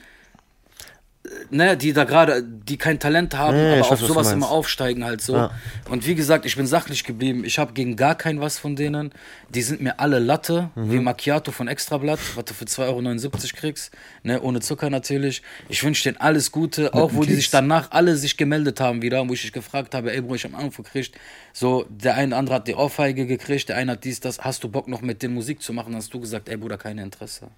[1.51, 5.21] ne, die da gerade, die kein Talent haben, Nee, aber auf sowas immer aufsteigen halt
[5.21, 5.37] so.
[5.37, 5.51] Ja.
[5.89, 7.45] Und wie gesagt, ich bin sachlich geblieben.
[7.45, 9.13] Ich habe gegen gar kein was von denen.
[9.51, 10.91] Die sind mir alle Latte, Mhm.
[10.93, 13.93] wie Macchiato von Extrablatt, was du für 2,79 Euro kriegst,
[14.25, 15.43] ne, ohne Zucker natürlich.
[15.69, 19.29] Ich wünsche denen alles Gute, auch wo die sich danach alle sich gemeldet haben wieder,
[19.29, 21.15] wo ich dich gefragt habe, ey Bro, ich habe Anruf gekriegt,
[21.53, 24.65] so, der eine oder andere hat die Ohrfeige gekriegt, der eine hat dies, das, hast
[24.65, 25.95] du Bock noch mit den Musik zu machen?
[25.95, 27.49] Hast du gesagt, ey Bruder, kein Interesse.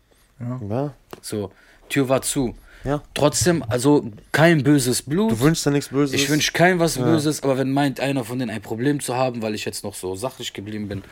[0.68, 1.50] Ja, So,
[1.88, 2.54] Tür war zu.
[2.84, 3.02] ja.
[3.14, 5.32] Trotzdem, also kein böses Blut.
[5.32, 6.14] Du wünschst dir nichts Böses.
[6.14, 9.42] Ich wünsche kein was Böses, aber wenn meint einer von denen ein Problem zu haben,
[9.42, 11.02] weil ich jetzt noch so sachlich geblieben bin,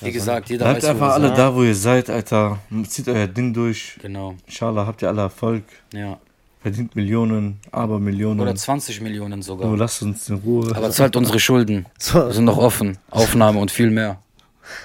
[0.00, 1.38] wie gesagt, jeder Bleibt weiß, einfach alle sind.
[1.38, 2.58] da, wo ihr seid, Alter.
[2.88, 3.96] Zieht euer Ding durch.
[4.02, 5.64] Genau, Inshallah habt ihr alle Erfolg.
[5.92, 6.18] ja.
[6.62, 8.40] Verdient Millionen, aber Millionen.
[8.40, 9.68] Oder 20 Millionen sogar.
[9.68, 10.74] Nur lasst uns in Ruhe.
[10.74, 11.84] Aber zahlt unsere Schulden.
[12.14, 12.96] Wir sind noch offen.
[13.10, 14.18] Aufnahme und viel mehr.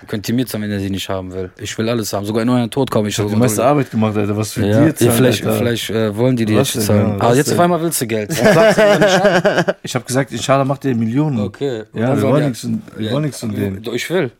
[0.07, 1.51] Könnt ihr mir zahlen, wenn ihr sie nicht haben will.
[1.59, 2.25] Ich will alles haben.
[2.25, 3.15] Sogar in euren Tod komme ich.
[3.15, 4.36] ich hab die so- meiste Arbeit gemacht, Alter.
[4.38, 5.57] Was für ja, dir zahlen, vielleicht Alter.
[5.57, 7.07] vielleicht äh, wollen die die Was jetzt denn, zahlen.
[7.09, 8.32] ja, Aber was jetzt auf einmal willst du Geld.
[8.34, 9.75] Sagst du?
[9.84, 11.39] Ich habe gesagt, inshallah macht ihr Millionen.
[11.39, 11.84] Okay.
[11.93, 13.84] Ja, wir wollen nichts von- wir wollen nichts von denen.
[13.93, 14.32] Ich will.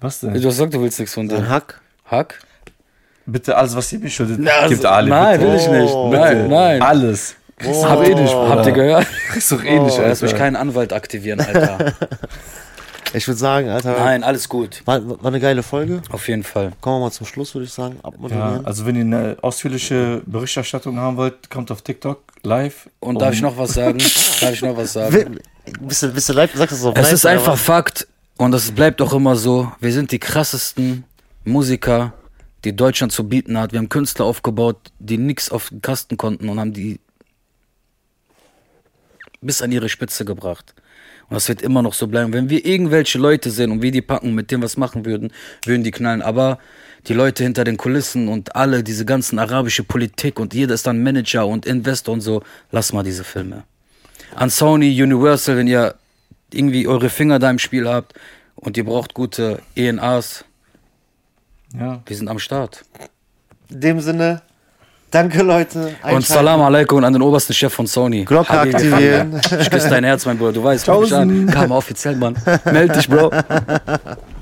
[0.00, 0.36] Was Du denn?
[0.36, 1.48] hast gesagt, du willst nichts von Ein denen.
[1.48, 1.80] Hack.
[2.06, 2.38] Hack?
[3.26, 5.08] Bitte alles, was ihr mir schuldet, also- gibt Ali.
[5.08, 5.50] nein, bitte.
[5.52, 5.94] will ich nicht.
[5.94, 6.10] Oh.
[6.12, 6.48] Nein, Bitte.
[6.50, 6.82] nein.
[6.82, 7.36] Alles.
[7.66, 7.84] Oh.
[7.88, 8.48] Hab eh nicht, Bruder.
[8.50, 9.06] Habt ihr gehört?
[9.30, 10.44] Kriegst doch eh nicht, Oh, lass mich Alter.
[10.44, 11.92] keinen Anwalt aktivieren, Alter.
[13.14, 14.82] Ich würde sagen, Alter, Nein, alles gut.
[14.86, 16.02] war, war eine geile Folge.
[16.10, 16.72] Auf jeden Fall.
[16.80, 17.98] Kommen wir mal zum Schluss, würde ich sagen.
[18.28, 22.90] Ja, also wenn ihr eine ausführliche Berichterstattung haben wollt, kommt auf TikTok live.
[22.98, 23.98] Und darf ich noch was sagen?
[23.98, 25.38] darf ich noch was sagen?
[25.80, 26.54] Bist du, bist du live?
[26.54, 27.56] Sagst du so Es live, ist einfach?
[27.56, 29.70] Fakt und es bleibt auch immer so.
[29.78, 31.04] Wir sind die krassesten
[31.44, 32.12] Musiker,
[32.64, 33.72] die Deutschland zu bieten hat.
[33.72, 36.98] Wir haben Künstler aufgebaut, die nichts auf den Kasten konnten und haben die
[39.40, 40.74] bis an ihre Spitze gebracht.
[41.34, 42.32] Und das wird immer noch so bleiben.
[42.32, 45.32] Wenn wir irgendwelche Leute sehen und wir die packen, mit dem was machen würden,
[45.64, 46.22] würden die knallen.
[46.22, 46.60] Aber
[47.08, 51.02] die Leute hinter den Kulissen und alle, diese ganzen arabische Politik und jeder ist dann
[51.02, 53.64] Manager und Investor und so, lass mal diese Filme.
[54.36, 55.96] An Sony, Universal, wenn ihr
[56.52, 58.14] irgendwie eure Finger da im Spiel habt
[58.54, 60.44] und ihr braucht gute ENAs,
[61.76, 62.00] Ja.
[62.06, 62.84] wir sind am Start.
[63.70, 64.42] In dem Sinne,
[65.14, 65.94] danke Leute.
[66.02, 66.26] Und.
[66.26, 68.24] Salam alaikum an den obersten Chef von Sony.
[68.24, 68.74] Glocke Habibi.
[68.76, 69.40] aktivieren.
[69.60, 70.52] Ich küsse dein Herz, mein Bruder.
[70.52, 71.46] Du weißt, ruf mich an.
[71.46, 72.36] Kam offiziell, Mann.
[72.64, 73.30] Meld dich, Bro.